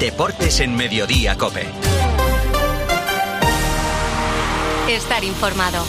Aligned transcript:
Deportes 0.00 0.60
en 0.60 0.74
Mediodía 0.74 1.36
Cope. 1.36 1.66
Estar 4.88 5.22
informado. 5.22 5.84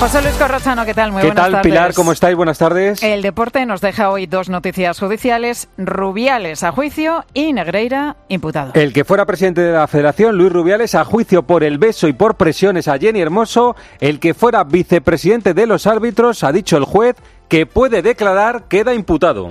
José 0.00 0.20
Luis 0.20 0.34
Corrochano, 0.34 0.84
¿qué 0.84 0.92
tal? 0.92 1.12
Muy 1.12 1.22
¿Qué 1.22 1.28
buenas 1.28 1.44
tal, 1.44 1.52
tardes. 1.52 1.72
Pilar? 1.72 1.94
¿Cómo 1.94 2.10
estáis? 2.10 2.36
Buenas 2.36 2.58
tardes. 2.58 3.00
El 3.04 3.22
deporte 3.22 3.64
nos 3.64 3.80
deja 3.80 4.10
hoy 4.10 4.26
dos 4.26 4.48
noticias 4.48 4.98
judiciales. 4.98 5.68
Rubiales 5.78 6.64
a 6.64 6.72
juicio 6.72 7.24
y 7.34 7.52
Negreira 7.52 8.16
imputado. 8.28 8.72
El 8.74 8.92
que 8.92 9.04
fuera 9.04 9.24
presidente 9.26 9.60
de 9.60 9.72
la 9.72 9.86
Federación, 9.86 10.36
Luis 10.36 10.52
Rubiales, 10.52 10.96
a 10.96 11.04
juicio 11.04 11.44
por 11.44 11.62
el 11.62 11.78
beso 11.78 12.08
y 12.08 12.12
por 12.12 12.34
presiones 12.34 12.88
a 12.88 12.98
Jenny 12.98 13.20
Hermoso. 13.20 13.76
El 14.00 14.18
que 14.18 14.34
fuera 14.34 14.64
vicepresidente 14.64 15.54
de 15.54 15.66
los 15.66 15.86
árbitros, 15.86 16.42
ha 16.42 16.50
dicho 16.50 16.76
el 16.76 16.84
juez, 16.84 17.14
que 17.48 17.64
puede 17.64 18.02
declarar, 18.02 18.64
queda 18.64 18.92
imputado. 18.92 19.48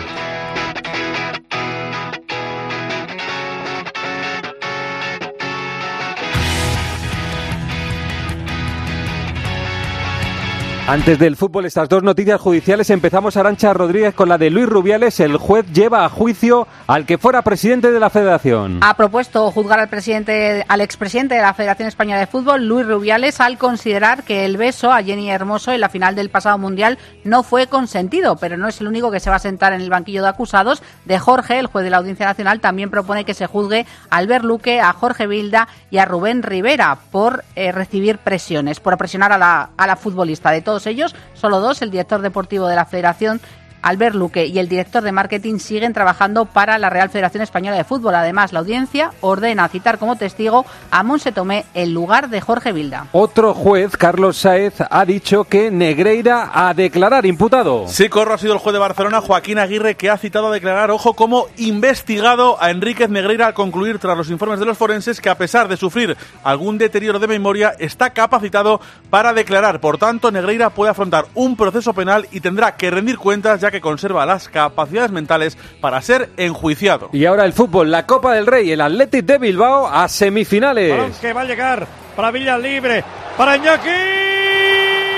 Antes 10.88 11.18
del 11.18 11.36
fútbol, 11.36 11.66
estas 11.66 11.90
dos 11.90 12.04
noticias 12.04 12.40
judiciales, 12.40 12.92
empezamos 12.92 13.38
Arancha 13.38 13.74
Rodríguez 13.74 14.14
con 14.14 14.30
la 14.30 14.38
de 14.38 14.52
Luis 14.52 14.70
Rubiales. 14.70 15.20
El 15.20 15.38
juez 15.38 15.66
lleva 15.74 16.06
a 16.06 16.10
juicio 16.10 16.68
al 16.86 17.08
que 17.08 17.18
fuera 17.18 17.42
presidente 17.42 17.92
de 17.92 18.00
la 18.00 18.12
federación. 18.12 18.82
Ha 18.84 18.94
propuesto 18.94 19.50
juzgar 19.50 19.80
al 19.80 19.90
presidente, 19.90 20.64
al 20.68 20.82
expresidente 20.82 21.34
de 21.34 21.42
la 21.42 21.56
Federación 21.56 21.88
Española 21.88 22.20
de 22.20 22.28
Fútbol, 22.28 22.68
Luis 22.68 22.86
Rubiales, 22.86 23.42
al 23.42 23.58
considerar 23.58 24.22
que 24.22 24.46
el 24.46 24.58
beso 24.58 24.92
a 24.92 25.02
Jenny 25.02 25.32
Hermoso 25.32 25.72
en 25.72 25.82
la 25.82 25.90
final 25.90 26.14
del 26.14 26.30
pasado 26.30 26.60
mundial 26.60 27.00
no 27.24 27.42
fue 27.42 27.66
consentido, 27.66 28.36
pero 28.36 28.56
no 28.56 28.68
es 28.68 28.80
el 28.80 28.88
único 28.88 29.10
que 29.10 29.20
se 29.20 29.32
va 29.32 29.38
a 29.38 29.40
sentar 29.40 29.74
en 29.74 29.82
el 29.82 29.90
banquillo 29.90 30.22
de 30.22 30.30
acusados. 30.30 30.84
De 31.06 31.18
Jorge, 31.18 31.58
el 31.58 31.66
juez 31.66 31.84
de 31.84 31.90
la 31.90 31.98
Audiencia 31.98 32.28
Nacional, 32.28 32.60
también 32.60 32.92
propone 32.92 33.26
que 33.26 33.34
se 33.34 33.48
juzgue 33.48 33.88
a 34.12 34.18
Albert 34.18 34.46
Luque, 34.46 34.80
a 34.82 34.94
Jorge 34.94 35.26
Bilda 35.26 35.68
y 35.90 35.98
a 35.98 36.06
Rubén 36.06 36.44
Rivera 36.44 36.96
por 37.10 37.44
eh, 37.56 37.72
recibir 37.72 38.20
presiones, 38.20 38.80
por 38.80 38.96
presionar 39.00 39.32
a 39.32 39.40
la, 39.40 39.70
a 39.76 39.88
la 39.88 39.96
futbolista. 39.96 40.52
De 40.52 40.62
todos 40.76 40.88
ellos, 40.88 41.16
solo 41.36 41.62
dos, 41.62 41.82
el 41.82 41.90
director 41.90 42.22
deportivo 42.22 42.68
de 42.68 42.76
la 42.76 42.86
Federación 42.86 43.40
Albert 43.86 44.16
Luque 44.16 44.48
y 44.48 44.58
el 44.58 44.68
director 44.68 45.04
de 45.04 45.12
marketing 45.12 45.60
siguen 45.60 45.94
trabajando 45.94 46.46
para 46.46 46.80
la 46.80 46.90
Real 46.90 47.12
Federación 47.12 47.44
Española 47.44 47.78
de 47.78 47.84
Fútbol. 47.84 48.16
Además, 48.16 48.52
la 48.52 48.60
audiencia 48.60 49.12
ordena 49.22 49.68
citar 49.68 50.00
como 50.00 50.16
testigo 50.16 50.66
a 50.90 51.04
Monse 51.04 51.32
Tomé 51.32 51.66
en 51.76 51.94
lugar 51.94 52.30
de 52.30 52.42
Jorge 52.42 52.74
Vilda. 52.74 53.06
Otro 53.12 53.54
juez, 53.54 53.96
Carlos 53.96 54.38
Saez, 54.38 54.74
ha 54.90 55.06
dicho 55.06 55.44
que 55.44 55.70
Negreira 55.70 56.50
a 56.52 56.74
declarar 56.74 57.28
imputado. 57.28 57.86
Sí, 57.88 58.10
Corro 58.10 58.34
ha 58.34 58.38
sido 58.40 58.54
el 58.54 58.60
juez 58.60 58.74
de 58.74 58.80
Barcelona, 58.80 59.22
Joaquín 59.22 59.60
Aguirre, 59.60 59.94
que 59.94 60.10
ha 60.10 60.18
citado 60.18 60.48
a 60.48 60.52
declarar, 60.52 60.90
ojo, 60.90 61.14
como 61.14 61.46
investigado 61.58 62.58
a 62.60 62.72
Enríquez 62.72 63.12
Negreira 63.12 63.46
al 63.46 63.54
concluir 63.54 64.00
tras 64.00 64.18
los 64.18 64.32
informes 64.32 64.60
de 64.60 64.66
los 64.66 64.80
forenses 64.80 65.22
que 65.22 65.30
a 65.30 65.38
pesar 65.38 65.68
de 65.68 65.78
sufrir 65.78 66.18
algún 66.44 66.80
deterioro 66.80 67.20
de 67.20 67.28
memoria, 67.28 67.76
está 67.78 68.10
capacitado 68.10 68.82
para 69.12 69.32
declarar. 69.32 69.80
Por 69.80 70.00
tanto, 70.00 70.32
Negreira 70.32 70.72
puede 70.72 70.90
afrontar 70.90 71.26
un 71.36 71.56
proceso 71.56 71.94
penal 71.94 72.28
y 72.32 72.40
tendrá 72.40 72.76
que 72.76 72.90
rendir 72.90 73.20
cuentas 73.20 73.62
ya 73.62 73.70
que 73.70 73.75
conserva 73.82 74.26
las 74.26 74.50
capacidades 74.50 75.12
mentales 75.12 75.58
para 75.82 76.02
ser 76.02 76.30
enjuiciado. 76.38 77.10
Y 77.14 77.26
ahora 77.26 77.46
el 77.46 77.54
fútbol, 77.54 77.92
la 77.92 78.06
Copa 78.06 78.34
del 78.34 78.48
Rey, 78.48 78.72
el 78.72 78.82
Athletic 78.82 79.26
de 79.26 79.38
Bilbao 79.38 79.88
a 79.88 80.08
semifinales. 80.08 80.92
Balón 80.92 81.14
que 81.20 81.34
va 81.34 81.42
a 81.42 81.46
llegar 81.46 81.88
para 82.16 82.32
Villas 82.32 82.60
Libre, 82.60 83.04
para 83.38 83.58
Iñaki, 83.58 83.90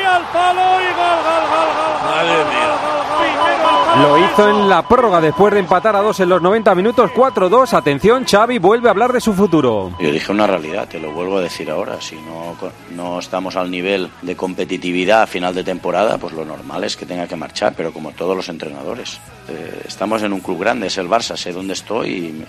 al 0.05 0.23
palo 0.31 0.61
y 0.81 0.85
gol, 0.95 1.19
gol, 1.23 1.44
gol, 1.50 1.69
gol. 1.78 2.09
Madre 2.09 2.38
gol, 2.38 2.45
mía. 2.47 2.67
gol, 2.67 2.78
gol, 2.81 3.02
gol. 3.08 3.17
Primero 3.19 3.45
al 3.45 3.61
palo. 3.63 3.87
Lo 4.02 4.17
hizo 4.17 4.50
en 4.50 4.70
la 4.70 4.88
prórroga 4.88 5.20
después 5.20 5.53
de 5.53 5.59
empatar 5.59 5.95
a 5.95 6.02
dos 6.02 6.20
en 6.20 6.30
los 6.30 6.42
90 6.42 6.76
minutos, 6.76 7.09
4-2. 7.12 7.73
Atención, 7.73 8.26
Xavi 8.26 8.59
vuelve 8.59 8.90
a 8.90 8.92
hablar 8.92 9.12
de 9.12 9.20
su 9.20 9.34
futuro. 9.34 9.92
Yo 10.00 10.12
dije 10.12 10.31
una 10.31 10.45
realidad, 10.45 10.88
te 10.88 11.00
lo 11.00 11.12
vuelvo 11.12 11.38
a 11.38 11.41
decir 11.41 11.72
ahora. 11.72 12.00
Si 12.00 12.16
no, 12.16 12.56
no 12.91 13.19
estamos 13.19 13.56
al 13.56 13.72
nivel 13.72 14.09
de 14.22 14.36
competitividad 14.36 15.24
a 15.24 15.28
final 15.28 15.56
de 15.56 15.63
temporada, 15.63 16.19
pues 16.19 16.34
lo 16.34 16.46
normal 16.46 16.84
es 16.84 16.96
que 16.96 17.07
tenga 17.07 17.28
que 17.28 17.36
marchar, 17.36 17.74
pero 17.75 17.91
como 17.91 18.12
todos 18.12 18.36
los 18.38 18.47
entrenadores. 18.50 19.19
Eh, 19.50 19.81
estamos 19.88 20.22
en 20.22 20.31
un 20.31 20.41
club 20.41 20.59
grande, 20.59 20.88
es 20.88 20.97
el 21.00 21.09
Barça, 21.09 21.36
sé 21.36 21.52
dónde 21.52 21.74
estoy 21.74 22.09
y 22.09 22.46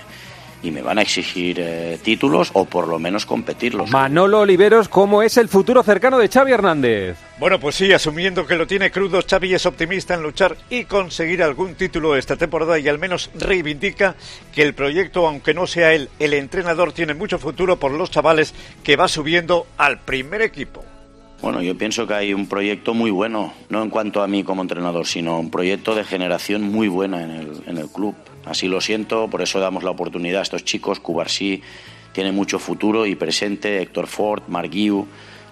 y 0.63 0.71
me 0.71 0.83
van 0.83 0.99
a 0.99 1.03
exigir 1.03 1.59
eh, 1.61 1.99
títulos 2.03 2.51
o 2.55 2.65
por 2.65 2.89
lo 2.89 2.99
menos 2.99 3.27
competirlos. 3.27 3.91
Manolo 3.91 4.41
Oliveros, 4.41 4.89
¿cómo 4.89 5.23
es 5.23 5.37
el 5.37 5.49
futuro 5.49 5.83
cercano 5.83 6.19
de 6.19 6.29
Xavi 6.29 6.53
Hernández? 6.53 7.17
Bueno, 7.39 7.61
pues 7.61 7.77
sí, 7.77 7.93
asumiendo 7.93 8.47
que 8.47 8.57
lo 8.57 8.67
tiene 8.67 8.91
crudo, 8.91 9.21
Xavi 9.29 9.55
es 9.55 9.67
optimista 9.67 10.15
en 10.15 10.23
luchar 10.23 10.57
y 10.71 10.85
conseguir 10.85 11.43
algún 11.43 11.75
título 11.75 12.17
esta 12.17 12.37
temporada 12.37 12.79
y 12.79 12.89
al 12.89 12.99
menos 12.99 13.31
reivindica 13.35 14.17
que 14.53 14.63
el 14.63 14.75
proyecto, 14.75 15.27
aunque 15.27 15.55
no 15.55 15.67
sea 15.67 15.93
él 15.93 16.09
el 16.19 16.35
entrenador, 16.35 16.93
tiene 16.93 17.15
mucho 17.15 17.39
futuro 17.39 17.79
por 17.79 17.93
los 17.93 18.11
chavales 18.11 18.55
que 18.83 18.97
va 18.97 19.07
subiendo 19.09 19.67
al 19.77 20.01
primer 20.01 20.43
equipo. 20.43 20.85
Bueno, 21.41 21.63
yo 21.63 21.79
pienso 21.79 22.07
que 22.07 22.15
hay 22.15 22.35
un 22.35 22.49
proyecto 22.49 22.95
muy 22.95 23.13
bueno, 23.13 23.53
no 23.69 23.83
en 23.83 23.91
cuanto 23.91 24.23
a 24.23 24.27
mí 24.27 24.43
como 24.43 24.63
entrenador, 24.63 25.07
sino 25.07 25.39
un 25.39 25.51
proyecto 25.51 25.95
de 25.95 26.03
generación 26.03 26.63
muy 26.63 26.89
buena 26.89 27.23
en 27.23 27.31
el, 27.31 27.63
en 27.67 27.79
el 27.79 27.89
club. 27.89 28.17
Así 28.49 28.69
lo 28.69 28.81
siento, 28.81 29.29
por 29.29 29.43
eso 29.43 29.61
damos 29.61 29.85
la 29.85 29.91
oportunidad 29.91 30.41
a 30.41 30.43
estos 30.43 30.65
chicos. 30.65 31.01
Cubarsí 31.01 31.63
tiene 32.13 32.33
mucho 32.33 32.59
futuro 32.59 33.07
y 33.07 33.15
presente, 33.15 33.81
Héctor 33.81 34.07
Ford, 34.07 34.43
Marguiu, 34.49 35.07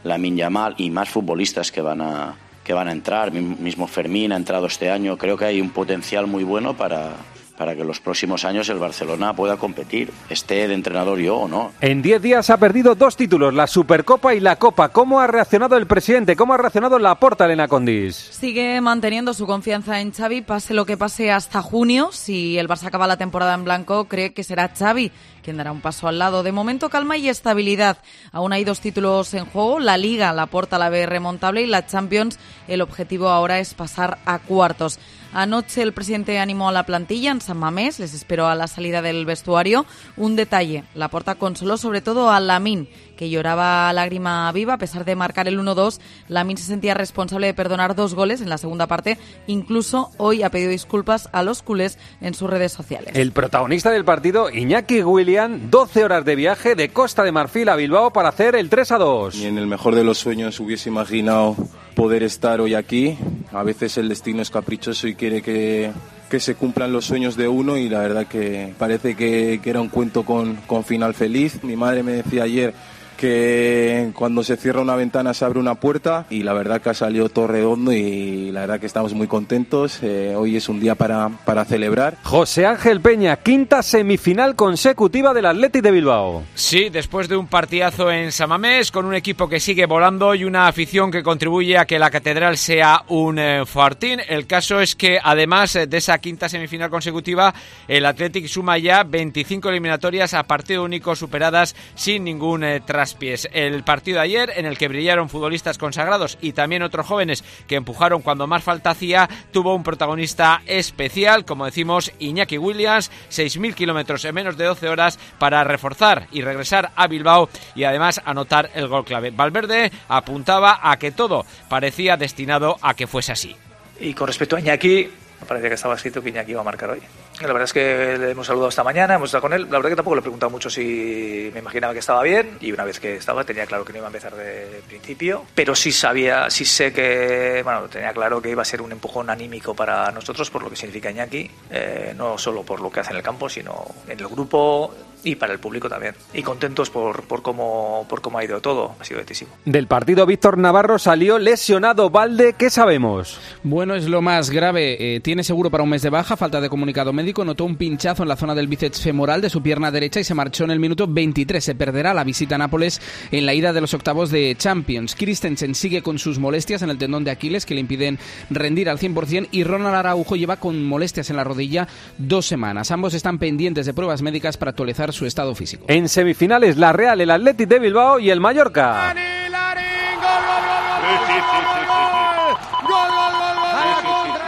Lamin 0.05 0.37
Yamal 0.37 0.75
y 0.79 0.91
más 0.91 1.09
futbolistas 1.09 1.71
que 1.71 1.81
van 1.81 2.01
a 2.01 2.37
que 2.65 2.73
van 2.73 2.89
a 2.89 2.93
entrar. 2.93 3.31
Mismo 3.31 3.87
Fermín 3.87 4.33
ha 4.33 4.37
entrado 4.37 4.67
este 4.67 4.91
año. 4.91 5.17
Creo 5.17 5.37
que 5.37 5.45
hay 5.45 5.61
un 5.61 5.71
potencial 5.71 6.27
muy 6.27 6.43
bueno 6.43 6.77
para, 6.77 7.13
para 7.57 7.75
que 7.75 7.85
los 7.85 8.01
próximos 8.01 8.45
años 8.45 8.69
el 8.69 8.79
Barcelona 8.79 9.35
pueda 9.35 9.57
competir, 9.57 10.13
esté 10.31 10.69
de 10.69 10.75
entrenador 10.75 11.19
yo 11.19 11.37
o 11.37 11.49
no. 11.49 11.73
En 11.81 12.03
10 12.03 12.23
días 12.23 12.51
ha 12.51 12.59
perdido 12.59 12.95
dos 12.95 13.17
títulos, 13.17 13.55
la 13.55 13.67
Supercopa 13.67 14.35
y 14.35 14.41
la 14.41 14.57
Copa. 14.57 14.91
¿Cómo 14.91 15.21
ha 15.21 15.27
reaccionado 15.27 15.77
el 15.77 15.87
presidente? 15.87 16.37
¿Cómo 16.37 16.55
ha 16.55 16.59
reaccionado 16.59 16.99
la 16.99 17.15
porta 17.17 17.45
Elena 17.45 17.69
Condis? 17.69 18.17
Sigue 18.17 18.81
manteniendo 18.81 19.35
su 19.35 19.47
confianza 19.47 20.01
en 20.01 20.13
Xavi, 20.13 20.43
pase 20.43 20.75
lo 20.75 20.87
que 20.87 20.97
pase 20.97 21.31
hasta 21.31 21.63
junio. 21.63 22.11
Si 22.13 22.59
el 22.59 22.69
Barça 22.69 22.87
acaba 22.87 23.07
la 23.07 23.17
temporada 23.17 23.55
en 23.55 23.65
blanco, 23.65 24.07
cree 24.07 24.33
que 24.33 24.45
será 24.45 24.69
Xavi 24.69 25.11
quien 25.47 25.59
dará 25.59 25.71
un 25.71 25.81
paso 25.81 26.09
al 26.09 26.19
lado. 26.19 26.43
De 26.43 26.51
momento, 26.51 26.91
calma 26.91 27.17
y 27.17 27.29
estabilidad. 27.29 27.99
Aún 28.33 28.53
hay 28.53 28.65
dos 28.65 28.81
títulos 28.81 29.33
en 29.33 29.45
juego, 29.45 29.79
la 29.79 29.97
Liga, 29.97 30.33
la 30.33 30.47
Porta 30.47 30.77
la 30.77 30.89
ve 30.89 31.07
remontable 31.07 31.63
y 31.63 31.67
la 31.67 31.87
Champions. 31.87 32.41
El 32.67 32.83
objetivo 32.83 33.29
ahora 33.29 33.61
es 33.61 33.73
pasar 33.73 34.19
a 34.27 34.41
cuartos. 34.41 34.99
Anoche 35.33 35.83
el 35.83 35.93
presidente 35.93 36.41
animó 36.41 36.69
a 36.69 36.73
la 36.73 36.85
plantilla 36.85 37.31
en 37.31 37.41
San 37.41 37.59
Mamés, 37.59 38.01
les 38.01 38.13
esperó 38.13 38.49
a 38.49 38.57
la 38.57 38.67
salida 38.67 39.03
del 39.03 39.25
vestuario. 39.25 39.87
Un 40.17 40.35
detalle, 40.35 40.83
la 40.95 41.09
Porta 41.09 41.37
consoló 41.37 41.77
sobre 41.77 42.01
todo 42.01 42.31
a 42.31 42.41
Lamín, 42.41 42.89
que 43.17 43.31
lloraba 43.31 43.93
lágrima 43.93 44.51
viva 44.53 44.75
a 44.75 44.79
pesar 44.79 45.05
de 45.05 45.17
marcar 45.17 45.49
el 45.49 45.59
1-2. 45.59 45.99
Lamín 46.29 46.57
se 46.57 46.65
sentía 46.65 46.95
responsable 46.95 47.49
de 47.49 47.55
perdonar 47.55 47.95
dos 47.95 48.15
goles 48.15 48.41
en 48.41 48.49
la 48.49 48.59
segunda 48.59 48.87
parte. 48.87 49.19
Incluso 49.47 50.11
hoy 50.19 50.43
ha 50.43 50.51
pedido 50.51 50.71
disculpas 50.71 51.29
a 51.33 51.43
los 51.43 51.63
culés 51.63 51.99
en 52.21 52.35
sus 52.35 52.49
redes 52.49 52.73
sociales. 52.73 53.11
El 53.15 53.33
protagonista 53.33 53.91
del 53.91 54.05
partido, 54.05 54.51
Iñaki 54.51 55.03
William, 55.03 55.71
12 55.71 56.05
horas 56.05 56.25
de 56.25 56.37
viaje 56.37 56.75
de 56.75 56.91
Costa 56.91 57.25
de 57.25 57.33
Marfil 57.33 57.69
a 57.69 57.77
Bilbao 57.77 58.13
para 58.13 58.29
hacer 58.29 58.55
el 58.55 58.71
3-2. 58.71 59.35
Y 59.35 59.47
en 59.47 59.59
el 59.59 59.67
mejor 59.67 59.95
de 59.95 60.05
los 60.05 60.19
sueños 60.19 60.61
hubiese 60.61 60.89
imaginado 60.89 61.57
poder 61.95 62.23
estar 62.23 62.61
hoy 62.61 62.75
aquí. 62.75 63.19
A 63.53 63.63
veces 63.63 63.97
el 63.97 64.09
destino 64.09 64.43
es 64.43 64.51
caprichoso 64.51 65.09
y 65.09 65.15
quiere 65.15 65.43
que, 65.43 65.91
que 66.31 66.41
se 66.41 66.55
cumplan 66.55 66.93
los 66.93 67.07
sueños 67.07 67.37
de 67.37 67.49
uno 67.49 67.77
y 67.79 67.89
la 67.89 68.01
verdad 68.01 68.27
que 68.27 68.75
parece 68.79 69.17
que, 69.17 69.61
que 69.63 69.71
era 69.71 69.81
un 69.81 69.89
cuento 69.89 70.25
con, 70.25 70.57
con 70.67 70.85
final 70.85 71.15
feliz. 71.15 71.65
Mi 71.65 71.75
madre 71.75 72.03
me 72.03 72.13
decía 72.13 72.45
ayer 72.45 72.75
que 73.17 74.11
cuando 74.15 74.45
se 74.45 74.57
cierra 74.57 74.81
una 74.81 74.97
ventana 74.97 75.35
se 75.35 75.45
abre 75.45 75.59
una 75.59 75.77
puerta 75.77 76.27
y 76.31 76.43
la 76.43 76.53
verdad 76.53 76.81
que 76.81 76.91
ha 76.91 76.95
salido 76.95 77.29
todo 77.29 77.47
redondo 77.47 77.93
y 77.93 78.51
la 78.53 78.61
verdad 78.61 78.81
que 78.81 78.87
estamos 78.87 79.15
muy 79.15 79.27
contentos. 79.27 79.99
Eh, 80.03 80.35
hoy 80.37 80.57
es 80.57 80.69
un 80.69 80.81
día 80.81 80.95
para, 80.95 81.29
para 81.45 81.65
celebrar. 81.65 82.19
José 82.23 82.67
Ángel 82.67 83.01
Peña, 83.01 83.37
quinta 83.37 83.83
semifinal 83.83 84.55
consecutiva 84.55 85.35
del 85.35 85.47
Athletic 85.47 85.83
de 85.83 85.91
Bilbao. 85.91 86.43
Sí, 86.55 86.89
después 86.91 87.29
de 87.29 87.37
un 87.37 87.47
partidazo 87.47 88.11
en 88.11 88.33
Samamés 88.33 88.91
con 88.91 89.07
un 89.07 89.15
equipo 89.15 89.49
que 89.49 89.61
sigue 89.61 89.87
volando 89.87 90.35
y 90.35 90.45
una 90.45 90.69
afición 90.69 91.11
que 91.11 91.23
contribuye 91.23 91.79
a 91.79 91.87
que 91.87 91.99
la 91.99 92.11
catedral 92.11 92.57
sea 92.57 93.05
un 93.09 93.39
eh, 93.39 93.65
fortín. 93.67 94.21
El 94.29 94.47
caso 94.47 94.81
es 94.81 94.95
que 94.95 95.19
además 95.23 95.75
de 95.75 95.97
esa 95.97 96.19
quinta 96.19 96.49
semifinal 96.49 96.91
consecutiva, 96.91 97.55
el 97.89 98.07
Athletic 98.07 98.47
suma 98.47 98.79
ya 98.79 99.03
25 99.03 99.69
eliminatorias 99.71 100.35
a 100.35 100.43
partido 100.43 100.85
único 100.85 101.17
superadas 101.17 101.75
sin 101.95 102.25
ningún 102.25 102.65
eh, 102.65 102.81
traspiés. 103.07 103.49
El 103.53 103.85
partido 103.85 104.17
de 104.17 104.25
ayer, 104.25 104.53
en 104.57 104.67
el 104.67 104.77
que 104.77 104.89
brillaron 104.89 105.29
futbolistas 105.29 105.79
consagrados 105.79 106.39
y 106.41 106.53
también 106.53 106.83
otros 106.83 107.07
jóvenes 107.07 107.45
que 107.69 107.77
empujaron 107.77 108.21
cuando 108.21 108.49
más 108.49 108.65
falta 108.65 108.91
hacía, 108.91 109.29
tuvo 109.53 109.77
un 109.77 109.85
protagonista 109.85 110.63
especial, 110.67 111.45
como 111.45 111.67
decimos, 111.67 112.11
Iñaki 112.19 112.59
Williams, 112.59 113.13
6.000 113.31 113.75
kilómetros 113.75 114.25
en 114.25 114.35
menos 114.35 114.57
de 114.57 114.65
12 114.65 114.89
horas 114.89 115.21
para 115.39 115.63
reforzar 115.63 116.27
y 116.33 116.43
regresar 116.43 116.91
a 116.97 117.07
Bilbao 117.07 117.49
y 117.77 117.85
además 117.85 118.21
anotar 118.25 118.71
el 118.75 118.89
gol 118.89 119.05
clave. 119.05 119.31
Valverde 119.31 119.93
apuntaba 120.09 120.81
a 120.83 120.99
que 120.99 121.13
todo 121.13 121.47
parecía 121.69 122.17
destinado 122.17 122.77
a 122.83 122.95
que 122.95 123.07
fuese 123.07 123.31
así. 123.31 123.55
Y 124.01 124.15
con 124.15 124.27
respecto 124.27 124.57
a 124.57 124.61
Iñaki, 124.61 125.09
Me 125.41 125.47
parecía 125.47 125.69
que 125.69 125.75
estaba 125.77 125.95
escrito 125.95 126.21
que 126.23 126.31
Iñaki 126.31 126.51
iba 126.51 126.61
a 126.61 126.65
marcar 126.65 126.91
hoy. 126.91 127.03
La 127.41 127.49
verdad 127.49 127.65
es 127.65 127.73
que 127.75 128.17
le 128.19 128.31
hemos 128.31 128.47
saludado 128.47 128.71
esta 128.71 128.83
mañana, 128.83 129.15
hemos 129.15 129.29
estado 129.29 129.43
con 129.43 129.53
él. 129.53 129.65
La 129.65 129.77
verdad 129.77 129.91
que 129.91 129.97
tampoco 129.97 130.15
le 130.15 130.21
he 130.21 130.23
preguntado 130.23 130.49
mucho 130.49 130.71
si 130.71 131.51
me 131.53 131.61
imaginaba 131.61 131.93
que 131.93 131.99
estaba 131.99 132.23
bien 132.23 132.57
y 132.63 132.73
una 132.73 132.85
vez 132.85 132.99
que 132.99 133.17
estaba 133.17 133.45
tenía 133.45 133.67
claro 133.67 133.85
que 133.85 133.93
no 133.93 133.99
iba 133.99 134.07
a 134.07 134.09
empezar 134.09 134.35
de 134.35 134.81
principio, 134.87 135.45
pero 135.55 135.75
sí 135.75 135.93
sabía, 135.93 136.49
sí 136.49 136.65
sé 136.65 136.95
que, 136.95 137.61
bueno, 137.63 137.89
tenía 137.89 138.13
claro 138.15 138.41
que 138.41 138.51
iba 138.51 138.63
a 138.63 138.65
ser 138.65 138.81
un 138.81 138.93
empujón 138.93 139.29
anímico 139.29 139.75
para 139.75 140.11
nosotros 140.13 140.49
por 140.49 140.63
lo 140.63 140.71
que 140.71 140.77
significa 140.77 141.11
Iñaki, 141.11 141.51
eh, 141.71 142.15
no 142.17 142.39
solo 142.39 142.63
por 142.63 142.81
lo 142.81 142.91
que 142.91 143.01
hace 143.01 143.11
en 143.11 143.19
el 143.19 143.23
campo, 143.23 143.51
sino 143.51 143.85
en 144.09 144.19
el 144.19 144.29
grupo 144.29 144.95
y 145.27 145.35
para 145.35 145.53
el 145.53 145.59
público 145.59 145.89
también. 145.89 146.15
Y 146.33 146.43
contentos 146.43 146.89
por, 146.89 147.25
por, 147.25 147.43
cómo, 147.43 148.07
por 148.09 148.21
cómo 148.21 148.39
ha 148.39 148.45
ido 148.45 148.61
todo, 148.61 148.95
ha 149.01 149.05
sido 149.05 149.19
altísimo. 149.19 149.51
Del 149.65 149.89
partido 149.89 150.25
Víctor 150.25 150.57
Navarro 150.57 151.01
salió 151.01 151.41
lesionado 151.41 152.11
Valde, 152.11 152.55
¿qué 152.57 152.71
sabemos? 152.71 153.41
Bueno, 153.65 153.97
es 153.97 154.07
lo 154.07 154.23
más 154.23 154.51
grave, 154.51 155.17
eh, 155.17 155.21
tiene 155.21 155.43
seguro 155.43 155.69
para 155.69 155.83
un 155.83 155.91
mes 155.91 156.03
de 156.03 156.11
baja, 156.11 156.37
falta 156.37 156.61
de 156.61 156.69
comunicado 156.69 157.13
médico, 157.13 157.45
notó 157.45 157.65
un 157.65 157.75
pinchazo 157.75 158.23
en 158.23 158.29
la 158.29 158.37
zona 158.37 158.55
del 158.55 158.69
bíceps 158.69 159.03
femoral 159.03 159.41
de 159.41 159.51
su 159.51 159.61
pierna 159.61 159.91
derecha 159.91 160.21
y 160.21 160.25
se 160.25 160.33
marchó 160.35 160.63
en 160.63 160.71
el 160.71 160.79
minuto 160.79 161.09
23. 161.09 161.63
Se 161.63 161.75
perderá 161.75 162.15
la 162.15 162.23
visita 162.23 162.55
a 162.55 162.59
Nápoles 162.59 163.01
en 163.33 163.47
la 163.47 163.55
ida 163.55 163.73
de 163.73 163.81
los 163.81 163.95
octavos 163.95 164.31
de 164.31 164.55
Champions. 164.57 165.17
Christensen 165.17 165.75
sigue 165.75 166.03
con 166.03 166.21
sus 166.21 166.39
molestias 166.39 166.83
en 166.83 166.91
el 166.91 166.99
tendón 166.99 167.25
de 167.25 167.33
Aquiles 167.33 167.67
que 167.67 167.75
le 167.75 167.81
impiden 167.81 168.21
rendir 168.49 168.89
al 168.89 169.01
100% 169.01 169.49
y 169.51 169.65
Ronald 169.65 169.97
Araujo 169.97 170.37
lleva 170.37 170.59
con 170.59 170.85
molestias 170.85 171.31
en 171.31 171.37
la 171.37 171.43
rodilla 171.43 171.89
dos 172.17 172.47
semanas. 172.47 172.93
Ambos 172.93 173.13
están 173.13 173.41
pendientes 173.41 173.87
de 173.87 173.95
pruebas 173.95 174.23
médicas 174.23 174.57
para 174.57 174.71
actualizar 174.71 175.16
su 175.17 175.27
estado 175.27 175.55
físico. 175.55 175.85
En 175.89 176.09
semifinales, 176.09 176.77
la 176.77 176.93
Real, 176.93 177.21
el 177.21 177.31
Athletic 177.31 177.69
de 177.69 177.79
Bilbao 177.79 178.19
y 178.21 178.31
el 178.31 178.41
Mallorca. 178.41 179.15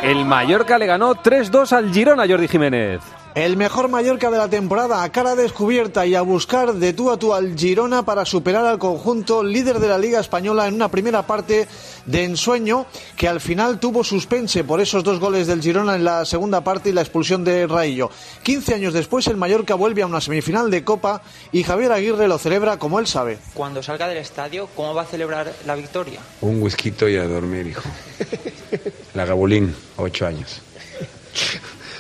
El 0.03 0.25
Mallorca 0.25 0.79
le 0.79 0.87
ganó 0.87 1.15
3-2 1.15 1.73
al 1.73 1.93
Girona, 1.93 2.27
Jordi 2.29 2.47
Jiménez. 2.47 3.01
El 3.39 3.57
mejor 3.57 3.87
Mallorca 3.89 4.33
de 4.33 4.37
la 4.37 4.49
temporada 4.49 5.05
a 5.05 5.13
cara 5.13 5.37
descubierta 5.37 6.05
y 6.05 6.17
a 6.17 6.23
buscar 6.23 6.75
de 6.75 6.93
tú 6.93 7.09
a 7.09 7.19
tú 7.21 7.33
al 7.33 7.57
Girona 7.57 8.05
para 8.05 8.25
superar 8.25 8.67
al 8.67 8.81
conjunto 8.81 9.45
líder 9.45 9.79
de 9.79 9.87
la 9.87 9.97
Liga 9.97 10.19
Española 10.19 10.67
en 10.67 10.75
una 10.75 10.89
primera 10.89 11.23
parte 11.23 11.69
de 12.05 12.25
ensueño 12.25 12.87
que 13.17 13.29
al 13.29 13.41
final 13.41 13.79
tuvo 13.79 14.03
suspense 14.03 14.65
por 14.65 14.81
esos 14.81 15.05
dos 15.05 15.21
goles 15.21 15.47
del 15.47 15.63
Girona 15.63 15.95
en 15.95 16.03
la 16.03 16.25
segunda 16.25 16.65
parte 16.65 16.89
y 16.89 16.93
la 16.93 17.03
expulsión 17.03 17.45
de 17.45 17.69
Raillo. 17.69 18.11
15 18.43 18.75
años 18.75 18.93
después 18.93 19.29
el 19.29 19.37
Mallorca 19.37 19.77
vuelve 19.77 20.03
a 20.03 20.07
una 20.07 20.21
semifinal 20.21 20.69
de 20.69 20.83
Copa 20.83 21.23
y 21.53 21.63
Javier 21.63 21.93
Aguirre 21.93 22.27
lo 22.27 22.39
celebra 22.39 22.77
como 22.81 22.99
él 22.99 23.07
sabe. 23.07 23.39
Cuando 23.55 23.85
salga 23.85 24.09
del 24.09 24.19
estadio, 24.19 24.69
¿cómo 24.75 24.95
va 24.95 25.03
a 25.03 25.07
celebrar 25.07 25.55
la 25.65 25.77
victoria? 25.77 26.19
Un 26.41 26.61
whisky 26.61 26.93
y 27.03 27.17
a 27.17 27.29
dormir, 27.29 27.69
hijo. 27.69 27.89
La 29.15 29.25
Gabulín, 29.27 29.77
ocho 29.97 30.27
años. 30.27 30.61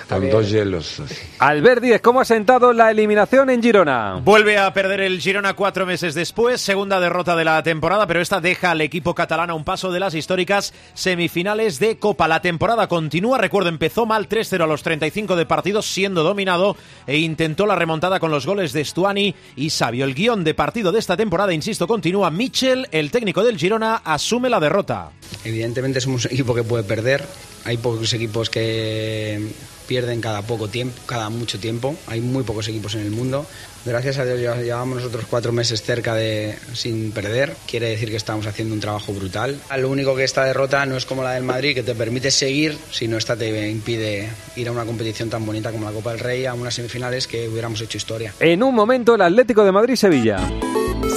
Con 0.08 0.30
dos 0.30 0.50
hielos. 0.50 1.02
Albert 1.38 1.82
Díez, 1.82 2.00
¿cómo 2.00 2.20
ha 2.20 2.24
sentado 2.24 2.72
la 2.72 2.90
eliminación 2.90 3.50
en 3.50 3.62
Girona? 3.62 4.20
Vuelve 4.24 4.56
a 4.56 4.72
perder 4.72 5.02
el 5.02 5.20
Girona 5.20 5.52
cuatro 5.52 5.84
meses 5.84 6.14
después, 6.14 6.62
segunda 6.62 6.98
derrota 6.98 7.36
de 7.36 7.44
la 7.44 7.62
temporada, 7.62 8.06
pero 8.06 8.22
esta 8.22 8.40
deja 8.40 8.70
al 8.70 8.80
equipo 8.80 9.14
catalán 9.14 9.50
a 9.50 9.54
un 9.54 9.64
paso 9.64 9.92
de 9.92 10.00
las 10.00 10.14
históricas 10.14 10.72
semifinales 10.94 11.78
de 11.78 11.98
Copa. 11.98 12.26
La 12.26 12.40
temporada 12.40 12.88
continúa, 12.88 13.36
recuerdo, 13.36 13.68
empezó 13.68 14.06
mal 14.06 14.30
3-0 14.30 14.62
a 14.62 14.66
los 14.66 14.82
35 14.82 15.36
de 15.36 15.44
partidos, 15.44 15.84
siendo 15.84 16.22
dominado 16.22 16.76
e 17.06 17.18
intentó 17.18 17.66
la 17.66 17.76
remontada 17.76 18.18
con 18.18 18.30
los 18.30 18.46
goles 18.46 18.72
de 18.72 18.86
Stuani 18.86 19.34
y 19.56 19.68
Sabio. 19.68 20.06
El 20.06 20.14
guion 20.14 20.42
de 20.42 20.54
partido 20.54 20.90
de 20.90 21.00
esta 21.00 21.18
temporada, 21.18 21.52
insisto, 21.52 21.86
continúa. 21.86 22.30
Michel, 22.30 22.88
el 22.92 23.10
técnico 23.10 23.44
del 23.44 23.58
Girona, 23.58 23.96
asume 23.96 24.48
la 24.48 24.58
derrota. 24.58 25.10
Evidentemente 25.44 26.00
somos 26.00 26.24
un 26.24 26.32
equipo 26.32 26.54
que 26.54 26.62
puede 26.62 26.84
perder. 26.84 27.26
Hay 27.64 27.76
pocos 27.76 28.10
equipos 28.14 28.48
que 28.48 29.52
pierden 29.88 30.20
cada 30.20 30.42
poco 30.42 30.68
tiempo, 30.68 31.00
cada 31.06 31.30
mucho 31.30 31.58
tiempo. 31.58 31.96
Hay 32.06 32.20
muy 32.20 32.44
pocos 32.44 32.68
equipos 32.68 32.94
en 32.94 33.00
el 33.00 33.10
mundo. 33.10 33.44
Gracias 33.84 34.18
a 34.18 34.24
Dios 34.24 34.58
llevamos 34.58 34.98
nosotros 34.98 35.24
cuatro 35.28 35.50
meses 35.50 35.82
cerca 35.82 36.14
de 36.14 36.56
sin 36.74 37.10
perder. 37.10 37.56
Quiere 37.66 37.88
decir 37.88 38.10
que 38.10 38.16
estamos 38.16 38.46
haciendo 38.46 38.74
un 38.74 38.80
trabajo 38.80 39.12
brutal. 39.12 39.58
Lo 39.78 39.88
único 39.88 40.14
que 40.14 40.24
esta 40.24 40.44
derrota 40.44 40.84
no 40.84 40.96
es 40.96 41.06
como 41.06 41.22
la 41.22 41.32
del 41.32 41.42
Madrid, 41.42 41.74
que 41.74 41.82
te 41.82 41.94
permite 41.94 42.30
seguir, 42.30 42.76
sino 42.90 43.16
esta 43.16 43.34
te 43.34 43.68
impide 43.70 44.28
ir 44.56 44.68
a 44.68 44.72
una 44.72 44.84
competición 44.84 45.30
tan 45.30 45.46
bonita 45.46 45.72
como 45.72 45.86
la 45.86 45.92
Copa 45.92 46.10
del 46.10 46.20
Rey, 46.20 46.44
a 46.44 46.54
unas 46.54 46.74
semifinales 46.74 47.26
que 47.26 47.48
hubiéramos 47.48 47.80
hecho 47.80 47.96
historia. 47.96 48.34
En 48.40 48.62
un 48.62 48.74
momento 48.74 49.14
el 49.14 49.22
Atlético 49.22 49.64
de 49.64 49.72
Madrid-Sevilla. 49.72 50.38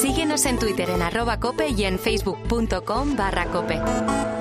Síguenos 0.01 0.45
en 0.45 0.57
Twitter 0.57 0.89
en 0.89 1.01
arroba 1.01 1.39
cope 1.39 1.69
y 1.69 1.83
en 1.83 1.99
facebook.com 1.99 3.15
barra 3.17 3.45
cope. 3.47 4.40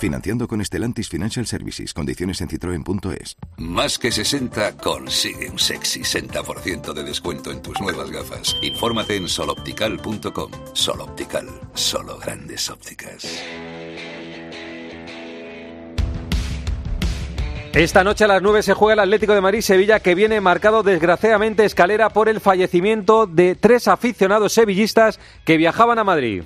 Financiando 0.00 0.48
con 0.48 0.64
Stellantis 0.64 1.10
Financial 1.10 1.46
Services. 1.46 1.92
Condiciones 1.92 2.40
en 2.40 2.48
citroen.es. 2.48 3.36
Más 3.58 3.98
que 3.98 4.10
60 4.10 4.78
consigue 4.78 5.50
un 5.50 5.58
sexy 5.58 6.00
60% 6.00 6.94
de 6.94 7.04
descuento 7.04 7.50
en 7.50 7.60
tus 7.60 7.78
nuevas 7.80 8.10
gafas. 8.10 8.56
Infórmate 8.62 9.16
en 9.16 9.28
soloptical.com. 9.28 10.50
Soloptical. 10.72 11.46
Solo 11.74 12.18
grandes 12.18 12.70
ópticas. 12.70 13.28
Esta 17.74 18.02
noche 18.02 18.24
a 18.24 18.28
las 18.28 18.42
9 18.42 18.62
se 18.62 18.74
juega 18.74 18.94
el 18.94 19.00
Atlético 19.00 19.34
de 19.34 19.42
Madrid-Sevilla 19.42 20.00
que 20.00 20.14
viene 20.14 20.40
marcado 20.40 20.82
desgraciadamente 20.82 21.66
escalera 21.66 22.08
por 22.08 22.28
el 22.28 22.40
fallecimiento 22.40 23.26
de 23.26 23.54
tres 23.54 23.86
aficionados 23.86 24.54
sevillistas 24.54 25.20
que 25.44 25.58
viajaban 25.58 25.98
a 25.98 26.04
Madrid. 26.04 26.42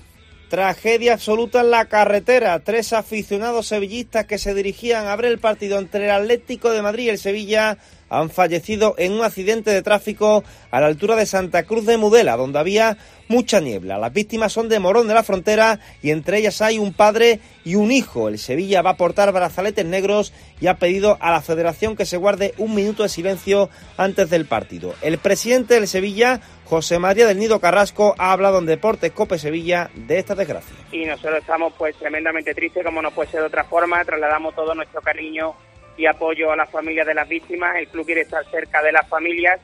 Tragedia 0.55 1.15
absoluta 1.15 1.63
en 1.63 1.73
la 1.73 1.87
carretera. 1.87 2.61
Tres 2.61 2.93
aficionados 2.93 3.67
sevillistas 3.67 4.27
que 4.27 4.39
se 4.39 4.55
dirigían 4.55 5.09
a 5.09 5.17
ver 5.17 5.25
el 5.25 5.41
partido 5.41 5.81
entre 5.81 6.05
el 6.05 6.13
Atlético 6.13 6.71
de 6.71 6.81
Madrid 6.81 7.07
y 7.07 7.09
el 7.09 7.19
Sevilla 7.19 7.77
han 8.19 8.31
fallecido 8.31 8.95
en 8.99 9.13
un 9.13 9.25
accidente 9.25 9.71
de 9.71 9.83
tráfico 9.83 10.45
a 10.71 10.81
la 10.81 10.87
altura 10.87 11.17
de 11.17 11.27
Santa 11.27 11.65
Cruz 11.65 11.87
de 11.87 11.97
Mudela, 11.97 12.37
donde 12.37 12.59
había 12.59 12.97
mucha 13.29 13.61
niebla. 13.61 13.99
Las 13.99 14.13
víctimas 14.13 14.53
son 14.53 14.69
de 14.69 14.79
Morón 14.79 15.09
de 15.09 15.15
la 15.15 15.23
Frontera 15.23 15.81
y 16.03 16.11
entre 16.11 16.39
ellas 16.39 16.61
hay 16.61 16.79
un 16.79 16.93
padre 16.93 17.41
y 17.65 17.75
un 17.75 17.93
hijo. 17.93 18.29
El 18.29 18.39
Sevilla 18.39 18.83
va 18.83 18.91
a 18.91 18.97
portar 18.97 19.33
brazaletes 19.33 19.85
negros 19.85 20.33
y 20.61 20.67
ha 20.67 20.79
pedido 20.79 21.17
a 21.21 21.31
la 21.31 21.41
federación 21.41 21.97
que 21.97 22.07
se 22.07 22.17
guarde 22.17 22.55
un 22.59 22.75
minuto 22.75 23.03
de 23.03 23.09
silencio 23.09 23.71
antes 23.97 24.31
del 24.31 24.47
partido. 24.47 24.95
El 25.03 25.19
presidente 25.19 25.75
del 25.75 25.89
Sevilla, 25.89 26.41
José 26.65 26.99
María 26.99 27.27
del 27.27 27.39
Nido 27.39 27.61
Carrasco, 27.61 28.15
ha 28.19 28.33
hablado 28.33 28.59
en 28.59 28.67
Deportes 28.67 29.13
Cope 29.13 29.39
Sevilla 29.39 29.91
de 29.95 30.19
esta 30.19 30.35
desgracia. 30.35 30.77
Y 30.93 31.05
nosotros 31.05 31.39
estamos 31.41 31.73
pues 31.77 31.97
tremendamente 31.97 32.55
tristes, 32.55 32.85
como 32.85 33.03
no 33.03 33.11
puede 33.11 33.31
ser 33.31 33.41
de 33.41 33.47
otra 33.47 33.65
forma, 33.65 34.05
trasladamos 34.05 34.55
todo 34.55 34.75
nuestro 34.75 35.01
cariño 35.01 35.55
y 35.97 36.07
apoyo 36.07 36.53
a 36.53 36.57
las 36.57 36.71
familias 36.71 37.07
de 37.07 37.15
las 37.15 37.29
víctimas. 37.29 37.77
El 37.77 37.89
club 37.89 38.07
quiere 38.07 38.23
estar 38.23 38.45
cerca 38.51 38.83
de 38.83 38.93
las 38.93 39.09
familias 39.09 39.61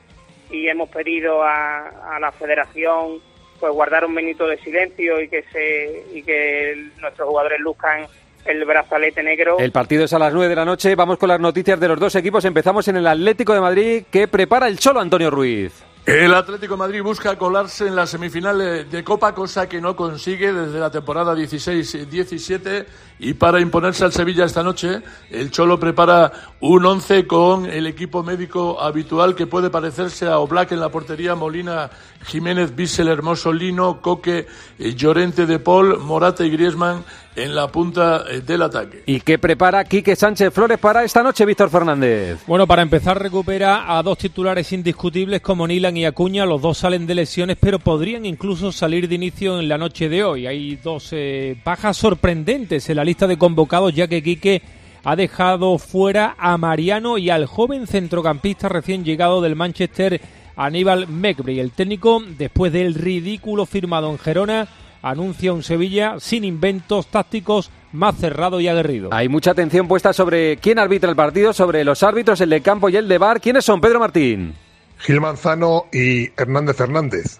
y 0.49 0.67
hemos 0.67 0.89
pedido 0.89 1.43
a, 1.43 2.15
a 2.15 2.19
la 2.19 2.31
federación 2.31 3.19
pues 3.59 3.71
guardar 3.73 4.05
un 4.05 4.13
minuto 4.13 4.47
de 4.47 4.57
silencio 4.57 5.21
y 5.21 5.29
que 5.29 5.43
se 5.51 6.03
y 6.13 6.23
que 6.23 6.89
nuestros 6.99 7.29
jugadores 7.29 7.59
luzcan 7.59 8.07
el 8.45 8.65
brazalete 8.65 9.21
negro. 9.23 9.57
El 9.59 9.71
partido 9.71 10.03
es 10.05 10.13
a 10.13 10.19
las 10.19 10.33
9 10.33 10.49
de 10.49 10.55
la 10.55 10.65
noche. 10.65 10.95
Vamos 10.95 11.17
con 11.17 11.29
las 11.29 11.39
noticias 11.39 11.79
de 11.79 11.87
los 11.87 11.99
dos 11.99 12.15
equipos. 12.15 12.43
Empezamos 12.43 12.87
en 12.87 12.97
el 12.97 13.07
Atlético 13.07 13.53
de 13.53 13.61
Madrid 13.61 14.03
que 14.09 14.27
prepara 14.27 14.67
el 14.67 14.79
Cholo 14.79 14.99
Antonio 14.99 15.29
Ruiz. 15.29 15.83
El 16.05 16.33
Atlético 16.33 16.73
de 16.73 16.79
Madrid 16.79 17.03
busca 17.03 17.37
colarse 17.37 17.85
en 17.85 17.95
la 17.95 18.07
semifinal 18.07 18.89
de 18.89 19.03
Copa, 19.03 19.35
cosa 19.35 19.69
que 19.69 19.79
no 19.79 19.95
consigue 19.95 20.51
desde 20.51 20.79
la 20.79 20.89
temporada 20.89 21.35
16-17. 21.35 22.85
Y 23.23 23.35
para 23.35 23.61
imponerse 23.61 24.03
al 24.03 24.11
Sevilla 24.11 24.45
esta 24.45 24.63
noche, 24.63 24.99
el 25.29 25.51
Cholo 25.51 25.79
prepara 25.79 26.31
un 26.59 26.83
once 26.83 27.27
con 27.27 27.67
el 27.67 27.85
equipo 27.85 28.23
médico 28.23 28.81
habitual 28.81 29.35
que 29.35 29.45
puede 29.45 29.69
parecerse 29.69 30.25
a 30.25 30.39
Oblak 30.39 30.71
en 30.71 30.79
la 30.79 30.89
portería, 30.89 31.35
Molina, 31.35 31.91
Jiménez, 32.25 32.75
Bissell, 32.75 33.09
Hermoso, 33.09 33.53
Lino, 33.53 34.01
Coque, 34.01 34.47
eh, 34.79 34.95
Llorente 34.95 35.45
de 35.45 35.59
Paul, 35.59 35.99
Morata 35.99 36.43
y 36.43 36.49
Griezmann 36.49 37.03
en 37.35 37.55
la 37.55 37.67
punta 37.71 38.25
eh, 38.29 38.41
del 38.41 38.61
ataque. 38.63 39.03
¿Y 39.05 39.21
qué 39.21 39.39
prepara 39.39 39.83
Quique 39.85 40.15
Sánchez 40.15 40.53
Flores 40.53 40.79
para 40.79 41.03
esta 41.03 41.23
noche, 41.23 41.45
Víctor 41.45 41.69
Fernández? 41.69 42.39
Bueno, 42.45 42.67
para 42.67 42.81
empezar 42.81 43.21
recupera 43.21 43.97
a 43.97 44.03
dos 44.03 44.17
titulares 44.17 44.71
indiscutibles 44.73 45.41
como 45.41 45.67
Nilan 45.67 45.95
y 45.95 46.05
Acuña. 46.05 46.45
Los 46.45 46.61
dos 46.61 46.79
salen 46.79 47.07
de 47.07 47.15
lesiones, 47.15 47.57
pero 47.59 47.79
podrían 47.79 48.25
incluso 48.25 48.71
salir 48.71 49.07
de 49.07 49.15
inicio 49.15 49.59
en 49.59 49.69
la 49.69 49.77
noche 49.77 50.09
de 50.09 50.23
hoy. 50.23 50.47
Hay 50.47 50.75
dos 50.77 51.09
eh, 51.11 51.57
bajas 51.63 51.97
sorprendentes 51.97 52.89
en 52.89 52.97
la 52.97 53.03
lista 53.03 53.10
de 53.27 53.37
convocados, 53.37 53.93
ya 53.93 54.07
que 54.07 54.23
Quique 54.23 54.61
ha 55.03 55.15
dejado 55.15 55.77
fuera 55.77 56.35
a 56.37 56.57
Mariano 56.57 57.17
y 57.17 57.29
al 57.29 57.45
joven 57.45 57.87
centrocampista 57.87 58.69
recién 58.69 59.03
llegado 59.03 59.41
del 59.41 59.55
Manchester, 59.55 60.21
Aníbal 60.55 61.07
Mekbri. 61.07 61.59
El 61.59 61.71
técnico, 61.71 62.21
después 62.37 62.71
del 62.71 62.93
ridículo 62.93 63.65
firmado 63.65 64.11
en 64.11 64.19
Gerona, 64.19 64.67
anuncia 65.01 65.53
un 65.53 65.63
Sevilla 65.63 66.15
sin 66.19 66.43
inventos 66.43 67.07
tácticos 67.07 67.71
más 67.91 68.15
cerrado 68.15 68.59
y 68.59 68.67
aguerrido. 68.67 69.09
Hay 69.11 69.27
mucha 69.27 69.51
atención 69.51 69.87
puesta 69.87 70.13
sobre 70.13 70.57
quién 70.57 70.79
arbitra 70.79 71.09
el 71.09 71.15
partido, 71.15 71.53
sobre 71.53 71.83
los 71.83 72.03
árbitros, 72.03 72.39
el 72.41 72.49
de 72.49 72.61
campo 72.61 72.89
y 72.89 72.95
el 72.95 73.07
de 73.07 73.17
bar. 73.17 73.41
¿Quiénes 73.41 73.65
son, 73.65 73.81
Pedro 73.81 73.99
Martín? 73.99 74.53
Gil 74.99 75.19
Manzano 75.19 75.85
y 75.91 76.27
Hernández 76.39 76.79
Hernández, 76.79 77.39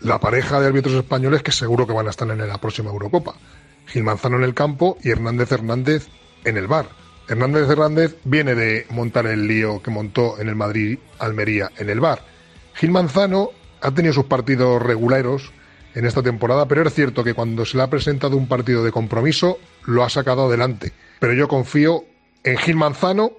la 0.00 0.18
pareja 0.18 0.60
de 0.60 0.68
árbitros 0.68 0.94
españoles 0.94 1.42
que 1.42 1.52
seguro 1.52 1.86
que 1.86 1.92
van 1.92 2.06
a 2.06 2.10
estar 2.10 2.28
en 2.28 2.38
la 2.38 2.58
próxima 2.58 2.90
Eurocopa. 2.90 3.34
Gil 3.86 4.04
Manzano 4.04 4.36
en 4.36 4.44
el 4.44 4.54
campo 4.54 4.96
y 5.02 5.10
Hernández 5.10 5.52
Hernández 5.52 6.08
en 6.44 6.56
el 6.56 6.66
bar. 6.66 6.88
Hernández 7.28 7.68
Hernández 7.68 8.16
viene 8.24 8.54
de 8.54 8.86
montar 8.90 9.26
el 9.26 9.46
lío 9.46 9.82
que 9.82 9.90
montó 9.90 10.40
en 10.40 10.48
el 10.48 10.56
Madrid 10.56 10.98
Almería 11.18 11.70
en 11.76 11.88
el 11.88 12.00
bar. 12.00 12.22
Gil 12.74 12.90
Manzano 12.90 13.50
ha 13.80 13.90
tenido 13.90 14.14
sus 14.14 14.24
partidos 14.24 14.82
regulares 14.82 15.50
en 15.94 16.06
esta 16.06 16.22
temporada, 16.22 16.66
pero 16.66 16.86
es 16.86 16.94
cierto 16.94 17.22
que 17.22 17.34
cuando 17.34 17.64
se 17.64 17.76
le 17.76 17.82
ha 17.82 17.90
presentado 17.90 18.36
un 18.36 18.48
partido 18.48 18.82
de 18.82 18.92
compromiso 18.92 19.58
lo 19.84 20.02
ha 20.02 20.10
sacado 20.10 20.46
adelante. 20.46 20.92
Pero 21.20 21.34
yo 21.34 21.48
confío 21.48 22.04
en 22.44 22.56
Gil 22.56 22.76
Manzano 22.76 23.32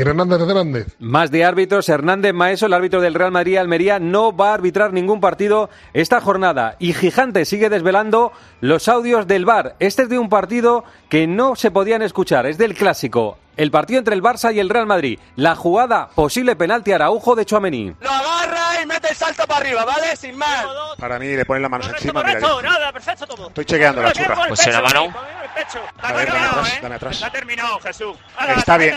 y 0.00 0.08
Hernández 0.08 0.40
Hernández. 0.40 0.86
Más 0.98 1.30
de 1.30 1.44
árbitros, 1.44 1.88
Hernández 1.88 2.32
Maeso, 2.32 2.66
el 2.66 2.72
árbitro 2.72 3.00
del 3.00 3.14
Real 3.14 3.32
Madrid 3.32 3.56
Almería, 3.56 3.98
no 3.98 4.34
va 4.34 4.50
a 4.50 4.54
arbitrar 4.54 4.92
ningún 4.92 5.20
partido 5.20 5.70
esta 5.92 6.20
jornada. 6.20 6.76
Y 6.78 6.92
Gigante 6.92 7.44
sigue 7.44 7.68
desvelando 7.68 8.32
los 8.60 8.88
audios 8.88 9.26
del 9.26 9.44
VAR. 9.44 9.76
Este 9.78 10.02
es 10.02 10.08
de 10.08 10.18
un 10.18 10.28
partido 10.28 10.84
que 11.08 11.26
no 11.26 11.56
se 11.56 11.70
podían 11.70 12.02
escuchar, 12.02 12.46
es 12.46 12.58
del 12.58 12.74
clásico. 12.74 13.38
El 13.56 13.70
partido 13.70 13.98
entre 13.98 14.14
el 14.14 14.22
Barça 14.22 14.54
y 14.54 14.58
el 14.58 14.70
Real 14.70 14.86
Madrid. 14.86 15.18
La 15.36 15.54
jugada, 15.54 16.08
posible 16.14 16.56
penalti 16.56 16.92
Araujo 16.92 17.34
de 17.34 17.44
Chuamení. 17.44 17.94
Lo 18.00 18.10
agarra 18.10 18.69
y 18.82 18.86
mete 18.86 19.10
el 19.10 19.16
salto 19.16 19.46
para 19.46 19.60
arriba, 19.60 19.84
¿vale? 19.84 20.16
Sin 20.16 20.36
más. 20.36 20.66
Para 20.98 21.18
mí 21.18 21.28
le 21.28 21.44
ponen 21.44 21.62
las 21.62 21.70
manos 21.70 21.88
encima. 21.88 22.22
Correcto, 22.22 22.56
mira, 22.58 22.70
nada, 22.70 22.92
perfecto 22.92 23.26
todo. 23.26 23.48
Estoy 23.48 23.64
chequeando 23.64 24.02
la 24.02 24.12
churra. 24.12 24.44
Pues 24.48 24.60
se 24.60 24.72
la 24.72 24.80
mano. 24.80 25.14
A 26.02 26.12
ver, 26.12 26.28
dame 26.32 26.46
atrás, 26.46 26.78
dame 26.82 26.94
atrás. 26.94 27.22
Ha 27.22 27.30
terminado, 27.30 27.78
Jesús. 27.80 28.16
Está 28.56 28.76
bien, 28.76 28.96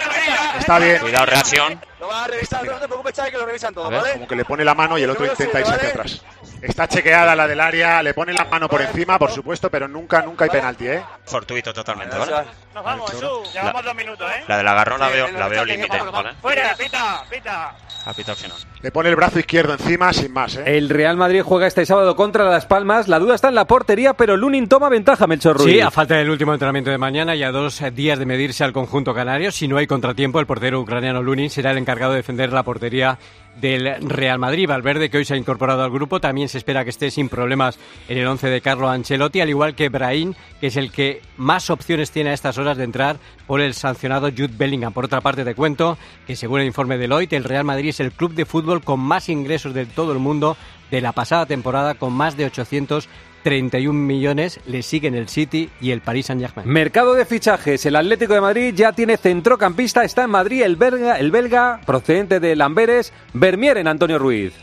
está 0.57 0.79
bien. 0.79 0.99
Cuidado, 0.99 1.25
reacción. 1.25 1.81
Lo 1.99 2.07
vas 2.07 2.25
a 2.25 2.27
revisar, 2.27 2.65
no 2.65 2.73
te 2.73 2.87
preocupes, 2.87 3.13
que 3.13 3.37
lo 3.37 3.45
revisan 3.45 3.73
todo, 3.73 3.89
¿vale? 3.89 4.13
Como 4.13 4.27
que 4.27 4.35
le 4.35 4.43
pone 4.43 4.65
la 4.65 4.75
mano 4.75 4.97
y 4.97 5.03
el 5.03 5.09
otro 5.09 5.25
intenta 5.25 5.61
irse 5.61 5.73
hacia 5.73 5.89
atrás. 5.89 6.21
Está 6.61 6.87
chequeada 6.87 7.35
la 7.35 7.47
del 7.47 7.59
área, 7.59 8.03
le 8.03 8.13
pone 8.13 8.33
la 8.33 8.45
mano 8.45 8.67
por 8.69 8.81
encima, 8.81 9.17
por 9.17 9.31
supuesto, 9.31 9.69
pero 9.69 9.87
nunca, 9.87 10.21
nunca 10.21 10.45
hay 10.45 10.49
penalti, 10.49 10.87
¿eh? 10.87 11.03
Fortuito 11.25 11.73
totalmente, 11.73 12.17
Nos 12.17 12.29
¿vale? 12.29 12.47
vamos, 12.73 13.11
Jesús. 13.11 13.53
Llevamos 13.53 13.83
dos 13.85 13.95
minutos, 13.95 14.31
¿eh? 14.31 14.43
La 14.47 14.57
del 14.57 14.67
agarrón 14.67 14.99
la 14.99 15.09
veo, 15.09 15.27
la 15.29 15.47
veo 15.47 15.65
límite. 15.65 15.97
Fuera, 16.41 16.75
pita, 16.75 17.23
pita. 17.29 17.75
A 18.05 18.13
pita 18.13 18.33
opcional. 18.33 18.57
Le 18.81 18.91
pone 18.91 19.09
el 19.09 19.15
brazo 19.15 19.39
izquierdo 19.39 19.72
encima, 19.73 20.13
sin 20.13 20.31
más, 20.33 20.55
¿eh? 20.55 20.77
El 20.77 20.89
Real 20.89 21.17
Madrid 21.17 21.41
juega 21.41 21.67
este 21.67 21.85
sábado 21.85 22.15
contra 22.15 22.49
Las 22.49 22.65
Palmas. 22.65 23.07
La 23.07 23.19
duda 23.19 23.35
está 23.35 23.49
en 23.49 23.55
la 23.55 23.65
portería, 23.65 24.13
pero 24.13 24.37
Lunin 24.37 24.67
toma 24.67 24.89
ventaja, 24.89 25.27
Melchor 25.27 25.57
Ruiz. 25.57 25.73
Sí, 25.73 25.81
a 25.81 25.91
falta 25.91 26.15
del 26.15 26.29
último 26.29 26.53
entrenamiento 26.53 26.91
de 26.91 26.97
mañana 26.97 27.35
y 27.35 27.43
a 27.43 27.51
dos 27.51 27.81
días 27.93 28.19
de 28.19 28.25
medirse 28.25 28.63
al 28.63 28.73
conjunto 28.73 29.13
canario, 29.13 29.51
si 29.51 29.67
no 29.67 29.77
hay 29.77 29.87
contratiempo, 29.87 30.39
el 30.39 30.45
portero 30.45 30.79
ucraniano 30.79 31.21
Lunin 31.21 31.49
será 31.49 31.71
el 31.71 31.77
encargado 31.77 32.11
de 32.11 32.17
defender 32.17 32.53
la 32.53 32.63
portería 32.63 33.17
del 33.59 34.09
Real 34.09 34.39
Madrid. 34.39 34.67
Valverde, 34.67 35.09
que 35.09 35.17
hoy 35.17 35.25
se 35.25 35.33
ha 35.33 35.37
incorporado 35.37 35.83
al 35.83 35.91
grupo, 35.91 36.19
también 36.19 36.49
se 36.49 36.57
espera 36.57 36.83
que 36.83 36.89
esté 36.89 37.11
sin 37.11 37.29
problemas 37.29 37.77
en 38.07 38.17
el 38.17 38.27
once 38.27 38.49
de 38.49 38.61
Carlo 38.61 38.89
Ancelotti, 38.89 39.41
al 39.41 39.49
igual 39.49 39.75
que 39.75 39.89
Brahim, 39.89 40.33
que 40.59 40.67
es 40.67 40.77
el 40.77 40.91
que 40.91 41.21
más 41.37 41.69
opciones 41.69 42.11
tiene 42.11 42.31
a 42.31 42.33
estas 42.33 42.57
horas 42.57 42.77
de 42.77 42.83
entrar 42.83 43.17
por 43.47 43.61
el 43.61 43.73
sancionado 43.73 44.29
Jude 44.29 44.53
Bellingham. 44.57 44.93
Por 44.93 45.05
otra 45.05 45.21
parte, 45.21 45.43
te 45.43 45.55
cuento 45.55 45.97
que 46.25 46.35
según 46.35 46.61
el 46.61 46.67
informe 46.67 46.95
de 46.95 47.01
Deloitte, 47.01 47.33
el 47.33 47.43
Real 47.43 47.63
Madrid 47.63 47.89
es 47.89 47.99
el 47.99 48.11
club 48.11 48.33
de 48.33 48.45
fútbol 48.45 48.83
con 48.83 48.99
más 48.99 49.29
ingresos 49.29 49.73
de 49.73 49.85
todo 49.85 50.13
el 50.13 50.19
mundo 50.19 50.57
de 50.91 51.01
la 51.01 51.11
pasada 51.11 51.45
temporada, 51.45 51.95
con 51.95 52.13
más 52.13 52.37
de 52.37 52.45
831 53.43 53.93
millones. 53.93 54.59
Le 54.65 54.81
siguen 54.81 55.15
el 55.15 55.27
City 55.27 55.69
y 55.81 55.91
el 55.91 56.01
Paris 56.01 56.27
Saint-Germain. 56.27 56.67
Mercado 56.67 57.13
de 57.13 57.25
fichajes. 57.25 57.85
El 57.85 57.95
Atlético 57.95 58.33
de 58.33 58.41
Madrid 58.41 58.73
ya 58.75 58.93
tiene 58.93 59.17
centrocampista. 59.17 60.03
Está 60.03 60.23
en 60.23 60.31
Madrid 60.31 60.63
el 60.63 60.77
belga, 60.77 61.19
el 61.19 61.31
belga 61.31 61.81
procedente 61.85 62.39
de 62.39 62.55
Lamberes, 62.55 63.11
Vermier 63.33 63.77
en 63.77 63.87
Antonio 63.87 64.17
Ruiz. 64.17 64.53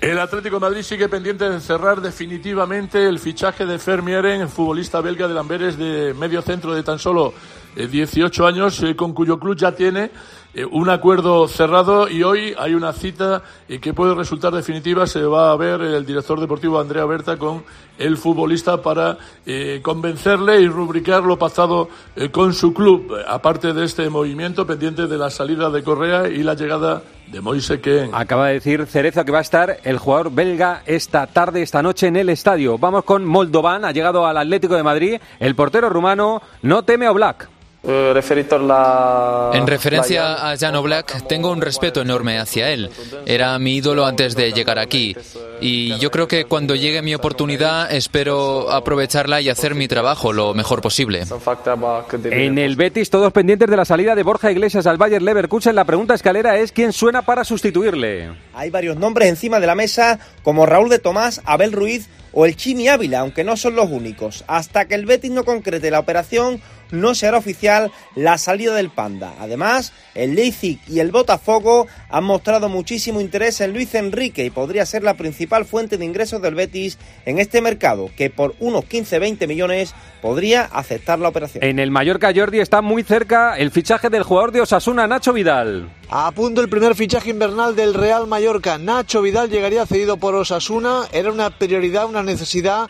El 0.00 0.18
Atlético 0.18 0.56
de 0.56 0.60
Madrid 0.60 0.82
sigue 0.82 1.10
pendiente 1.10 1.48
de 1.50 1.60
cerrar 1.60 2.00
definitivamente 2.00 3.06
el 3.06 3.18
fichaje 3.18 3.66
de 3.66 3.78
Fermieren, 3.78 4.40
el 4.40 4.48
futbolista 4.48 5.02
belga 5.02 5.28
de 5.28 5.34
Lamberes 5.34 5.76
de 5.76 6.14
medio 6.14 6.40
centro 6.40 6.74
de 6.74 6.82
tan 6.82 6.98
solo 6.98 7.34
eh, 7.76 7.86
18 7.86 8.46
años, 8.46 8.82
eh, 8.82 8.96
con 8.96 9.12
cuyo 9.12 9.38
club 9.38 9.56
ya 9.56 9.72
tiene 9.72 10.10
eh, 10.54 10.64
un 10.64 10.88
acuerdo 10.90 11.46
cerrado 11.48 12.08
y 12.08 12.22
hoy 12.22 12.54
hay 12.58 12.74
una 12.74 12.92
cita 12.92 13.42
eh, 13.68 13.78
que 13.78 13.94
puede 13.94 14.14
resultar 14.14 14.52
definitiva. 14.52 15.06
Se 15.06 15.22
va 15.22 15.52
a 15.52 15.56
ver 15.56 15.80
el 15.80 16.04
director 16.04 16.40
deportivo 16.40 16.80
Andrea 16.80 17.04
Berta 17.04 17.36
con 17.36 17.62
el 18.00 18.16
futbolista 18.16 18.82
para 18.82 19.18
eh, 19.46 19.80
convencerle 19.82 20.60
y 20.60 20.68
rubricar 20.68 21.22
lo 21.22 21.38
pactado 21.38 21.88
eh, 22.16 22.30
con 22.30 22.54
su 22.54 22.72
club. 22.72 23.14
Aparte 23.28 23.72
de 23.72 23.84
este 23.84 24.08
movimiento 24.08 24.66
pendiente 24.66 25.06
de 25.06 25.18
la 25.18 25.30
salida 25.30 25.70
de 25.70 25.84
Correa 25.84 26.26
y 26.28 26.42
la 26.42 26.54
llegada 26.54 27.02
de 27.30 27.40
Moise 27.40 27.80
Ken. 27.80 28.10
Acaba 28.12 28.48
de 28.48 28.54
decir 28.54 28.86
Cerezo 28.86 29.24
que 29.24 29.30
va 29.30 29.38
a 29.38 29.42
estar 29.42 29.76
el 29.84 29.98
jugador 29.98 30.32
belga 30.32 30.82
esta 30.86 31.26
tarde, 31.26 31.62
esta 31.62 31.82
noche 31.82 32.08
en 32.08 32.16
el 32.16 32.30
estadio. 32.30 32.78
Vamos 32.78 33.04
con 33.04 33.24
Moldovan, 33.24 33.84
ha 33.84 33.92
llegado 33.92 34.26
al 34.26 34.38
Atlético 34.38 34.74
de 34.74 34.82
Madrid. 34.82 35.20
El 35.38 35.54
portero 35.54 35.90
rumano 35.90 36.42
no 36.62 36.82
teme 36.82 37.06
a 37.06 37.12
Black. 37.12 37.48
En 37.82 39.66
referencia 39.66 40.50
a 40.50 40.56
Jan 40.58 40.76
Oblak, 40.76 41.26
tengo 41.26 41.50
un 41.50 41.62
respeto 41.62 42.02
enorme 42.02 42.38
hacia 42.38 42.70
él. 42.70 42.90
Era 43.24 43.58
mi 43.58 43.76
ídolo 43.76 44.04
antes 44.04 44.36
de 44.36 44.52
llegar 44.52 44.78
aquí. 44.78 45.16
Y 45.62 45.98
yo 45.98 46.10
creo 46.10 46.28
que 46.28 46.44
cuando 46.44 46.74
llegue 46.74 47.00
mi 47.00 47.14
oportunidad, 47.14 47.90
espero 47.90 48.70
aprovecharla 48.70 49.40
y 49.40 49.48
hacer 49.48 49.74
mi 49.74 49.88
trabajo 49.88 50.32
lo 50.32 50.52
mejor 50.52 50.82
posible. 50.82 51.24
En 52.24 52.58
el 52.58 52.76
Betis, 52.76 53.08
todos 53.08 53.32
pendientes 53.32 53.70
de 53.70 53.76
la 53.76 53.86
salida 53.86 54.14
de 54.14 54.22
Borja 54.22 54.50
Iglesias 54.50 54.86
al 54.86 54.98
Bayer 54.98 55.22
Leverkusen. 55.22 55.74
La 55.74 55.84
pregunta 55.84 56.14
escalera 56.14 56.58
es 56.58 56.72
quién 56.72 56.92
suena 56.92 57.22
para 57.22 57.44
sustituirle. 57.44 58.30
Hay 58.52 58.68
varios 58.70 58.98
nombres 58.98 59.28
encima 59.28 59.58
de 59.58 59.66
la 59.66 59.74
mesa, 59.74 60.18
como 60.42 60.66
Raúl 60.66 60.90
de 60.90 60.98
Tomás, 60.98 61.40
Abel 61.46 61.72
Ruiz 61.72 62.08
o 62.32 62.46
el 62.46 62.56
Chimi 62.56 62.88
Ávila, 62.88 63.20
aunque 63.20 63.42
no 63.44 63.56
son 63.56 63.74
los 63.74 63.90
únicos. 63.90 64.44
Hasta 64.46 64.86
que 64.86 64.94
el 64.94 65.06
Betis 65.06 65.30
no 65.30 65.44
concrete 65.44 65.90
la 65.90 65.98
operación, 65.98 66.60
no 66.92 67.14
se 67.14 67.26
hará 67.26 67.38
oficial 67.38 67.90
la 68.14 68.38
salida 68.38 68.74
del 68.74 68.90
Panda. 68.90 69.34
Además, 69.40 69.92
el 70.14 70.34
Leipzig 70.34 70.80
y 70.88 71.00
el 71.00 71.10
Botafogo 71.10 71.86
han 72.08 72.24
mostrado 72.24 72.68
muchísimo 72.68 73.20
interés 73.20 73.60
en 73.60 73.72
Luis 73.72 73.94
Enrique 73.94 74.44
y 74.44 74.50
podría 74.50 74.86
ser 74.86 75.02
la 75.02 75.14
principal 75.14 75.64
fuente 75.64 75.96
de 75.96 76.04
ingresos 76.04 76.42
del 76.42 76.54
Betis 76.54 76.98
en 77.26 77.38
este 77.38 77.60
mercado, 77.60 78.10
que 78.16 78.30
por 78.30 78.54
unos 78.60 78.84
15-20 78.84 79.46
millones 79.46 79.94
podría 80.20 80.62
aceptar 80.62 81.18
la 81.18 81.28
operación. 81.28 81.64
En 81.64 81.78
el 81.78 81.90
Mallorca, 81.90 82.32
Jordi, 82.34 82.60
está 82.60 82.82
muy 82.82 83.02
cerca 83.02 83.56
el 83.56 83.70
fichaje 83.70 84.10
del 84.10 84.22
jugador 84.22 84.52
de 84.52 84.60
Osasuna, 84.60 85.06
Nacho 85.06 85.32
Vidal. 85.32 85.88
A 86.10 86.32
punto 86.32 86.60
el 86.60 86.68
primer 86.68 86.94
fichaje 86.96 87.30
invernal 87.30 87.76
del 87.76 87.94
Real 87.94 88.26
Mallorca. 88.26 88.78
Nacho 88.78 89.22
Vidal 89.22 89.48
llegaría 89.48 89.86
cedido 89.86 90.16
por 90.16 90.34
Osasuna. 90.34 91.04
Era 91.12 91.30
una 91.30 91.50
prioridad, 91.50 92.06
una 92.06 92.22
necesidad 92.22 92.88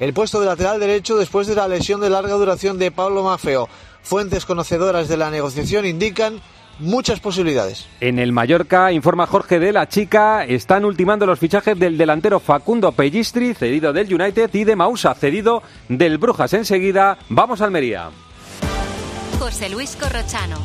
el 0.00 0.12
puesto 0.12 0.40
de 0.40 0.46
lateral 0.46 0.80
derecho 0.80 1.16
después 1.16 1.46
de 1.46 1.54
la 1.54 1.68
lesión 1.68 2.00
de 2.00 2.10
larga 2.10 2.34
duración 2.34 2.78
de 2.78 2.90
Pablo 2.90 3.22
Mafeo. 3.22 3.68
Fuentes 4.02 4.46
conocedoras 4.46 5.08
de 5.08 5.16
la 5.16 5.30
negociación 5.30 5.84
indican 5.86 6.40
muchas 6.78 7.20
posibilidades. 7.20 7.86
En 8.00 8.18
el 8.18 8.32
Mallorca, 8.32 8.92
informa 8.92 9.26
Jorge 9.26 9.58
de 9.58 9.72
la 9.72 9.88
Chica, 9.88 10.44
están 10.44 10.84
ultimando 10.84 11.26
los 11.26 11.38
fichajes 11.38 11.78
del 11.78 11.98
delantero 11.98 12.40
Facundo 12.40 12.92
Pellistri, 12.92 13.54
cedido 13.54 13.92
del 13.92 14.12
United, 14.12 14.50
y 14.54 14.64
de 14.64 14.76
Mausa, 14.76 15.14
cedido 15.14 15.62
del 15.88 16.18
Brujas. 16.18 16.52
Enseguida, 16.54 17.18
vamos 17.28 17.60
a 17.60 17.64
Almería. 17.64 18.10
José 19.38 19.68
Luis 19.68 19.96
Corrochano. 19.96 20.58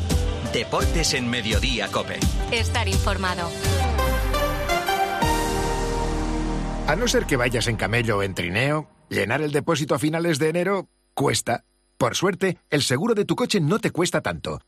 Deportes 0.52 1.14
en 1.14 1.28
Mediodía, 1.28 1.88
Cope. 1.88 2.20
Estar 2.52 2.86
informado. 2.86 3.48
A 6.86 6.96
no 6.96 7.08
ser 7.08 7.24
que 7.24 7.36
vayas 7.36 7.66
en 7.66 7.76
camello 7.76 8.18
o 8.18 8.22
en 8.22 8.34
trineo, 8.34 8.86
llenar 9.08 9.42
el 9.42 9.52
depósito 9.52 9.94
a 9.94 9.98
finales 9.98 10.38
de 10.38 10.48
enero 10.48 10.88
cuesta. 11.14 11.64
Por 11.96 12.16
suerte, 12.16 12.58
el 12.70 12.82
seguro 12.82 13.14
de 13.14 13.24
tu 13.24 13.36
coche 13.36 13.60
no 13.60 13.78
te 13.78 13.90
cuesta 13.90 14.20
tanto. 14.20 14.60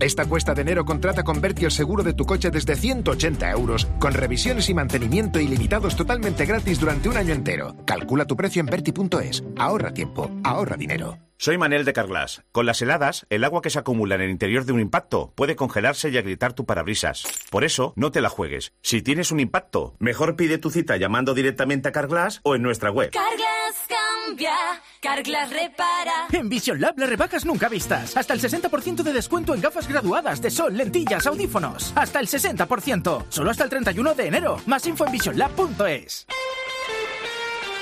Esta 0.00 0.26
cuesta 0.26 0.54
de 0.54 0.62
enero 0.62 0.84
contrata 0.84 1.22
con 1.22 1.40
Berti 1.40 1.64
el 1.64 1.70
seguro 1.70 2.02
de 2.02 2.14
tu 2.14 2.24
coche 2.24 2.50
desde 2.50 2.74
180 2.74 3.50
euros, 3.50 3.86
con 4.00 4.12
revisiones 4.12 4.68
y 4.68 4.74
mantenimiento 4.74 5.38
ilimitados 5.38 5.94
totalmente 5.94 6.44
gratis 6.44 6.80
durante 6.80 7.08
un 7.08 7.16
año 7.16 7.32
entero. 7.32 7.76
Calcula 7.86 8.24
tu 8.24 8.36
precio 8.36 8.60
en 8.60 8.66
Berti.es. 8.66 9.44
Ahorra 9.56 9.94
tiempo, 9.94 10.30
ahorra 10.42 10.76
dinero. 10.76 11.18
Soy 11.42 11.58
Manel 11.58 11.84
de 11.84 11.92
Carglass. 11.92 12.44
Con 12.52 12.66
las 12.66 12.80
heladas, 12.82 13.26
el 13.28 13.42
agua 13.42 13.62
que 13.62 13.70
se 13.70 13.80
acumula 13.80 14.14
en 14.14 14.20
el 14.20 14.30
interior 14.30 14.64
de 14.64 14.74
un 14.74 14.78
impacto 14.78 15.32
puede 15.34 15.56
congelarse 15.56 16.08
y 16.08 16.16
agrietar 16.16 16.52
tu 16.52 16.66
parabrisas. 16.66 17.24
Por 17.50 17.64
eso, 17.64 17.92
no 17.96 18.12
te 18.12 18.20
la 18.20 18.28
juegues. 18.28 18.74
Si 18.80 19.02
tienes 19.02 19.32
un 19.32 19.40
impacto, 19.40 19.96
mejor 19.98 20.36
pide 20.36 20.58
tu 20.58 20.70
cita 20.70 20.96
llamando 20.98 21.34
directamente 21.34 21.88
a 21.88 21.90
Carglass 21.90 22.40
o 22.44 22.54
en 22.54 22.62
nuestra 22.62 22.92
web. 22.92 23.10
Carglass 23.10 23.88
cambia, 23.88 24.54
Carglass 25.00 25.50
repara. 25.50 26.28
En 26.30 26.48
Vision 26.48 26.80
Lab 26.80 26.96
las 26.96 27.08
rebajas 27.08 27.44
nunca 27.44 27.68
vistas. 27.68 28.16
Hasta 28.16 28.34
el 28.34 28.40
60% 28.40 29.02
de 29.02 29.12
descuento 29.12 29.52
en 29.52 29.62
gafas 29.62 29.88
graduadas 29.88 30.40
de 30.40 30.48
sol, 30.48 30.76
lentillas, 30.76 31.26
audífonos. 31.26 31.92
Hasta 31.96 32.20
el 32.20 32.28
60%. 32.28 33.24
Solo 33.30 33.50
hasta 33.50 33.64
el 33.64 33.70
31 33.70 34.14
de 34.14 34.26
enero. 34.28 34.60
Más 34.66 34.86
info 34.86 35.06
en 35.06 35.10
visionlab.es. 35.10 36.24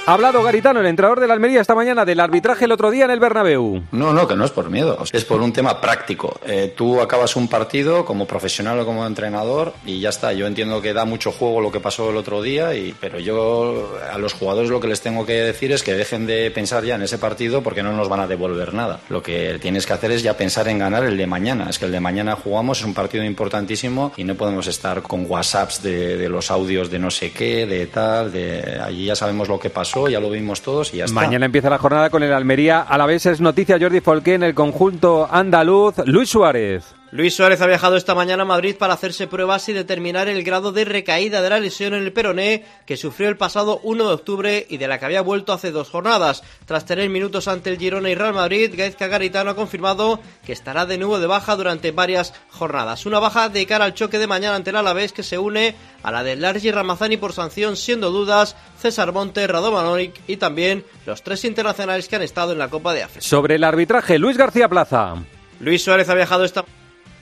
Ha 0.07 0.15
hablado 0.15 0.43
Garitano, 0.43 0.81
el 0.81 0.87
entrenador 0.87 1.21
de 1.21 1.29
la 1.29 1.35
Almería, 1.35 1.61
esta 1.61 1.75
mañana 1.75 2.05
del 2.05 2.19
arbitraje 2.19 2.65
el 2.65 2.73
otro 2.73 2.91
día 2.91 3.05
en 3.05 3.13
el 3.13 3.21
Bernabéu. 3.21 3.83
No, 3.93 4.13
no, 4.13 4.27
que 4.27 4.35
no 4.35 4.45
es 4.45 4.51
por 4.51 4.69
miedo, 4.71 4.99
es 5.13 5.25
por 5.25 5.41
un 5.41 5.53
tema 5.53 5.81
práctico. 5.81 6.41
Eh, 6.45 6.73
tú 6.77 7.01
acabas 7.01 7.37
un 7.37 7.47
partido 7.47 8.05
como 8.05 8.27
profesional 8.27 8.81
o 8.81 8.87
como 8.87 9.07
entrenador 9.07 9.73
y 9.85 10.01
ya 10.01 10.09
está. 10.09 10.33
Yo 10.33 10.47
entiendo 10.47 10.81
que 10.83 10.95
da 10.95 11.05
mucho 11.05 11.31
juego 11.31 11.61
lo 11.61 11.71
que 11.71 11.79
pasó 11.81 12.11
el 12.11 12.17
otro 12.17 12.43
día, 12.43 12.75
y, 12.75 12.93
pero 12.99 13.21
yo 13.21 13.99
a 14.11 14.19
los 14.19 14.33
jugadores 14.33 14.71
lo 14.71 14.81
que 14.81 14.89
les 14.89 15.01
tengo 15.01 15.25
que 15.27 15.35
decir 15.35 15.71
es 15.71 15.83
que 15.83 15.95
dejen 15.95 16.27
de 16.27 16.51
pensar 16.51 16.83
ya 16.83 16.97
en 16.97 17.03
ese 17.03 17.19
partido 17.19 17.63
porque 17.63 17.83
no 17.83 17.93
nos 17.93 18.09
van 18.09 18.21
a 18.21 18.27
devolver 18.27 18.75
nada. 18.75 19.01
Lo 19.11 19.23
que 19.23 19.59
tienes 19.61 19.87
que 19.87 19.93
hacer 19.93 20.11
es 20.11 20.23
ya 20.23 20.37
pensar 20.37 20.67
en 20.69 20.79
ganar 20.79 21.05
el 21.05 21.17
de 21.17 21.27
mañana. 21.27 21.69
Es 21.71 21.79
que 21.79 21.85
el 21.85 21.93
de 21.93 22.01
mañana 22.01 22.35
jugamos, 22.35 22.79
es 22.79 22.85
un 22.85 22.95
partido 22.95 23.23
importantísimo 23.23 24.13
y 24.17 24.25
no 24.25 24.35
podemos 24.35 24.67
estar 24.67 25.03
con 25.03 25.31
WhatsApps 25.31 25.83
de, 25.83 26.17
de 26.17 26.29
los 26.29 26.51
audios 26.51 26.91
de 26.91 26.99
no 26.99 27.11
sé 27.13 27.31
qué, 27.33 27.67
de 27.67 27.87
tal, 27.87 28.33
de 28.33 28.81
allí 28.83 29.05
ya 29.05 29.15
sabemos 29.15 29.47
lo 29.47 29.61
que 29.61 29.69
pasó, 29.71 29.90
lo 30.21 30.31
todos 30.63 30.95
y. 30.95 31.01
Mañana 31.13 31.47
empieza 31.47 31.71
la 31.71 31.79
jornada 31.79 32.11
con 32.11 32.23
el 32.23 32.33
Almería. 32.33 32.81
A 32.81 32.99
la 32.99 33.07
vez 33.07 33.27
es 33.27 33.41
noticia 33.41 33.79
Jordi 33.81 34.01
Folqué 34.01 34.35
en 34.35 34.43
el 34.43 34.55
conjunto 34.55 35.29
andaluz. 35.31 35.95
Luis 36.07 36.29
Suárez. 36.29 37.00
Luis 37.13 37.35
Suárez 37.35 37.61
ha 37.61 37.67
viajado 37.67 37.97
esta 37.97 38.15
mañana 38.15 38.45
a 38.45 38.47
Madrid 38.47 38.77
para 38.79 38.95
hacerse 38.95 39.27
pruebas 39.27 39.69
y 39.69 39.73
determinar 39.73 40.29
el 40.29 40.45
grado 40.45 40.71
de 40.71 40.85
recaída 40.85 41.43
de 41.43 41.51
la 41.51 41.59
lesión 41.59 41.93
en 41.93 42.05
el 42.05 42.13
peroné 42.13 42.65
que 42.87 42.97
sufrió 42.97 43.29
el 43.29 43.37
pasado 43.37 43.81
1 43.83 44.07
de 44.07 44.15
octubre 44.15 44.67
y 44.71 44.77
de 44.77 44.87
la 44.87 45.01
que 45.01 45.07
había 45.07 45.21
vuelto 45.21 45.53
hace 45.53 45.73
dos 45.73 45.91
jornadas. 45.91 46.45
Tras 46.67 46.85
tener 46.85 47.11
minutos 47.11 47.49
ante 47.49 47.71
el 47.71 47.79
Girona 47.79 48.11
y 48.11 48.15
Real 48.15 48.33
Madrid, 48.33 48.73
Gaizka 48.77 49.09
Garitano 49.09 49.51
ha 49.51 49.57
confirmado 49.57 50.21
que 50.47 50.53
estará 50.53 50.87
de 50.87 50.99
nuevo 50.99 51.19
de 51.19 51.27
baja 51.27 51.57
durante 51.57 51.91
varias 51.91 52.33
jornadas. 52.49 53.05
Una 53.07 53.19
baja 53.19 53.49
de 53.49 53.67
cara 53.67 53.87
al 53.87 53.95
choque 53.95 54.21
de 54.21 54.29
mañana 54.29 54.55
ante 54.55 54.71
el 54.71 54.77
Alavés 54.77 55.13
que 55.13 55.25
se 55.25 55.37
une 55.37 55.75
a 56.05 56.13
la 56.13 56.23
de 56.23 56.37
Largi 56.37 56.71
Ramazani 56.71 57.17
por 57.17 57.33
sanción, 57.33 57.77
siendo 57.77 58.13
dudas 58.13 58.55
César 58.79 59.13
Monte, 59.13 59.49
Radomanovic 59.49 60.15
y 60.29 60.37
también 60.37 60.85
los 61.07 61.25
tres 61.25 61.45
internacionales 61.45 62.07
que 62.07 62.15
han 62.15 62.23
estado 62.23 62.53
en 62.53 62.59
la 62.59 62.69
Copa 62.69 62.95
de 62.95 63.03
África. 63.03 63.27
Sobre 63.27 63.57
el 63.57 63.65
arbitraje, 63.65 64.17
Luis 64.21 64.37
García 64.37 64.69
Plaza. 64.69 65.17
Luis 65.59 65.83
Suárez 65.83 66.09
ha 66.09 66.15
viajado 66.15 66.45
esta 66.45 66.65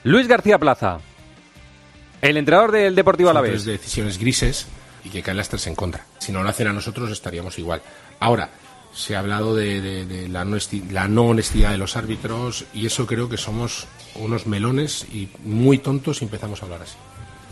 Luis 0.03 0.27
García 0.27 0.57
Plaza, 0.57 0.99
el 2.21 2.37
entrenador 2.37 2.71
del 2.71 2.95
Deportivo 2.95 3.29
Alavés. 3.29 3.51
tres 3.51 3.65
decisiones 3.65 4.17
grises 4.17 4.67
y 5.03 5.09
que 5.09 5.21
caen 5.21 5.37
las 5.37 5.49
tres 5.49 5.67
en 5.67 5.75
contra. 5.75 6.05
Si 6.19 6.31
no 6.31 6.43
lo 6.43 6.49
hacen 6.49 6.67
a 6.67 6.73
nosotros 6.73 7.11
estaríamos 7.11 7.59
igual. 7.59 7.81
Ahora, 8.19 8.49
se 8.93 9.15
ha 9.15 9.19
hablado 9.19 9.55
de, 9.55 9.81
de- 9.81 10.05
de 10.05 10.27
la, 10.29 10.45
no 10.45 10.57
la 10.91 11.07
no 11.07 11.23
honestidad 11.27 11.71
de 11.71 11.77
los 11.77 11.95
árbitros 11.95 12.65
y 12.73 12.85
eso 12.85 13.05
creo 13.05 13.29
que 13.29 13.37
somos 13.37 13.87
unos 14.15 14.47
melones 14.47 15.05
y 15.13 15.29
muy 15.43 15.77
tontos 15.77 16.17
si 16.17 16.25
empezamos 16.25 16.61
a 16.61 16.65
hablar 16.65 16.81
así. 16.83 16.95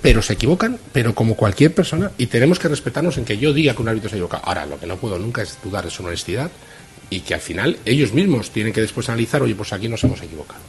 Pero 0.02 0.22
se 0.22 0.34
equivocan, 0.34 0.80
pero 0.94 1.16
como 1.16 1.36
cualquier 1.36 1.74
persona, 1.74 2.12
y 2.20 2.28
tenemos 2.28 2.60
que 2.60 2.68
respetarnos 2.68 3.18
en 3.18 3.26
que 3.26 3.38
yo 3.38 3.52
diga 3.52 3.74
que 3.74 3.82
un 3.82 3.90
árbitro 3.90 4.10
se 4.10 4.16
equivoca. 4.16 4.38
Ahora, 4.38 4.66
lo 4.66 4.80
que 4.80 4.86
no 4.86 4.98
puedo 4.98 5.18
nunca 5.18 5.42
es 5.42 5.58
dudar 5.64 5.86
de 5.86 5.90
su 5.92 6.04
honestidad 6.06 6.52
y 7.10 7.22
que 7.22 7.34
al 7.34 7.40
final 7.42 7.80
ellos 7.86 8.14
mismos 8.14 8.52
tienen 8.52 8.74
que 8.74 8.82
después 8.82 9.10
analizar, 9.10 9.42
oye, 9.42 9.56
pues 9.56 9.74
aquí 9.74 9.88
nos 9.90 10.04
hemos 10.04 10.22
equivocado. 10.22 10.62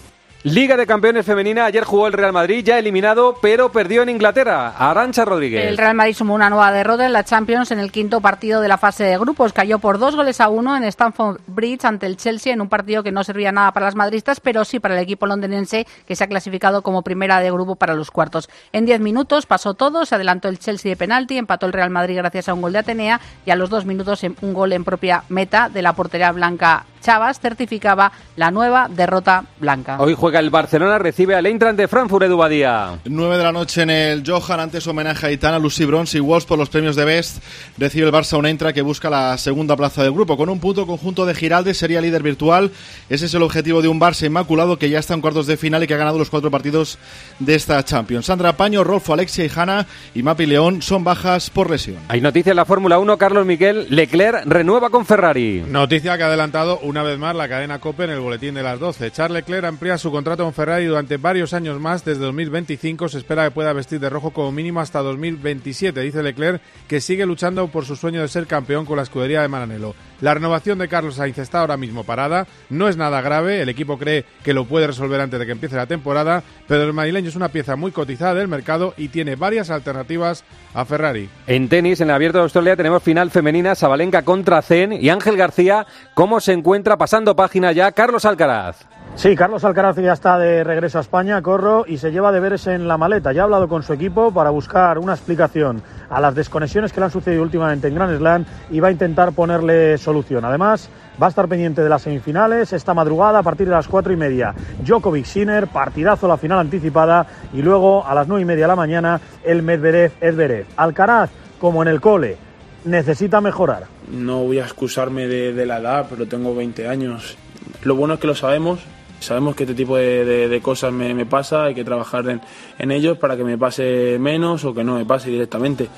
Liga 0.44 0.76
de 0.76 0.86
Campeones 0.86 1.26
Femenina, 1.26 1.64
ayer 1.64 1.82
jugó 1.82 2.06
el 2.06 2.12
Real 2.12 2.32
Madrid, 2.32 2.64
ya 2.64 2.78
eliminado, 2.78 3.36
pero 3.42 3.72
perdió 3.72 4.02
en 4.02 4.08
Inglaterra. 4.08 4.68
Arancha 4.78 5.24
Rodríguez. 5.24 5.66
El 5.66 5.76
Real 5.76 5.96
Madrid 5.96 6.14
sumó 6.14 6.36
una 6.36 6.48
nueva 6.48 6.70
derrota 6.70 7.04
en 7.04 7.12
la 7.12 7.24
Champions 7.24 7.72
en 7.72 7.80
el 7.80 7.90
quinto 7.90 8.20
partido 8.20 8.60
de 8.60 8.68
la 8.68 8.78
fase 8.78 9.02
de 9.02 9.18
grupos. 9.18 9.52
Cayó 9.52 9.80
por 9.80 9.98
dos 9.98 10.14
goles 10.14 10.40
a 10.40 10.48
uno 10.48 10.76
en 10.76 10.84
Stamford 10.84 11.40
Bridge 11.48 11.84
ante 11.84 12.06
el 12.06 12.16
Chelsea 12.16 12.52
en 12.52 12.60
un 12.60 12.68
partido 12.68 13.02
que 13.02 13.10
no 13.10 13.24
servía 13.24 13.50
nada 13.50 13.72
para 13.72 13.86
las 13.86 13.96
madristas, 13.96 14.38
pero 14.38 14.64
sí 14.64 14.78
para 14.78 14.94
el 14.94 15.02
equipo 15.02 15.26
londinense 15.26 15.88
que 16.06 16.14
se 16.14 16.22
ha 16.22 16.28
clasificado 16.28 16.82
como 16.82 17.02
primera 17.02 17.40
de 17.40 17.50
grupo 17.50 17.74
para 17.74 17.94
los 17.94 18.12
cuartos. 18.12 18.48
En 18.70 18.86
diez 18.86 19.00
minutos 19.00 19.44
pasó 19.44 19.74
todo, 19.74 20.06
se 20.06 20.14
adelantó 20.14 20.48
el 20.48 20.60
Chelsea 20.60 20.90
de 20.90 20.96
penalti, 20.96 21.36
empató 21.36 21.66
el 21.66 21.72
Real 21.72 21.90
Madrid 21.90 22.16
gracias 22.16 22.48
a 22.48 22.54
un 22.54 22.62
gol 22.62 22.74
de 22.74 22.78
Atenea 22.78 23.20
y 23.44 23.50
a 23.50 23.56
los 23.56 23.70
dos 23.70 23.84
minutos 23.86 24.22
un 24.22 24.54
gol 24.54 24.72
en 24.72 24.84
propia 24.84 25.24
meta 25.30 25.68
de 25.68 25.82
la 25.82 25.94
portería 25.94 26.30
blanca 26.30 26.86
Chavas 27.00 27.40
certificaba 27.40 28.12
la 28.36 28.50
nueva 28.50 28.88
derrota 28.88 29.44
blanca. 29.58 29.96
Hoy 30.00 30.14
juega 30.14 30.40
el 30.40 30.50
Barcelona, 30.50 30.98
recibe 30.98 31.34
al 31.34 31.46
Eintracht 31.46 31.76
de 31.76 31.88
Frankfurt, 31.88 32.24
Edu 32.24 32.36
Badía. 32.36 32.98
9 33.04 33.36
de 33.36 33.42
la 33.44 33.52
noche 33.52 33.82
en 33.82 33.90
el 33.90 34.22
Johan, 34.26 34.60
antes 34.60 34.86
homenaje 34.86 35.26
a 35.26 35.30
Itana, 35.30 35.58
Lucy 35.58 35.84
Bronze 35.84 36.18
y 36.18 36.20
Walsh 36.20 36.46
por 36.46 36.58
los 36.58 36.68
premios 36.68 36.96
de 36.96 37.04
Best. 37.04 37.42
Recibe 37.76 38.06
el 38.06 38.12
Barça 38.12 38.38
un 38.38 38.46
Eintracht 38.46 38.74
que 38.74 38.82
busca 38.82 39.10
la 39.10 39.38
segunda 39.38 39.76
plaza 39.76 40.02
del 40.02 40.12
grupo. 40.12 40.36
Con 40.36 40.48
un 40.48 40.60
punto 40.60 40.86
conjunto 40.86 41.26
de 41.26 41.34
Giralde 41.34 41.74
sería 41.74 42.00
líder 42.00 42.22
virtual. 42.22 42.70
Ese 43.08 43.26
es 43.26 43.34
el 43.34 43.42
objetivo 43.42 43.82
de 43.82 43.88
un 43.88 44.00
Barça 44.00 44.26
inmaculado 44.26 44.78
que 44.78 44.90
ya 44.90 44.98
está 44.98 45.14
en 45.14 45.20
cuartos 45.20 45.46
de 45.46 45.56
final 45.56 45.82
y 45.82 45.86
que 45.86 45.94
ha 45.94 45.98
ganado 45.98 46.18
los 46.18 46.30
cuatro 46.30 46.50
partidos 46.50 46.98
de 47.38 47.54
esta 47.54 47.82
Champions. 47.84 48.26
Sandra 48.26 48.56
Paño, 48.56 48.84
Rolfo, 48.84 49.12
Alexia 49.12 49.44
y 49.44 49.50
Hanna 49.54 49.86
y 50.14 50.22
Mapi 50.22 50.46
León 50.46 50.82
son 50.82 51.04
bajas 51.04 51.50
por 51.50 51.70
lesión. 51.70 51.98
Hay 52.08 52.20
noticia 52.20 52.50
en 52.50 52.56
la 52.56 52.64
Fórmula 52.64 52.98
1, 52.98 53.18
Carlos 53.18 53.46
Miguel 53.46 53.86
Leclerc 53.90 54.44
renueva 54.46 54.90
con 54.90 55.06
Ferrari. 55.06 55.64
Noticia 55.66 56.16
que 56.16 56.22
ha 56.22 56.26
adelantado 56.26 56.78
una 56.88 57.02
vez 57.02 57.18
más 57.18 57.36
la 57.36 57.50
cadena 57.50 57.80
COPE 57.80 58.04
en 58.04 58.10
el 58.10 58.20
boletín 58.20 58.54
de 58.54 58.62
las 58.62 58.80
12. 58.80 59.10
Charles 59.10 59.42
Leclerc 59.42 59.66
amplía 59.66 59.98
su 59.98 60.10
contrato 60.10 60.44
con 60.44 60.54
Ferrari 60.54 60.86
durante 60.86 61.18
varios 61.18 61.52
años 61.52 61.78
más, 61.78 62.02
desde 62.02 62.24
2025. 62.24 63.10
Se 63.10 63.18
espera 63.18 63.44
que 63.44 63.50
pueda 63.50 63.74
vestir 63.74 64.00
de 64.00 64.08
rojo 64.08 64.30
como 64.30 64.52
mínimo 64.52 64.80
hasta 64.80 65.00
2027. 65.00 66.00
Dice 66.00 66.22
Leclerc 66.22 66.62
que 66.88 67.02
sigue 67.02 67.26
luchando 67.26 67.68
por 67.68 67.84
su 67.84 67.94
sueño 67.94 68.22
de 68.22 68.28
ser 68.28 68.46
campeón 68.46 68.86
con 68.86 68.96
la 68.96 69.02
escudería 69.02 69.42
de 69.42 69.48
Maranello. 69.48 69.94
La 70.20 70.34
renovación 70.34 70.78
de 70.78 70.88
Carlos 70.88 71.14
Sainz 71.14 71.38
está 71.38 71.60
ahora 71.60 71.76
mismo 71.76 72.04
parada, 72.04 72.46
no 72.70 72.88
es 72.88 72.96
nada 72.96 73.20
grave, 73.20 73.62
el 73.62 73.68
equipo 73.68 73.98
cree 73.98 74.24
que 74.42 74.52
lo 74.52 74.64
puede 74.64 74.88
resolver 74.88 75.20
antes 75.20 75.38
de 75.38 75.46
que 75.46 75.52
empiece 75.52 75.76
la 75.76 75.86
temporada, 75.86 76.42
pero 76.66 76.82
el 76.82 76.92
madrileño 76.92 77.28
es 77.28 77.36
una 77.36 77.50
pieza 77.50 77.76
muy 77.76 77.92
cotizada 77.92 78.34
del 78.34 78.48
mercado 78.48 78.94
y 78.96 79.08
tiene 79.08 79.36
varias 79.36 79.70
alternativas 79.70 80.44
a 80.74 80.84
Ferrari. 80.84 81.28
En 81.46 81.68
tenis, 81.68 82.00
en 82.00 82.08
el 82.08 82.14
Abierto 82.14 82.38
de 82.38 82.44
Australia, 82.44 82.76
tenemos 82.76 83.02
final 83.02 83.30
femenina, 83.30 83.74
Sabalenka 83.74 84.22
contra 84.22 84.60
Zen 84.62 84.92
y 84.92 85.08
Ángel 85.08 85.36
García. 85.36 85.86
¿Cómo 86.14 86.40
se 86.40 86.52
encuentra 86.52 86.98
pasando 86.98 87.36
página 87.36 87.72
ya 87.72 87.92
Carlos 87.92 88.24
Alcaraz? 88.24 88.86
Sí, 89.14 89.34
Carlos 89.34 89.64
Alcaraz 89.64 89.96
ya 89.96 90.12
está 90.12 90.38
de 90.38 90.62
regreso 90.62 90.98
a 90.98 91.00
España, 91.00 91.42
corro, 91.42 91.84
y 91.88 91.98
se 91.98 92.12
lleva 92.12 92.30
deberes 92.30 92.68
en 92.68 92.86
la 92.86 92.96
maleta. 92.96 93.32
Ya 93.32 93.40
ha 93.40 93.44
hablado 93.44 93.66
con 93.68 93.82
su 93.82 93.92
equipo 93.92 94.30
para 94.32 94.50
buscar 94.50 94.96
una 94.96 95.12
explicación 95.12 95.82
a 96.08 96.20
las 96.20 96.36
desconexiones 96.36 96.92
que 96.92 97.00
le 97.00 97.06
han 97.06 97.10
sucedido 97.10 97.42
últimamente 97.42 97.88
en 97.88 97.96
Grand 97.96 98.16
Slam 98.16 98.44
y 98.70 98.78
va 98.78 98.88
a 98.88 98.92
intentar 98.92 99.32
ponerle 99.32 99.98
solución. 99.98 100.44
Además, 100.44 100.88
va 101.20 101.26
a 101.26 101.30
estar 101.30 101.48
pendiente 101.48 101.82
de 101.82 101.88
las 101.88 102.02
semifinales 102.02 102.72
esta 102.72 102.94
madrugada 102.94 103.40
a 103.40 103.42
partir 103.42 103.66
de 103.66 103.74
las 103.74 103.88
cuatro 103.88 104.12
y 104.12 104.16
media. 104.16 104.54
Djokovic 104.84 105.24
Sinner, 105.24 105.66
partidazo 105.66 106.28
la 106.28 106.36
final 106.36 106.60
anticipada 106.60 107.26
y 107.52 107.60
luego 107.60 108.06
a 108.06 108.14
las 108.14 108.28
nueve 108.28 108.42
y 108.42 108.46
media 108.46 108.64
de 108.64 108.68
la 108.68 108.76
mañana 108.76 109.20
el 109.42 109.62
Medvedev 109.62 110.12
Edverev. 110.20 110.66
Alcaraz, 110.76 111.30
como 111.60 111.82
en 111.82 111.88
el 111.88 112.00
cole, 112.00 112.36
necesita 112.84 113.40
mejorar. 113.40 113.86
No 114.12 114.44
voy 114.44 114.60
a 114.60 114.64
excusarme 114.64 115.26
de, 115.26 115.52
de 115.52 115.66
la 115.66 115.78
edad, 115.78 116.06
pero 116.08 116.26
tengo 116.26 116.54
20 116.54 116.86
años. 116.86 117.36
Lo 117.82 117.96
bueno 117.96 118.14
es 118.14 118.20
que 118.20 118.28
lo 118.28 118.36
sabemos. 118.36 118.78
Sabemos 119.20 119.56
que 119.56 119.64
este 119.64 119.74
tipo 119.74 119.96
de, 119.96 120.48
de- 120.48 120.60
cosas 120.60 120.92
me, 120.92 121.12
me 121.14 121.26
pasa, 121.26 121.64
hay 121.64 121.74
que 121.74 121.84
trabajar 121.84 122.28
en, 122.28 122.40
en 122.78 122.90
ellos 122.92 123.18
para 123.18 123.36
que 123.36 123.44
me 123.44 123.58
pase 123.58 124.16
menos 124.20 124.64
o 124.64 124.72
que 124.74 124.84
no 124.84 124.94
me 124.96 125.04
pase 125.04 125.30
directamente. 125.30 125.88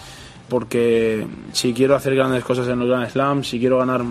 Porque 0.48 1.26
si 1.52 1.72
quiero 1.72 1.94
hacer 1.94 2.14
grandes 2.14 2.42
cosas 2.44 2.66
en 2.68 2.78
los 2.80 2.88
Grand 2.88 3.08
Slams, 3.08 3.46
si 3.48 3.60
quiero 3.60 3.78
ganar 3.78 4.02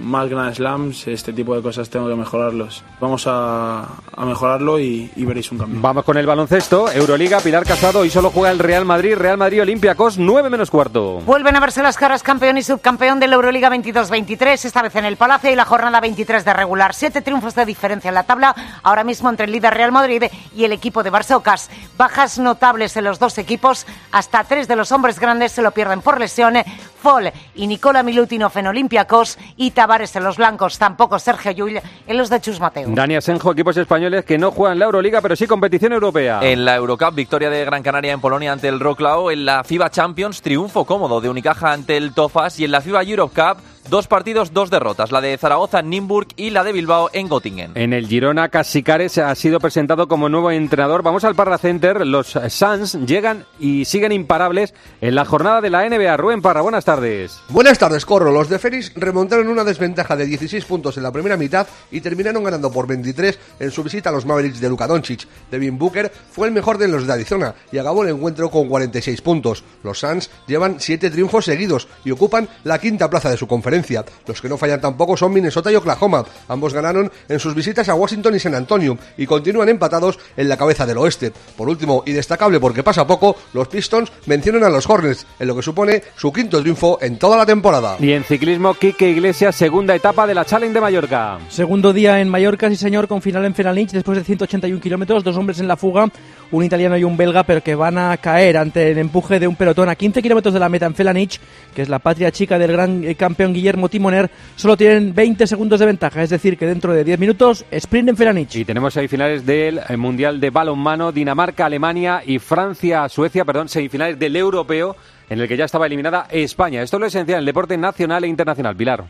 más 0.00 0.28
Grand 0.28 0.54
Slams, 0.54 1.06
este 1.08 1.32
tipo 1.32 1.54
de 1.54 1.62
cosas 1.62 1.88
tengo 1.90 2.08
que 2.08 2.14
mejorarlos. 2.14 2.82
Vamos 3.00 3.26
a, 3.26 3.82
a 4.16 4.24
mejorarlo 4.24 4.78
y, 4.78 5.10
y 5.16 5.24
veréis 5.24 5.50
un 5.52 5.58
cambio. 5.58 5.80
Vamos 5.80 6.04
con 6.04 6.16
el 6.16 6.26
baloncesto, 6.26 6.90
Euroliga, 6.90 7.40
Pilar 7.40 7.64
Casado 7.64 8.04
y 8.04 8.10
solo 8.10 8.30
juega 8.30 8.50
el 8.50 8.58
Real 8.58 8.84
Madrid, 8.84 9.14
Real 9.16 9.36
Madrid 9.38 9.62
Olympiacos, 9.62 10.18
9 10.18 10.50
menos 10.50 10.70
cuarto. 10.70 11.20
Vuelven 11.20 11.56
a 11.56 11.60
verse 11.60 11.82
las 11.82 11.96
caras 11.96 12.22
campeón 12.22 12.58
y 12.58 12.62
subcampeón 12.62 13.20
de 13.20 13.26
la 13.28 13.36
Euroliga 13.36 13.70
22-23, 13.70 14.64
esta 14.64 14.82
vez 14.82 14.96
en 14.96 15.04
el 15.04 15.16
Palacio 15.16 15.50
y 15.50 15.56
la 15.56 15.64
jornada 15.64 16.00
23 16.00 16.44
de 16.44 16.52
regular. 16.52 16.94
Siete 16.94 17.22
triunfos 17.22 17.54
de 17.54 17.64
diferencia 17.64 18.08
en 18.08 18.14
la 18.14 18.24
tabla, 18.24 18.54
ahora 18.82 19.04
mismo 19.04 19.30
entre 19.30 19.46
el 19.46 19.52
líder 19.52 19.74
Real 19.74 19.92
Madrid 19.92 20.24
y 20.54 20.64
el 20.64 20.72
equipo 20.72 21.02
de 21.02 21.12
Barça 21.12 21.36
Ocas. 21.36 21.70
Bajas 21.96 22.38
notables 22.38 22.96
en 22.96 23.04
los 23.04 23.18
dos 23.18 23.38
equipos, 23.38 23.86
hasta 24.12 24.44
tres 24.44 24.68
de 24.68 24.76
los 24.76 24.92
hombres 24.92 25.18
grandes 25.18 25.52
se 25.52 25.62
lo 25.62 25.70
pierden 25.72 26.00
por 26.00 26.18
lesión. 26.18 26.54
Fol 27.00 27.30
y 27.54 27.66
Nicola 27.66 28.02
Milutinov 28.02 28.56
en 28.56 28.66
Olympiacos 28.66 29.38
y 29.56 29.72
Tavares 29.84 30.16
en 30.16 30.24
los 30.24 30.38
blancos, 30.38 30.78
tampoco 30.78 31.18
Sergio 31.18 31.52
Llull 31.52 31.78
en 32.06 32.16
los 32.16 32.30
de 32.30 32.40
Chus 32.40 32.58
Mateo. 32.58 32.88
Dani 32.88 33.16
Asenjo, 33.16 33.52
equipos 33.52 33.76
españoles 33.76 34.24
que 34.24 34.38
no 34.38 34.50
juegan 34.50 34.78
la 34.78 34.86
Euroliga, 34.86 35.20
pero 35.20 35.36
sí 35.36 35.46
competición 35.46 35.92
europea. 35.92 36.40
En 36.40 36.64
la 36.64 36.76
Eurocup, 36.76 37.14
victoria 37.14 37.50
de 37.50 37.66
Gran 37.66 37.82
Canaria 37.82 38.12
en 38.12 38.20
Polonia 38.22 38.52
ante 38.52 38.68
el 38.68 38.80
Roclau. 38.80 39.28
En 39.30 39.44
la 39.44 39.62
FIBA 39.62 39.90
Champions, 39.90 40.40
triunfo 40.40 40.86
cómodo 40.86 41.20
de 41.20 41.28
Unicaja 41.28 41.70
ante 41.70 41.98
el 41.98 42.14
Tofas. 42.14 42.58
Y 42.60 42.64
en 42.64 42.70
la 42.70 42.80
FIBA 42.80 43.02
Europe 43.02 43.34
Cup, 43.34 43.62
dos 43.88 44.06
partidos, 44.06 44.52
dos 44.52 44.70
derrotas. 44.70 45.12
La 45.12 45.20
de 45.20 45.36
Zaragoza 45.36 45.80
en 45.80 45.90
Nimburg 45.90 46.28
y 46.36 46.50
la 46.50 46.64
de 46.64 46.72
Bilbao 46.72 47.10
en 47.12 47.28
Göttingen. 47.28 47.72
En 47.74 47.92
el 47.92 48.06
Girona, 48.06 48.48
Casicares 48.48 49.18
ha 49.18 49.34
sido 49.34 49.60
presentado 49.60 50.08
como 50.08 50.28
nuevo 50.28 50.50
entrenador. 50.50 51.02
Vamos 51.02 51.24
al 51.24 51.34
Parra 51.34 51.58
Center. 51.58 52.06
Los 52.06 52.38
Suns 52.48 52.94
llegan 53.06 53.44
y 53.58 53.84
siguen 53.84 54.12
imparables 54.12 54.74
en 55.00 55.14
la 55.14 55.24
jornada 55.24 55.60
de 55.60 55.70
la 55.70 55.88
NBA. 55.88 56.16
Rubén 56.16 56.42
Parra, 56.42 56.62
buenas 56.62 56.84
tardes. 56.84 57.40
Buenas 57.48 57.78
tardes, 57.78 58.06
Corro. 58.06 58.32
Los 58.32 58.48
de 58.48 58.58
Félix 58.58 58.92
remontaron 58.94 59.48
una 59.48 59.64
desventaja 59.64 60.16
de 60.16 60.26
16 60.26 60.64
puntos 60.64 60.96
en 60.96 61.02
la 61.02 61.12
primera 61.12 61.36
mitad 61.36 61.66
y 61.90 62.00
terminaron 62.00 62.44
ganando 62.44 62.72
por 62.72 62.86
23 62.86 63.38
en 63.60 63.70
su 63.70 63.82
visita 63.82 64.08
a 64.08 64.12
los 64.12 64.24
Mavericks 64.26 64.60
de 64.60 64.68
Luka 64.68 64.86
Doncic. 64.86 65.26
Devin 65.50 65.78
Booker 65.78 66.10
fue 66.30 66.46
el 66.46 66.54
mejor 66.54 66.78
de 66.78 66.88
los 66.88 67.06
de 67.06 67.12
Arizona 67.12 67.54
y 67.70 67.78
acabó 67.78 68.02
el 68.02 68.10
encuentro 68.10 68.50
con 68.50 68.68
46 68.68 69.20
puntos. 69.20 69.64
Los 69.82 69.98
Suns 69.98 70.30
llevan 70.46 70.80
7 70.80 71.10
triunfos 71.10 71.44
seguidos 71.44 71.88
y 72.04 72.10
ocupan 72.10 72.48
la 72.64 72.78
quinta 72.78 73.10
plaza 73.10 73.30
de 73.30 73.36
su 73.36 73.46
conferencia. 73.46 73.73
Conferencia. 73.74 74.04
Los 74.26 74.40
que 74.40 74.48
no 74.48 74.56
fallan 74.56 74.80
tampoco 74.80 75.16
son 75.16 75.32
Minnesota 75.32 75.72
y 75.72 75.74
Oklahoma. 75.74 76.24
Ambos 76.48 76.72
ganaron 76.72 77.10
en 77.28 77.40
sus 77.40 77.54
visitas 77.54 77.88
a 77.88 77.94
Washington 77.94 78.34
y 78.34 78.38
San 78.38 78.54
Antonio 78.54 78.96
y 79.16 79.26
continúan 79.26 79.68
empatados 79.68 80.18
en 80.36 80.48
la 80.48 80.56
cabeza 80.56 80.86
del 80.86 80.98
oeste. 80.98 81.32
Por 81.56 81.68
último, 81.68 82.02
y 82.06 82.12
destacable 82.12 82.60
porque 82.60 82.82
pasa 82.82 83.06
poco, 83.06 83.36
los 83.52 83.68
Pistons 83.68 84.12
mencionan 84.26 84.64
a 84.64 84.68
los 84.68 84.88
Hornets, 84.88 85.26
en 85.38 85.48
lo 85.48 85.56
que 85.56 85.62
supone 85.62 86.02
su 86.16 86.32
quinto 86.32 86.60
triunfo 86.60 86.98
en 87.00 87.18
toda 87.18 87.36
la 87.36 87.46
temporada. 87.46 87.96
Y 87.98 88.12
en 88.12 88.24
ciclismo, 88.24 88.74
Quique 88.74 89.10
Iglesias, 89.10 89.56
segunda 89.56 89.94
etapa 89.94 90.26
de 90.26 90.34
la 90.34 90.44
Challenge 90.44 90.74
de 90.74 90.80
Mallorca. 90.80 91.38
Segundo 91.48 91.92
día 91.92 92.20
en 92.20 92.28
Mallorca, 92.28 92.68
sí 92.68 92.76
señor, 92.76 93.08
con 93.08 93.22
final 93.22 93.44
en 93.44 93.54
Felanich 93.54 93.90
después 93.90 94.18
de 94.18 94.24
181 94.24 94.80
kilómetros, 94.80 95.24
dos 95.24 95.36
hombres 95.36 95.58
en 95.58 95.68
la 95.68 95.76
fuga, 95.76 96.08
un 96.50 96.64
italiano 96.64 96.96
y 96.96 97.04
un 97.04 97.16
belga, 97.16 97.42
pero 97.42 97.62
que 97.62 97.74
van 97.74 97.98
a 97.98 98.16
caer 98.18 98.56
ante 98.56 98.92
el 98.92 98.98
empuje 98.98 99.40
de 99.40 99.48
un 99.48 99.56
pelotón 99.56 99.88
a 99.88 99.96
15 99.96 100.22
kilómetros 100.22 100.54
de 100.54 100.60
la 100.60 100.68
meta 100.68 100.86
en 100.86 100.94
Felanich, 100.94 101.40
que 101.74 101.82
es 101.82 101.88
la 101.88 101.98
patria 101.98 102.30
chica 102.30 102.58
del 102.58 102.72
gran 102.72 103.04
eh, 103.04 103.14
campeón 103.14 103.52
Guillermo 103.52 103.63
Timoner, 103.90 104.30
solo 104.56 104.76
tienen 104.76 105.14
20 105.14 105.46
segundos 105.46 105.80
de 105.80 105.86
ventaja, 105.86 106.22
es 106.22 106.30
decir, 106.30 106.56
que 106.56 106.66
dentro 106.66 106.92
de 106.92 107.04
10 107.04 107.18
minutos, 107.18 107.64
sprint 107.70 108.10
en 108.10 108.16
Felanich. 108.16 108.56
Y 108.56 108.64
tenemos 108.64 108.94
semifinales 108.94 109.46
del 109.46 109.80
eh, 109.88 109.96
Mundial 109.96 110.40
de 110.40 110.50
Balonmano, 110.50 111.12
Dinamarca, 111.12 111.66
Alemania 111.66 112.22
y 112.24 112.38
Francia, 112.38 113.08
Suecia, 113.08 113.44
perdón, 113.44 113.68
semifinales 113.68 114.18
del 114.18 114.36
Europeo, 114.36 114.96
en 115.28 115.40
el 115.40 115.48
que 115.48 115.56
ya 115.56 115.64
estaba 115.64 115.86
eliminada 115.86 116.26
España. 116.30 116.82
Esto 116.82 116.96
es 116.98 117.00
lo 117.00 117.06
esencial 117.06 117.36
en 117.36 117.40
el 117.40 117.46
deporte 117.46 117.76
nacional 117.76 118.24
e 118.24 118.28
internacional. 118.28 118.76
Pilar. 118.76 119.04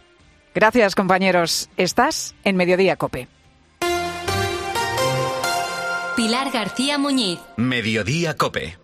Gracias, 0.55 0.95
compañeros. 0.95 1.69
Estás 1.77 2.35
en 2.45 2.57
Mediodía 2.57 2.97
Cope. 2.97 3.29
Pilar 6.17 6.53
García 6.53 6.97
Muñiz. 6.97 7.41
Mediodía 7.57 8.37
Cope. 8.37 8.84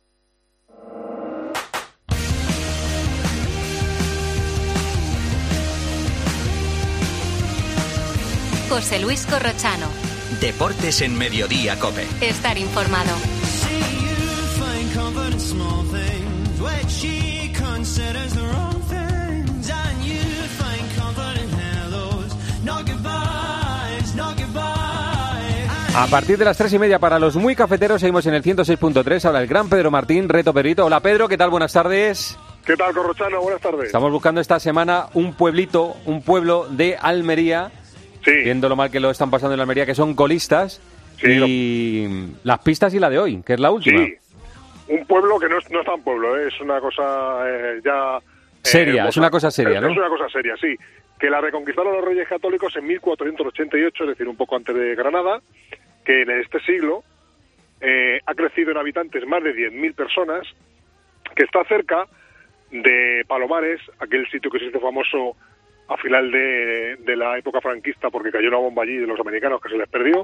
José 8.71 8.99
Luis 8.99 9.25
Corrochano. 9.25 9.85
Deportes 10.39 11.01
en 11.01 11.17
Mediodía 11.17 11.77
Cope. 11.77 12.07
Estar 12.21 12.57
informado. 12.57 13.09
A 25.93 26.07
partir 26.07 26.37
de 26.37 26.45
las 26.45 26.55
tres 26.55 26.71
y 26.71 26.79
media 26.79 26.97
para 26.97 27.19
los 27.19 27.35
muy 27.35 27.57
cafeteros 27.57 27.99
seguimos 27.99 28.25
en 28.25 28.35
el 28.35 28.41
106.3. 28.41 29.25
Ahora 29.25 29.41
el 29.41 29.47
gran 29.47 29.67
Pedro 29.67 29.91
Martín, 29.91 30.29
Reto 30.29 30.53
Perito. 30.53 30.85
Hola 30.85 31.01
Pedro, 31.01 31.27
¿qué 31.27 31.37
tal? 31.37 31.49
Buenas 31.49 31.73
tardes. 31.73 32.37
¿Qué 32.65 32.77
tal, 32.77 32.93
Corrochano? 32.93 33.41
Buenas 33.41 33.59
tardes. 33.59 33.87
Estamos 33.87 34.13
buscando 34.13 34.39
esta 34.39 34.61
semana 34.61 35.07
un 35.13 35.33
pueblito, 35.33 35.97
un 36.05 36.21
pueblo 36.21 36.67
de 36.69 36.95
Almería. 36.95 37.69
Viendo 38.25 38.69
lo 38.69 38.75
mal 38.75 38.91
que 38.91 38.99
lo 38.99 39.09
están 39.11 39.29
pasando 39.31 39.53
en 39.55 39.59
Almería, 39.61 39.85
que 39.85 39.95
son 39.95 40.15
colistas. 40.15 40.81
y 41.23 42.07
las 42.43 42.59
pistas 42.59 42.93
y 42.93 42.99
la 42.99 43.09
de 43.09 43.19
hoy, 43.19 43.43
que 43.45 43.53
es 43.53 43.59
la 43.59 43.71
última. 43.71 44.03
Sí, 44.05 44.13
un 44.87 45.05
pueblo 45.05 45.39
que 45.39 45.47
no 45.47 45.57
es, 45.59 45.69
no 45.69 45.79
es 45.81 45.85
tan 45.85 46.01
pueblo, 46.03 46.37
¿eh? 46.37 46.47
es 46.47 46.59
una 46.61 46.79
cosa 46.79 47.03
eh, 47.47 47.81
ya... 47.83 48.17
eh, 48.17 48.21
Seria, 48.63 49.07
es 49.07 49.17
una 49.17 49.29
cosa 49.29 49.51
seria, 49.51 49.75
es, 49.77 49.81
¿no? 49.81 49.89
Es 49.91 49.97
una 49.97 50.09
cosa 50.09 50.27
seria, 50.29 50.55
sí. 50.57 50.75
Que 51.19 51.29
la 51.29 51.39
reconquistaron 51.39 51.93
los 51.93 52.03
reyes 52.03 52.27
católicos 52.27 52.75
en 52.75 52.87
1488, 52.87 54.03
es 54.03 54.09
decir, 54.09 54.27
un 54.27 54.35
poco 54.35 54.55
antes 54.55 54.75
de 54.75 54.95
Granada, 54.95 55.41
que 56.03 56.23
en 56.23 56.31
este 56.31 56.59
siglo 56.61 57.03
eh, 57.79 58.19
ha 58.25 58.33
crecido 58.33 58.71
en 58.71 58.77
habitantes 58.77 59.25
más 59.27 59.43
de 59.43 59.53
10.000 59.55 59.93
personas, 59.95 60.47
que 61.35 61.43
está 61.43 61.63
cerca 61.65 62.07
de 62.71 63.23
Palomares, 63.27 63.79
aquel 63.99 64.27
sitio 64.31 64.49
que 64.49 64.59
se 64.59 64.65
hizo 64.65 64.79
famoso 64.79 65.35
a 65.91 65.97
final 65.97 66.31
de, 66.31 66.95
de 66.97 67.15
la 67.17 67.37
época 67.37 67.59
franquista 67.59 68.09
porque 68.09 68.31
cayó 68.31 68.47
una 68.47 68.57
bomba 68.57 68.83
allí 68.83 68.97
de 68.97 69.07
los 69.07 69.19
americanos 69.19 69.61
que 69.61 69.69
se 69.69 69.77
les 69.77 69.89
perdió. 69.89 70.23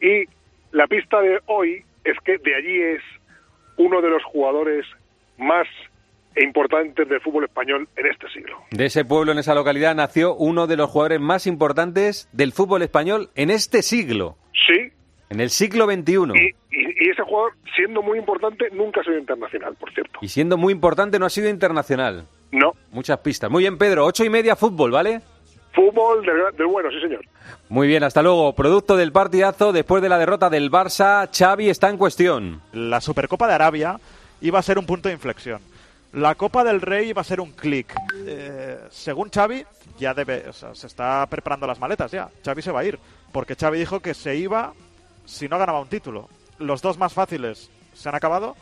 Y 0.00 0.24
la 0.70 0.86
pista 0.86 1.20
de 1.20 1.40
hoy 1.46 1.82
es 2.04 2.16
que 2.24 2.38
de 2.38 2.54
allí 2.54 2.80
es 2.80 3.02
uno 3.76 4.00
de 4.00 4.10
los 4.10 4.22
jugadores 4.24 4.86
más 5.38 5.66
importantes 6.36 7.08
del 7.08 7.20
fútbol 7.20 7.44
español 7.44 7.88
en 7.96 8.06
este 8.06 8.28
siglo. 8.30 8.58
De 8.70 8.86
ese 8.86 9.04
pueblo, 9.04 9.32
en 9.32 9.38
esa 9.38 9.54
localidad, 9.54 9.94
nació 9.94 10.34
uno 10.34 10.66
de 10.66 10.76
los 10.76 10.88
jugadores 10.88 11.20
más 11.20 11.46
importantes 11.46 12.28
del 12.32 12.52
fútbol 12.52 12.82
español 12.82 13.30
en 13.34 13.50
este 13.50 13.82
siglo. 13.82 14.36
Sí. 14.52 14.92
En 15.30 15.40
el 15.40 15.50
siglo 15.50 15.86
XXI. 15.86 16.12
Y, 16.70 17.06
y 17.06 17.10
ese 17.10 17.22
jugador, 17.22 17.54
siendo 17.74 18.02
muy 18.02 18.18
importante, 18.18 18.68
nunca 18.72 19.00
ha 19.00 19.04
sido 19.04 19.18
internacional, 19.18 19.74
por 19.74 19.92
cierto. 19.92 20.20
Y 20.22 20.28
siendo 20.28 20.56
muy 20.56 20.72
importante, 20.72 21.18
no 21.18 21.26
ha 21.26 21.30
sido 21.30 21.48
internacional. 21.48 22.26
No. 22.52 22.72
Muchas 22.90 23.18
pistas. 23.18 23.50
Muy 23.50 23.62
bien, 23.64 23.78
Pedro. 23.78 24.04
Ocho 24.06 24.24
y 24.24 24.30
media, 24.30 24.54
fútbol, 24.56 24.90
¿vale? 24.90 25.20
Fútbol 25.72 26.24
del, 26.24 26.54
del 26.56 26.66
bueno, 26.66 26.90
sí, 26.90 27.00
señor. 27.00 27.24
Muy 27.70 27.88
bien, 27.88 28.04
hasta 28.04 28.22
luego. 28.22 28.54
Producto 28.54 28.96
del 28.96 29.10
partidazo, 29.10 29.72
después 29.72 30.02
de 30.02 30.10
la 30.10 30.18
derrota 30.18 30.50
del 30.50 30.70
Barça, 30.70 31.28
Xavi 31.34 31.70
está 31.70 31.88
en 31.88 31.96
cuestión. 31.96 32.60
La 32.72 33.00
Supercopa 33.00 33.48
de 33.48 33.54
Arabia 33.54 33.98
iba 34.42 34.58
a 34.58 34.62
ser 34.62 34.78
un 34.78 34.84
punto 34.84 35.08
de 35.08 35.14
inflexión. 35.14 35.60
La 36.12 36.34
Copa 36.34 36.62
del 36.62 36.82
Rey 36.82 37.08
iba 37.08 37.22
a 37.22 37.24
ser 37.24 37.40
un 37.40 37.52
clic. 37.52 37.94
Eh, 38.26 38.78
según 38.90 39.30
Xavi, 39.30 39.64
ya 39.98 40.12
debe, 40.12 40.46
o 40.46 40.52
sea, 40.52 40.74
se 40.74 40.86
está 40.86 41.26
preparando 41.26 41.66
las 41.66 41.80
maletas 41.80 42.10
ya. 42.10 42.28
Xavi 42.44 42.60
se 42.60 42.70
va 42.70 42.80
a 42.80 42.84
ir, 42.84 42.98
porque 43.32 43.56
Xavi 43.56 43.78
dijo 43.78 44.00
que 44.00 44.12
se 44.12 44.36
iba 44.36 44.74
si 45.24 45.48
no 45.48 45.58
ganaba 45.58 45.80
un 45.80 45.88
título. 45.88 46.28
Los 46.58 46.82
dos 46.82 46.98
más 46.98 47.14
fáciles 47.14 47.70
se 47.94 48.08
han 48.10 48.14
acabado. 48.14 48.56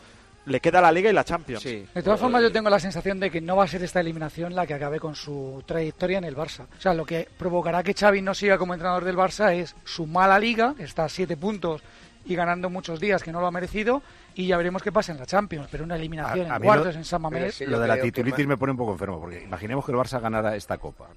Le 0.47 0.59
queda 0.61 0.81
la 0.81 0.91
Liga 0.91 1.11
y 1.11 1.13
la 1.13 1.23
Champions. 1.25 1.63
De 1.63 2.03
todas 2.03 2.19
formas, 2.19 2.43
yo 2.43 2.51
tengo 2.51 2.71
la 2.71 2.81
sensación 2.81 3.21
de 3.21 3.31
que 3.31 3.41
no 3.41 3.57
va 3.57 3.65
a 3.65 3.69
ser 3.69 3.83
esta 3.83 4.01
eliminación 4.01 4.55
la 4.55 4.67
que 4.67 4.75
acabe 4.75 4.99
con 4.99 5.15
su 5.15 5.63
trayectoria 5.67 6.19
en 6.19 6.25
el 6.25 6.35
Barça. 6.37 6.65
O 6.77 6.81
sea, 6.81 6.95
lo 6.95 7.05
que 7.05 7.29
provocará 7.39 7.83
que 7.83 7.93
Xavi 7.95 8.23
no 8.23 8.35
siga 8.35 8.57
como 8.59 8.73
entrenador 8.75 9.05
del 9.05 9.17
Barça 9.17 9.55
es 9.55 9.77
su 9.85 10.07
mala 10.07 10.39
liga, 10.39 10.75
que 10.77 10.85
está 10.85 11.05
a 11.05 11.09
siete 11.09 11.37
puntos 11.37 11.83
y 12.25 12.35
ganando 12.35 12.69
muchos 12.71 13.01
días 13.01 13.23
que 13.23 13.33
no 13.33 13.41
lo 13.41 13.47
ha 13.47 13.51
merecido, 13.51 14.03
y 14.35 14.47
ya 14.47 14.57
veremos 14.57 14.83
qué 14.83 14.91
pasa 14.93 15.13
en 15.13 15.19
la 15.19 15.27
Champions. 15.27 15.69
Pero 15.71 15.85
una 15.85 15.97
eliminación 15.97 16.51
A- 16.51 16.55
a 16.55 16.57
en 16.57 16.63
cuartos 16.63 16.95
lo- 16.95 17.01
en 17.01 17.05
San 17.05 17.23
Mamés... 17.23 17.61
Lo 17.63 17.79
de 17.79 17.89
la 17.89 18.01
titulitis 18.01 18.47
me 18.47 18.57
pone 18.57 18.73
un 18.73 18.79
poco 18.79 18.93
enfermo, 18.93 19.21
porque 19.21 19.43
imaginemos 19.43 19.85
que 19.85 19.93
el 19.93 19.99
Barça 19.99 20.21
ganara 20.21 20.57
esta 20.57 20.79
copa, 20.79 21.09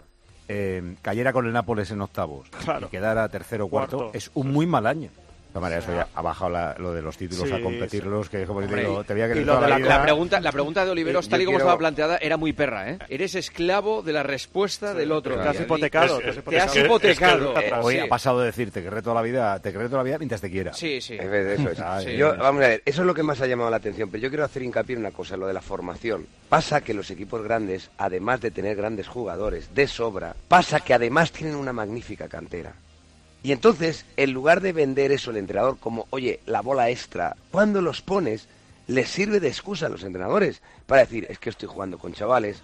eh, 0.49 0.95
cayera 1.01 1.31
con 1.31 1.45
el 1.45 1.53
Nápoles 1.53 1.89
en 1.91 2.01
octavos 2.01 2.49
Claro. 2.63 2.87
y 2.87 2.89
quedara 2.89 3.27
tercero 3.29 3.65
o 3.65 3.69
cuarto, 3.69 3.97
Cuarto. 3.97 4.17
es 4.17 4.29
un 4.33 4.51
muy 4.51 4.65
mal 4.65 4.85
año. 4.85 5.09
De 5.53 5.77
eso 5.77 5.91
ya 5.93 6.07
ha 6.15 6.21
bajado 6.21 6.49
la- 6.51 6.75
lo 6.79 6.93
de 6.93 7.01
los 7.01 7.15
títulos 7.15 7.47
Sí, 7.47 7.53
a 7.53 7.61
competirlos, 7.61 8.27
que 8.29 8.43
como 8.45 8.59
te 8.61 8.65
Hombre, 8.65 8.81
digo, 8.81 9.03
te 9.03 9.13
voy 9.13 9.21
a 9.21 9.25
y 9.25 9.29
querer 9.29 9.45
lo 9.45 9.53
toda 9.53 9.61
de 9.65 9.69
la 9.69 9.69
la, 9.69 9.77
vida. 9.85 9.97
la 9.97 10.01
pregunta, 10.03 10.39
la 10.41 10.51
pregunta 10.51 10.83
de 10.85 10.91
Oliveros, 10.91 11.25
Yo 11.25 11.31
tal 11.31 11.41
y 11.41 11.45
como 11.45 11.57
quiero- 11.57 11.65
estaba 11.65 11.77
planteada, 11.79 12.17
era 12.17 12.37
muy 12.37 12.53
perra, 12.53 12.89
¿eh? 12.89 12.97
Eres 13.07 13.35
esclavo 13.35 14.01
de 14.01 14.13
la 14.13 14.23
respuesta 14.23 14.93
del 14.93 15.11
otro. 15.11 15.35
Te 15.39 15.47
has 15.49 15.59
hipotecado, 15.59 16.19
te 16.19 16.29
has 16.29 16.43
Te 16.43 16.59
has 16.59 16.75
hipotecado. 16.75 17.53
Eh, 17.59 17.71
Hoy 17.81 17.99
ha 17.99 18.07
pasado 18.07 18.39
de 18.39 18.47
decir 18.47 18.71
te 18.71 18.81
querré 18.81 19.01
toda 19.01 19.15
la 19.15 19.21
vida, 19.21 19.59
te 19.59 19.71
querré 19.71 19.85
toda 19.85 19.97
la 19.99 20.03
vida 20.03 20.17
mientras 20.17 20.41
te 20.41 20.49
quiera. 20.49 20.73
Sí, 20.73 20.99
sí. 21.01 21.15
Es 21.15 21.59
eso 21.59 21.69
es. 21.69 22.17
Yo, 22.17 22.35
vamos 22.37 22.63
a 22.63 22.67
ver, 22.67 22.81
eso 22.85 23.01
es 23.01 23.05
lo 23.07 23.13
que 23.13 23.23
más 23.23 23.39
ha 23.41 23.45
llamado 23.47 23.69
la 23.69 23.77
atención, 23.77 24.09
pero 24.09 24.21
yo 24.23 24.29
quiero 24.29 24.43
hacer 24.45 24.63
hincapié 24.63 24.95
en 24.95 25.01
una 25.01 25.11
cosa, 25.11 25.37
lo 25.37 25.47
de 25.47 25.53
la 25.53 25.61
formación. 25.61 26.25
Pasa 26.49 26.81
que 26.81 26.93
los 26.93 27.09
equipos 27.11 27.43
grandes, 27.43 27.89
además 27.97 28.41
de 28.41 28.51
tener 28.51 28.75
grandes 28.75 29.07
jugadores 29.07 29.73
de 29.73 29.87
sobra, 29.87 30.35
pasa 30.47 30.79
que 30.79 30.93
además 30.93 31.31
tienen 31.31 31.55
una 31.55 31.73
magnífica 31.73 32.27
cantera. 32.27 32.73
Y 33.43 33.51
entonces, 33.51 34.05
en 34.15 34.31
lugar 34.31 34.61
de 34.61 34.71
vender 34.71 35.11
eso 35.11 35.31
el 35.31 35.37
entrenador 35.37 35.77
como, 35.77 36.07
oye, 36.11 36.39
la 36.45 36.61
bola 36.61 36.89
extra, 36.89 37.35
cuando 37.51 37.81
los 37.81 38.01
pones, 38.01 38.47
les 38.87 39.09
sirve 39.09 39.39
de 39.39 39.49
excusa 39.49 39.85
a 39.85 39.89
los 39.89 40.03
entrenadores 40.03 40.61
para 40.87 41.01
decir, 41.01 41.27
es 41.29 41.39
que 41.39 41.49
estoy 41.49 41.67
jugando 41.67 41.97
con 41.97 42.13
chavales, 42.13 42.61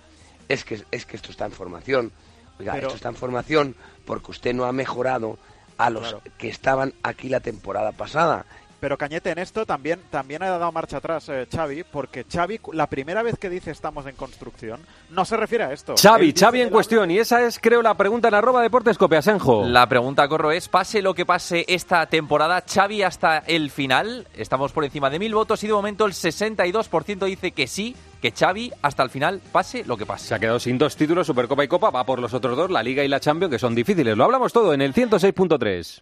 es 0.47 0.63
que, 0.63 0.81
es 0.91 1.05
que 1.05 1.15
esto 1.17 1.31
está 1.31 1.45
en 1.45 1.51
formación. 1.51 2.11
Oiga, 2.59 2.73
Pero- 2.73 2.87
esto 2.87 2.95
está 2.95 3.09
en 3.09 3.15
formación 3.15 3.75
porque 4.05 4.31
usted 4.31 4.53
no 4.53 4.65
ha 4.65 4.71
mejorado 4.71 5.37
a 5.77 5.89
los 5.89 6.01
Claro. 6.03 6.21
que 6.37 6.49
estaban 6.49 6.93
aquí 7.03 7.29
la 7.29 7.39
temporada 7.41 7.91
pasada. 7.91 8.45
Pero 8.79 8.97
Cañete, 8.97 9.31
en 9.31 9.39
esto 9.39 9.65
también, 9.65 9.99
también 10.09 10.41
ha 10.41 10.47
dado 10.49 10.71
marcha 10.71 10.97
atrás 10.97 11.27
eh, 11.29 11.47
Xavi, 11.53 11.83
porque 11.83 12.23
Xavi, 12.31 12.59
la 12.73 12.87
primera 12.87 13.21
vez 13.23 13.37
que 13.37 13.49
dice 13.49 13.71
estamos 13.71 14.05
en 14.05 14.15
construcción, 14.15 14.79
no 15.09 15.25
se 15.25 15.35
refiere 15.35 15.65
a 15.65 15.73
esto. 15.73 15.95
Xavi, 16.01 16.33
Xavi 16.33 16.61
en 16.61 16.67
la- 16.67 16.71
cuestión. 16.71 17.11
Y 17.11 17.17
esa 17.19 17.43
es, 17.45 17.59
creo, 17.59 17.81
la 17.81 17.95
pregunta 17.95 18.29
en 18.29 18.35
arroba 18.35 18.61
deportes 18.61 18.97
Copiasenjo. 18.97 19.65
La 19.67 19.87
pregunta, 19.89 20.27
Corro, 20.29 20.51
es, 20.51 20.69
pase 20.69 21.01
lo 21.01 21.13
que 21.13 21.25
pase 21.25 21.65
esta 21.67 22.05
temporada, 22.05 22.63
Xavi 22.65 23.03
hasta 23.03 23.39
el 23.39 23.69
final, 23.69 24.27
estamos 24.33 24.71
por 24.71 24.85
encima 24.85 25.09
de 25.09 25.19
mil 25.19 25.33
votos 25.35 25.61
y 25.63 25.67
de 25.67 25.73
momento 25.73 26.05
el 26.05 26.13
62% 26.13 27.25
dice 27.25 27.51
que 27.51 27.67
sí, 27.67 27.95
que 28.21 28.31
Xavi 28.31 28.71
hasta 28.81 29.03
el 29.03 29.09
final, 29.09 29.41
pase 29.51 29.83
lo 29.85 29.97
que 29.97 30.05
pase. 30.05 30.27
Se 30.27 30.35
ha 30.35 30.39
quedado 30.39 30.59
sin 30.59 30.77
dos 30.77 30.95
títulos, 30.95 31.27
Supercopa 31.27 31.63
y 31.63 31.67
Copa, 31.67 31.89
va 31.89 32.05
por 32.05 32.19
los 32.19 32.33
otros 32.33 32.55
dos, 32.55 32.71
la 32.71 32.81
Liga 32.83 33.03
y 33.03 33.07
la 33.07 33.19
Champions, 33.19 33.51
que 33.51 33.59
son 33.59 33.75
difíciles. 33.75 34.15
Lo 34.15 34.23
hablamos 34.23 34.53
todo 34.53 34.73
en 34.73 34.81
el 34.81 34.93
106.3. 34.93 36.01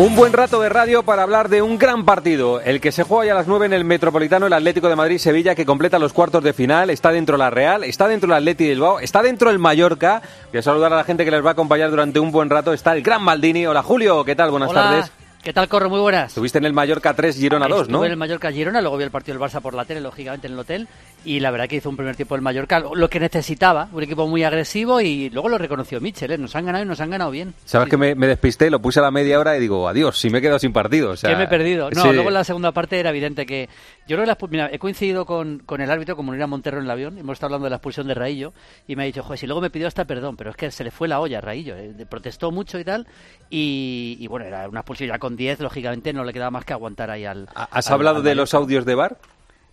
Un 0.00 0.16
buen 0.16 0.32
rato 0.32 0.62
de 0.62 0.70
radio 0.70 1.02
para 1.02 1.24
hablar 1.24 1.50
de 1.50 1.60
un 1.60 1.76
gran 1.76 2.06
partido, 2.06 2.58
el 2.62 2.80
que 2.80 2.90
se 2.90 3.02
juega 3.02 3.26
ya 3.26 3.32
a 3.32 3.34
las 3.34 3.46
9 3.46 3.66
en 3.66 3.74
el 3.74 3.84
Metropolitano, 3.84 4.46
el 4.46 4.52
Atlético 4.54 4.88
de 4.88 4.96
Madrid-Sevilla, 4.96 5.54
que 5.54 5.66
completa 5.66 5.98
los 5.98 6.14
cuartos 6.14 6.42
de 6.42 6.54
final, 6.54 6.88
está 6.88 7.12
dentro 7.12 7.36
la 7.36 7.50
Real, 7.50 7.84
está 7.84 8.08
dentro 8.08 8.26
el 8.28 8.32
Atleti 8.32 8.64
de 8.64 8.70
Bilbao, 8.70 8.98
está 9.00 9.20
dentro 9.20 9.50
el 9.50 9.58
Mallorca. 9.58 10.22
Voy 10.52 10.60
a 10.60 10.62
saludar 10.62 10.90
a 10.94 10.96
la 10.96 11.04
gente 11.04 11.26
que 11.26 11.30
les 11.30 11.44
va 11.44 11.50
a 11.50 11.52
acompañar 11.52 11.90
durante 11.90 12.18
un 12.18 12.32
buen 12.32 12.48
rato. 12.48 12.72
Está 12.72 12.94
el 12.96 13.02
gran 13.02 13.22
Maldini. 13.22 13.66
Hola 13.66 13.82
Julio, 13.82 14.24
¿qué 14.24 14.34
tal? 14.34 14.50
Buenas 14.50 14.70
Hola, 14.70 14.82
tardes. 14.84 15.12
¿Qué 15.42 15.54
tal, 15.54 15.68
Corro? 15.68 15.88
Muy 15.88 16.00
buenas. 16.00 16.28
Estuviste 16.28 16.58
en 16.58 16.66
el 16.66 16.74
Mallorca 16.74 17.14
3, 17.14 17.34
Girona 17.34 17.66
2, 17.66 17.88
¿no? 17.88 17.96
Estuve 17.96 18.06
en 18.06 18.12
el 18.12 18.18
Mallorca 18.18 18.52
Girona, 18.52 18.82
luego 18.82 18.98
vi 18.98 19.04
el 19.04 19.10
partido 19.10 19.38
del 19.38 19.48
Barça 19.48 19.62
por 19.62 19.72
la 19.72 19.86
tele, 19.86 20.02
lógicamente 20.02 20.48
en 20.48 20.52
el 20.52 20.58
hotel, 20.58 20.86
y 21.24 21.40
la 21.40 21.50
verdad 21.50 21.66
que 21.66 21.76
hizo 21.76 21.88
un 21.88 21.96
primer 21.96 22.14
tiempo 22.14 22.34
el 22.34 22.42
Mallorca, 22.42 22.80
lo 22.80 23.08
que 23.08 23.20
necesitaba, 23.20 23.88
un 23.90 24.02
equipo 24.02 24.26
muy 24.26 24.44
agresivo 24.44 25.00
y 25.00 25.30
luego 25.30 25.48
lo 25.48 25.56
reconoció 25.56 25.98
Michel, 25.98 26.32
¿eh? 26.32 26.38
nos 26.38 26.54
han 26.56 26.66
ganado 26.66 26.84
y 26.84 26.86
nos 26.86 27.00
han 27.00 27.08
ganado 27.08 27.30
bien. 27.30 27.54
Sabes 27.64 27.88
que 27.88 27.96
me, 27.96 28.14
me 28.14 28.26
despisté, 28.26 28.68
lo 28.68 28.82
puse 28.82 29.00
a 29.00 29.02
la 29.02 29.10
media 29.10 29.40
hora 29.40 29.56
y 29.56 29.60
digo, 29.60 29.88
adiós, 29.88 30.18
si 30.18 30.28
me 30.28 30.38
he 30.38 30.42
quedado 30.42 30.58
sin 30.58 30.74
partido. 30.74 31.12
O 31.12 31.16
sea, 31.16 31.30
que 31.30 31.36
me 31.36 31.44
he 31.44 31.48
perdido. 31.48 31.90
No, 31.90 32.02
sí. 32.02 32.12
luego 32.12 32.28
en 32.28 32.34
la 32.34 32.44
segunda 32.44 32.72
parte 32.72 33.00
era 33.00 33.08
evidente 33.08 33.46
que. 33.46 33.70
Yo 34.10 34.16
creo 34.16 34.24
que 34.24 34.42
la 34.42 34.48
mira, 34.50 34.68
he 34.72 34.80
coincidido 34.80 35.24
con, 35.24 35.60
con 35.60 35.80
el 35.80 35.88
árbitro, 35.88 36.16
como 36.16 36.34
era 36.34 36.48
Monterro 36.48 36.78
en 36.78 36.84
el 36.86 36.90
avión, 36.90 37.16
hemos 37.16 37.34
estado 37.34 37.46
hablando 37.50 37.66
de 37.66 37.70
la 37.70 37.76
expulsión 37.76 38.08
de 38.08 38.14
Raillo, 38.14 38.52
y 38.88 38.96
me 38.96 39.04
ha 39.04 39.06
dicho, 39.06 39.22
joder, 39.22 39.38
si 39.38 39.46
luego 39.46 39.60
me 39.60 39.70
pidió 39.70 39.86
hasta 39.86 40.04
perdón, 40.04 40.36
pero 40.36 40.50
es 40.50 40.56
que 40.56 40.68
se 40.72 40.82
le 40.82 40.90
fue 40.90 41.06
la 41.06 41.20
olla 41.20 41.38
a 41.38 41.40
Raillo, 41.40 41.76
eh, 41.76 41.94
protestó 42.10 42.50
mucho 42.50 42.76
y 42.80 42.84
tal, 42.84 43.06
y, 43.50 44.16
y 44.18 44.26
bueno, 44.26 44.46
era 44.46 44.68
una 44.68 44.80
expulsión 44.80 45.10
ya 45.10 45.20
con 45.20 45.36
10, 45.36 45.60
lógicamente 45.60 46.12
no 46.12 46.24
le 46.24 46.32
quedaba 46.32 46.50
más 46.50 46.64
que 46.64 46.72
aguantar 46.72 47.08
ahí 47.08 47.24
al. 47.24 47.48
¿Has 47.54 47.86
al- 47.86 47.94
hablado 47.94 48.16
al 48.16 48.24
de 48.24 48.34
los 48.34 48.52
audios 48.52 48.84
de 48.84 48.96
bar? 48.96 49.16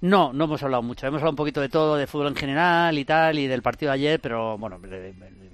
No, 0.02 0.32
no 0.32 0.44
hemos 0.44 0.62
hablado 0.62 0.84
mucho. 0.84 1.08
Hemos 1.08 1.18
hablado 1.18 1.32
un 1.32 1.36
poquito 1.38 1.60
de 1.60 1.70
todo, 1.70 1.96
de 1.96 2.06
fútbol 2.06 2.28
en 2.28 2.36
general 2.36 2.96
y 3.00 3.06
tal, 3.06 3.40
y 3.40 3.48
del 3.48 3.64
partido 3.64 3.90
de 3.92 3.96
ayer, 3.96 4.20
pero 4.22 4.56
bueno, 4.60 4.80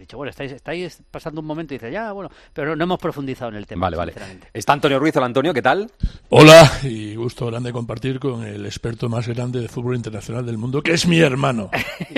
dicho, 0.04 0.18
bueno, 0.18 0.30
estáis, 0.30 0.52
estáis 0.52 1.02
pasando 1.10 1.42
un 1.42 1.48
momento 1.48 1.74
y 1.74 1.78
dice, 1.78 1.92
ya, 1.92 2.12
bueno, 2.12 2.30
pero 2.54 2.70
no, 2.70 2.76
no 2.76 2.84
hemos 2.86 3.00
profundizado 3.00 3.52
en 3.52 3.58
el 3.58 3.68
tema. 3.68 3.88
Vale, 3.88 3.98
vale. 3.98 4.12
sinceramente. 4.14 4.50
Está 4.54 4.74
Antonio 4.74 5.00
Ruiz, 5.00 5.16
hola 5.16 5.26
Antonio, 5.26 5.54
¿qué 5.54 5.62
tal? 5.62 5.92
Hola, 6.30 6.72
y 6.84 7.16
gusto 7.16 7.48
grande 7.48 7.72
compartir 7.72 8.20
con 8.20 8.44
el 8.44 8.66
experto 8.66 9.10
más 9.10 9.28
grande 9.28 9.60
de 9.60 9.68
fútbol 9.68 9.96
internacional 9.96 10.46
del 10.46 10.58
mundo, 10.58 10.82
que 10.82 10.94
es 10.94 11.08
mi 11.08 11.20
hermano. 11.20 11.70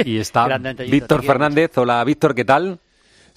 Y 0.05 0.17
está 0.17 0.47
Víctor 0.89 1.23
Fernández, 1.23 1.77
hola 1.77 2.03
Víctor, 2.03 2.35
¿qué 2.35 2.45
tal? 2.45 2.79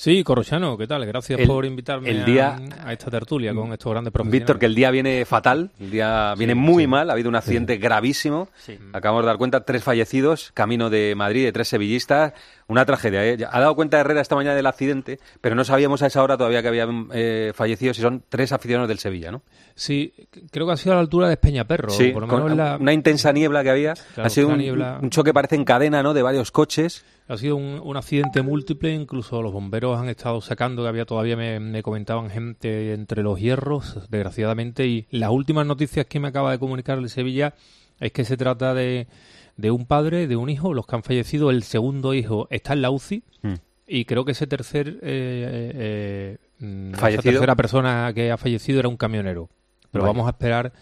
Sí, 0.01 0.23
Corrochano, 0.23 0.79
¿qué 0.79 0.87
tal? 0.87 1.05
Gracias 1.07 1.41
El- 1.41 1.49
por 1.49 1.65
invitarme 1.65 2.09
el 2.09 2.25
día- 2.25 2.57
a, 2.85 2.91
a 2.91 2.93
esta 2.93 3.11
tertulia 3.11 3.53
con 3.53 3.73
estos 3.73 3.91
grandes 3.91 4.13
profesionales. 4.13 4.41
Víctor, 4.43 4.59
que 4.61 4.67
el 4.67 4.77
día 4.77 4.93
viene 4.93 5.25
fatal, 5.25 5.73
el 5.81 5.91
día 5.91 6.35
viene 6.39 6.55
muy 6.55 6.87
mal, 6.87 7.11
ha 7.11 7.15
habido 7.15 7.29
un 7.29 7.35
accidente 7.35 7.79
gravísimo. 7.79 8.49
Acabamos 8.93 9.25
de 9.25 9.27
dar 9.27 9.39
cuenta, 9.39 9.65
tres 9.65 9.83
fallecidos, 9.83 10.53
camino 10.55 10.89
de 10.89 11.15
Madrid, 11.17 11.47
de 11.47 11.51
tres 11.51 11.67
sevillistas, 11.67 12.33
una 12.69 12.85
tragedia. 12.87 13.27
¿eh? 13.27 13.39
Ha 13.51 13.59
dado 13.59 13.75
cuenta 13.75 13.99
Herrera 13.99 14.21
esta 14.21 14.37
mañana 14.37 14.55
del 14.55 14.67
accidente, 14.67 15.19
pero 15.41 15.57
no 15.57 15.65
sabíamos 15.65 16.01
a 16.03 16.07
esa 16.07 16.23
hora 16.23 16.37
todavía 16.37 16.63
que 16.63 16.69
habían 16.69 17.09
eh, 17.13 17.51
fallecido, 17.53 17.93
si 17.93 18.01
son 18.01 18.23
tres 18.29 18.53
aficionados 18.53 18.87
del 18.89 19.01
Sevilla, 19.01 19.33
¿no? 19.33 19.43
Sí, 19.75 20.15
creo 20.53 20.65
que 20.69 20.75
ha 20.75 20.77
sido 20.77 20.93
a 20.93 20.95
la 20.95 21.01
altura 21.01 21.29
de 21.29 21.39
Peñaperro. 21.39 21.91
Sí, 21.91 22.11
por 22.13 22.23
lo 22.23 22.29
con 22.29 22.45
menos 22.45 22.57
la- 22.57 22.77
una 22.77 22.93
intensa 22.93 23.33
niebla 23.33 23.65
que 23.65 23.71
había. 23.71 23.95
Claro, 24.15 24.29
ha 24.29 24.31
sido 24.31 24.47
un, 24.51 24.59
niebla- 24.59 25.01
un 25.03 25.11
choque, 25.11 25.35
parece 25.35 25.57
en 25.57 25.65
cadena, 25.65 26.05
¿no? 26.05 26.15
De 26.15 26.23
varios 26.23 26.53
coches. 26.53 27.05
Ha 27.29 27.37
sido 27.37 27.57
un, 27.57 27.81
un 27.85 27.97
accidente 27.97 28.41
múltiple, 28.43 28.95
incluso 28.95 29.43
los 29.43 29.53
bomberos 29.53 29.99
han 29.99 30.09
estado 30.09 30.41
sacando, 30.41 30.83
que 30.83 30.89
había 30.89 31.05
todavía, 31.05 31.37
me, 31.37 31.61
me 31.61 31.83
comentaban, 31.83 32.31
gente 32.31 32.95
entre 32.95 33.23
los 33.23 33.39
hierros, 33.39 34.09
desgraciadamente, 34.11 34.87
y 34.87 35.07
las 35.11 35.31
últimas 35.31 35.67
noticias 35.67 36.07
que 36.07 36.21
me 36.21 36.29
acaba 36.29 36.51
de 36.53 36.59
comunicar 36.59 36.99
el 36.99 37.11
Sevilla 37.11 37.55
es 38.01 38.13
que 38.13 38.25
se 38.25 38.37
trata 38.39 38.73
de, 38.75 39.09
de 39.57 39.71
un 39.71 39.85
padre, 39.85 40.27
de 40.27 40.37
un 40.37 40.49
hijo, 40.49 40.73
los 40.73 40.87
que 40.87 40.97
han 40.97 41.03
fallecido, 41.03 41.51
el 41.51 41.65
segundo 41.65 42.15
hijo 42.15 42.47
está 42.51 42.73
en 42.73 42.83
la 42.83 42.91
UCI, 42.91 43.23
Mm. 43.43 43.55
y 43.87 44.05
creo 44.05 44.25
que 44.25 44.33
ese 44.33 44.47
tercer, 44.47 44.89
eh, 44.89 44.97
eh, 45.03 45.73
eh, 45.75 46.39
mm, 46.59 46.95
esa 46.95 47.23
tercera 47.23 47.55
persona 47.57 48.11
que 48.15 48.31
ha 48.33 48.37
fallecido 48.37 48.81
era 48.81 48.89
un 48.89 48.97
camionero. 48.97 49.49
Pero 49.93 50.05
Vaya. 50.05 50.13
vamos 50.13 50.27
a 50.27 50.31
esperar 50.31 50.73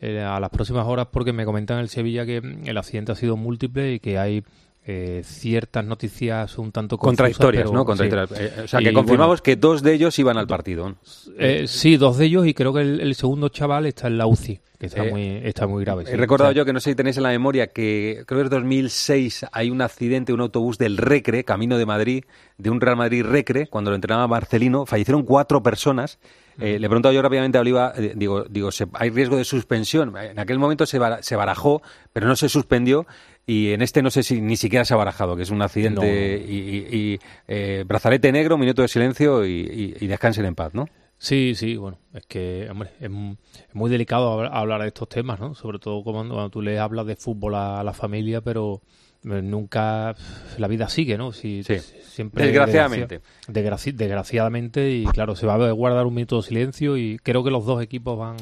eh, 0.00 0.20
a 0.20 0.40
las 0.40 0.50
próximas 0.50 0.86
horas 0.86 1.08
porque 1.12 1.32
me 1.32 1.44
comentan 1.44 1.76
en 1.76 1.82
el 1.82 1.88
Sevilla 1.88 2.24
que 2.26 2.38
el 2.38 2.76
accidente 2.78 3.12
ha 3.12 3.14
sido 3.14 3.36
múltiple 3.36 3.92
y 3.94 4.00
que 4.00 4.18
hay 4.18 4.44
eh, 4.92 5.22
ciertas 5.24 5.84
noticias 5.84 6.58
un 6.58 6.72
tanto 6.72 6.98
Contradictorias, 6.98 7.62
pero- 7.64 7.72
¿no? 7.74 7.82
sí. 7.82 7.86
Contradictorias. 7.86 8.30
Eh, 8.58 8.62
o 8.64 8.68
sea, 8.68 8.80
Y, 8.80 8.84
que 8.84 8.92
confirmamos 8.92 9.40
bueno, 9.40 9.42
que 9.44 9.56
dos 9.56 9.82
de 9.82 9.94
ellos 9.94 10.18
iban 10.18 10.36
al 10.36 10.46
partido. 10.48 10.96
eh, 11.38 11.64
sí, 11.68 11.96
dos 11.96 12.18
de 12.18 12.24
ellos 12.26 12.46
y 12.46 12.54
creo 12.54 12.72
que 12.72 12.80
el, 12.80 13.00
el 13.00 13.14
segundo 13.14 13.48
chaval 13.50 13.86
está 13.86 14.08
en 14.08 14.18
la 14.18 14.26
UCI, 14.26 14.60
que 14.78 14.86
está, 14.86 15.04
muy, 15.04 15.40
está 15.44 15.66
muy 15.68 15.84
grave. 15.84 16.06
sí. 16.06 16.12
He 16.12 16.16
recordado 16.16 16.50
O 16.50 16.52
sea, 16.52 16.56
yo 16.60 16.64
que 16.64 16.72
no 16.72 16.80
sé 16.80 16.90
si 16.90 16.96
tenéis 16.96 17.16
en 17.18 17.22
la 17.22 17.28
memoria 17.28 17.68
que 17.68 18.24
creo 18.26 18.40
que 18.40 18.44
es 18.46 18.50
2006 18.50 19.46
hay 19.52 19.70
un 19.70 19.80
accidente, 19.82 20.32
un 20.32 20.40
autobús 20.40 20.76
del 20.78 20.96
Recre, 20.96 21.44
camino 21.44 21.78
de 21.78 21.86
Madrid, 21.86 22.24
de 22.58 22.70
un 22.70 22.80
Real 22.80 22.96
Madrid 22.96 23.24
Recre, 23.24 23.68
cuando 23.68 23.90
lo 23.90 23.94
entrenaba 23.94 24.26
Marcelino, 24.26 24.86
fallecieron 24.86 25.22
cuatro 25.22 25.62
personas. 25.62 26.18
Eh, 26.58 26.78
le 26.78 26.86
he 26.86 26.88
preguntado 26.90 27.14
yo 27.14 27.22
rápidamente 27.22 27.56
a 27.56 27.62
Oliva, 27.62 27.92
eh, 27.96 28.12
digo, 28.16 28.44
digo 28.44 28.68
hay 28.94 29.08
riesgo 29.10 29.36
de 29.36 29.44
suspensión. 29.44 30.14
En 30.16 30.38
aquel 30.38 30.58
momento 30.58 30.84
se, 30.84 30.98
se 31.22 31.36
barajó, 31.36 31.80
pero 32.12 32.26
no 32.26 32.36
se 32.36 32.48
suspendió. 32.50 33.06
Y 33.50 33.72
en 33.72 33.82
este 33.82 34.00
no 34.02 34.10
sé 34.10 34.22
si 34.22 34.40
ni 34.40 34.56
siquiera 34.56 34.84
se 34.84 34.94
ha 34.94 34.96
barajado, 34.96 35.34
que 35.34 35.42
es 35.42 35.50
un 35.50 35.60
accidente 35.60 36.00
No, 36.46 36.50
y, 36.52 36.56
y- 36.56 36.96
y, 37.14 37.18
eh, 37.48 37.84
brazalete 37.86 38.30
negro, 38.30 38.56
minuto 38.56 38.82
de 38.82 38.88
silencio 38.88 39.44
y, 39.44 39.92
descansen 40.06 40.44
en 40.44 40.54
paz, 40.54 40.72
¿no? 40.74 40.86
Sí, 41.18 41.54
sí, 41.56 41.76
bueno, 41.76 41.98
es 42.14 42.24
que, 42.26 42.68
hombre, 42.70 42.90
es, 43.00 43.10
mu- 43.10 43.34
es 43.68 43.74
muy 43.74 43.90
delicado 43.90 44.40
hablar, 44.40 44.80
de 44.82 44.88
estos 44.88 45.08
temas, 45.08 45.40
¿no? 45.40 45.54
Sobre 45.54 45.78
todo 45.78 46.02
cuando, 46.04 46.34
cuando 46.34 46.50
tú 46.50 46.62
le 46.62 46.78
hablas 46.78 47.06
de 47.06 47.16
fútbol 47.16 47.56
a, 47.56 47.80
a 47.80 47.84
la 47.84 47.92
familia, 47.92 48.40
pero 48.40 48.80
eh, 49.24 49.42
nunca 49.42 50.14
la 50.56 50.68
vida 50.68 50.88
sigue, 50.88 51.18
¿no? 51.18 51.32
Si, 51.32 51.62
siempre 51.64 52.46
Desgraciadamente. 52.46 53.20
desgraci- 53.48 53.92
desgraciadamente 53.92 54.90
y 54.92 55.04
claro, 55.06 55.34
se 55.36 55.46
va 55.46 55.54
a 55.54 55.72
guardar 55.72 56.06
un 56.06 56.14
minuto 56.14 56.36
de 56.36 56.42
silencio 56.42 56.96
y 56.96 57.18
creo 57.18 57.42
que 57.44 57.50
los 57.50 57.66
dos 57.66 57.82
equipos 57.82 58.18
van 58.18 58.36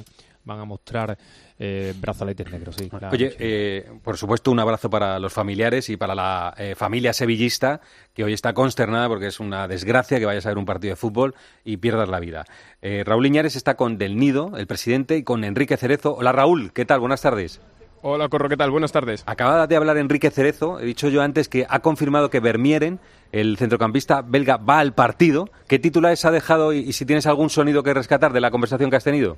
van 0.49 0.59
a 0.61 0.65
mostrar 0.65 1.17
eh, 1.59 1.95
brazaletes 2.01 2.51
negros. 2.51 2.75
Sí, 2.77 2.91
la 3.01 3.11
Oye, 3.11 3.37
eh, 3.39 3.89
por 4.03 4.17
supuesto, 4.17 4.51
un 4.51 4.59
abrazo 4.59 4.91
para 4.91 5.21
los 5.21 5.33
familiares 5.33 5.89
y 5.91 5.97
para 5.97 6.15
la 6.15 6.55
eh, 6.57 6.75
familia 6.75 7.13
sevillista, 7.13 7.81
que 8.15 8.25
hoy 8.25 8.33
está 8.33 8.55
consternada 8.55 9.07
porque 9.09 9.27
es 9.27 9.39
una 9.39 9.69
desgracia 9.69 10.19
que 10.19 10.27
vayas 10.27 10.47
a 10.47 10.49
ver 10.49 10.59
un 10.59 10.65
partido 10.65 10.93
de 10.93 10.97
fútbol 10.97 11.35
y 11.65 11.77
pierdas 11.77 12.09
la 12.09 12.19
vida. 12.19 12.45
Eh, 12.83 13.05
Raúl 13.07 13.27
Iñares 13.27 13.55
está 13.55 13.77
con 13.77 13.99
Del 13.99 14.17
Nido, 14.17 14.53
el 14.57 14.67
presidente, 14.67 15.19
y 15.19 15.23
con 15.23 15.45
Enrique 15.45 15.77
Cerezo. 15.77 16.17
Hola 16.17 16.33
Raúl, 16.33 16.73
¿qué 16.73 16.85
tal? 16.85 16.99
Buenas 17.01 17.21
tardes. 17.21 17.61
Hola, 18.01 18.29
Corro, 18.29 18.49
¿qué 18.49 18.57
tal? 18.57 18.71
Buenas 18.71 18.93
tardes. 18.93 19.25
Acaba 19.27 19.67
de 19.67 19.75
hablar 19.75 19.99
Enrique 19.99 20.31
Cerezo. 20.31 20.79
He 20.79 20.87
dicho 20.87 21.09
yo 21.09 21.21
antes 21.21 21.49
que 21.49 21.67
ha 21.69 21.81
confirmado 21.81 22.31
que 22.31 22.39
Vermieren, 22.39 23.01
el 23.33 23.59
centrocampista 23.59 24.23
belga, 24.23 24.57
va 24.57 24.79
al 24.79 24.95
partido. 24.95 25.51
¿Qué 25.67 25.81
titulares 25.81 26.25
ha 26.25 26.31
dejado 26.31 26.73
y, 26.73 26.79
y 26.79 26.93
si 26.93 27.05
tienes 27.05 27.27
algún 27.27 27.51
sonido 27.51 27.83
que 27.83 27.93
rescatar 27.93 28.33
de 28.33 28.41
la 28.41 28.53
conversación 28.53 28.89
que 28.89 28.97
has 28.97 29.05
tenido? 29.05 29.37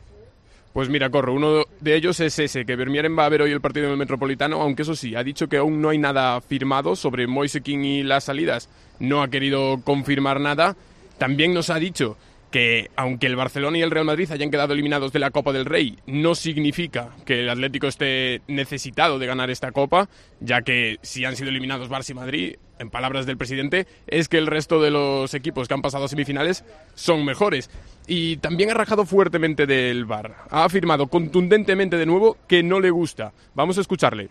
Pues 0.73 0.89
mira, 0.89 1.11
Corro, 1.11 1.35
uno 1.35 1.65
de 1.81 1.97
ellos 1.97 2.21
es 2.21 2.39
ese, 2.39 2.65
que 2.65 2.77
Vermieren 2.77 3.19
va 3.19 3.25
a 3.25 3.29
ver 3.29 3.43
hoy 3.43 3.51
el 3.51 3.61
partido 3.61 3.87
en 3.87 3.93
el 3.93 3.99
Metropolitano, 3.99 4.63
aunque 4.63 4.83
eso 4.83 4.95
sí, 4.95 5.17
ha 5.17 5.25
dicho 5.25 5.49
que 5.49 5.57
aún 5.57 5.83
no 5.83 5.89
hay 5.89 5.99
nada 5.99 6.41
firmado 6.41 6.95
sobre 6.95 7.27
Moise 7.27 7.61
King 7.61 7.81
y 7.81 8.03
las 8.05 8.25
salidas. 8.25 8.69
No 9.01 9.23
ha 9.23 9.29
querido 9.29 9.81
confirmar 9.83 10.39
nada. 10.39 10.77
También 11.19 11.53
nos 11.53 11.71
ha 11.71 11.81
dicho 11.81 12.17
que 12.53 12.91
aunque 12.97 13.27
el 13.27 13.37
Barcelona 13.37 13.79
y 13.79 13.83
el 13.83 13.91
Real 13.91 14.05
Madrid 14.05 14.31
hayan 14.31 14.51
quedado 14.51 14.73
eliminados 14.73 15.13
de 15.13 15.19
la 15.19 15.31
Copa 15.31 15.53
del 15.53 15.65
Rey, 15.65 15.99
no 16.07 16.35
significa 16.37 17.11
que 17.25 17.41
el 17.41 17.49
Atlético 17.49 17.89
esté 17.89 18.43
necesitado 18.47 19.19
de 19.19 19.27
ganar 19.27 19.51
esta 19.51 19.73
Copa, 19.73 20.09
ya 20.41 20.63
que 20.63 20.99
si 21.03 21.25
han 21.25 21.37
sido 21.37 21.51
eliminados 21.51 21.91
Barça 21.91 22.11
y 22.11 22.15
Madrid, 22.15 22.57
en 22.81 22.91
palabras 22.91 23.27
del 23.27 23.37
presidente, 23.37 23.87
es 24.07 24.29
que 24.29 24.39
el 24.39 24.47
resto 24.47 24.81
de 24.81 24.91
los 24.91 25.35
equipos 25.35 25.69
que 25.69 25.75
han 25.75 25.83
pasado 25.83 26.07
a 26.07 26.09
semifinales 26.09 26.65
son 26.95 27.25
mejores. 27.25 27.71
Y 28.07 28.39
también 28.39 28.71
ha 28.71 28.75
rajado 28.75 29.05
fuertemente 29.05 29.67
del 29.67 30.07
VAR. 30.07 30.35
Ha 30.51 30.65
afirmado 30.65 31.07
contundentemente 31.07 31.97
de 31.97 32.07
nuevo 32.07 32.39
que 32.49 32.63
no 32.63 32.81
le 32.81 32.91
gusta. 32.91 33.33
Vamos 33.55 33.79
a 33.79 33.83
escucharle. 33.83 34.31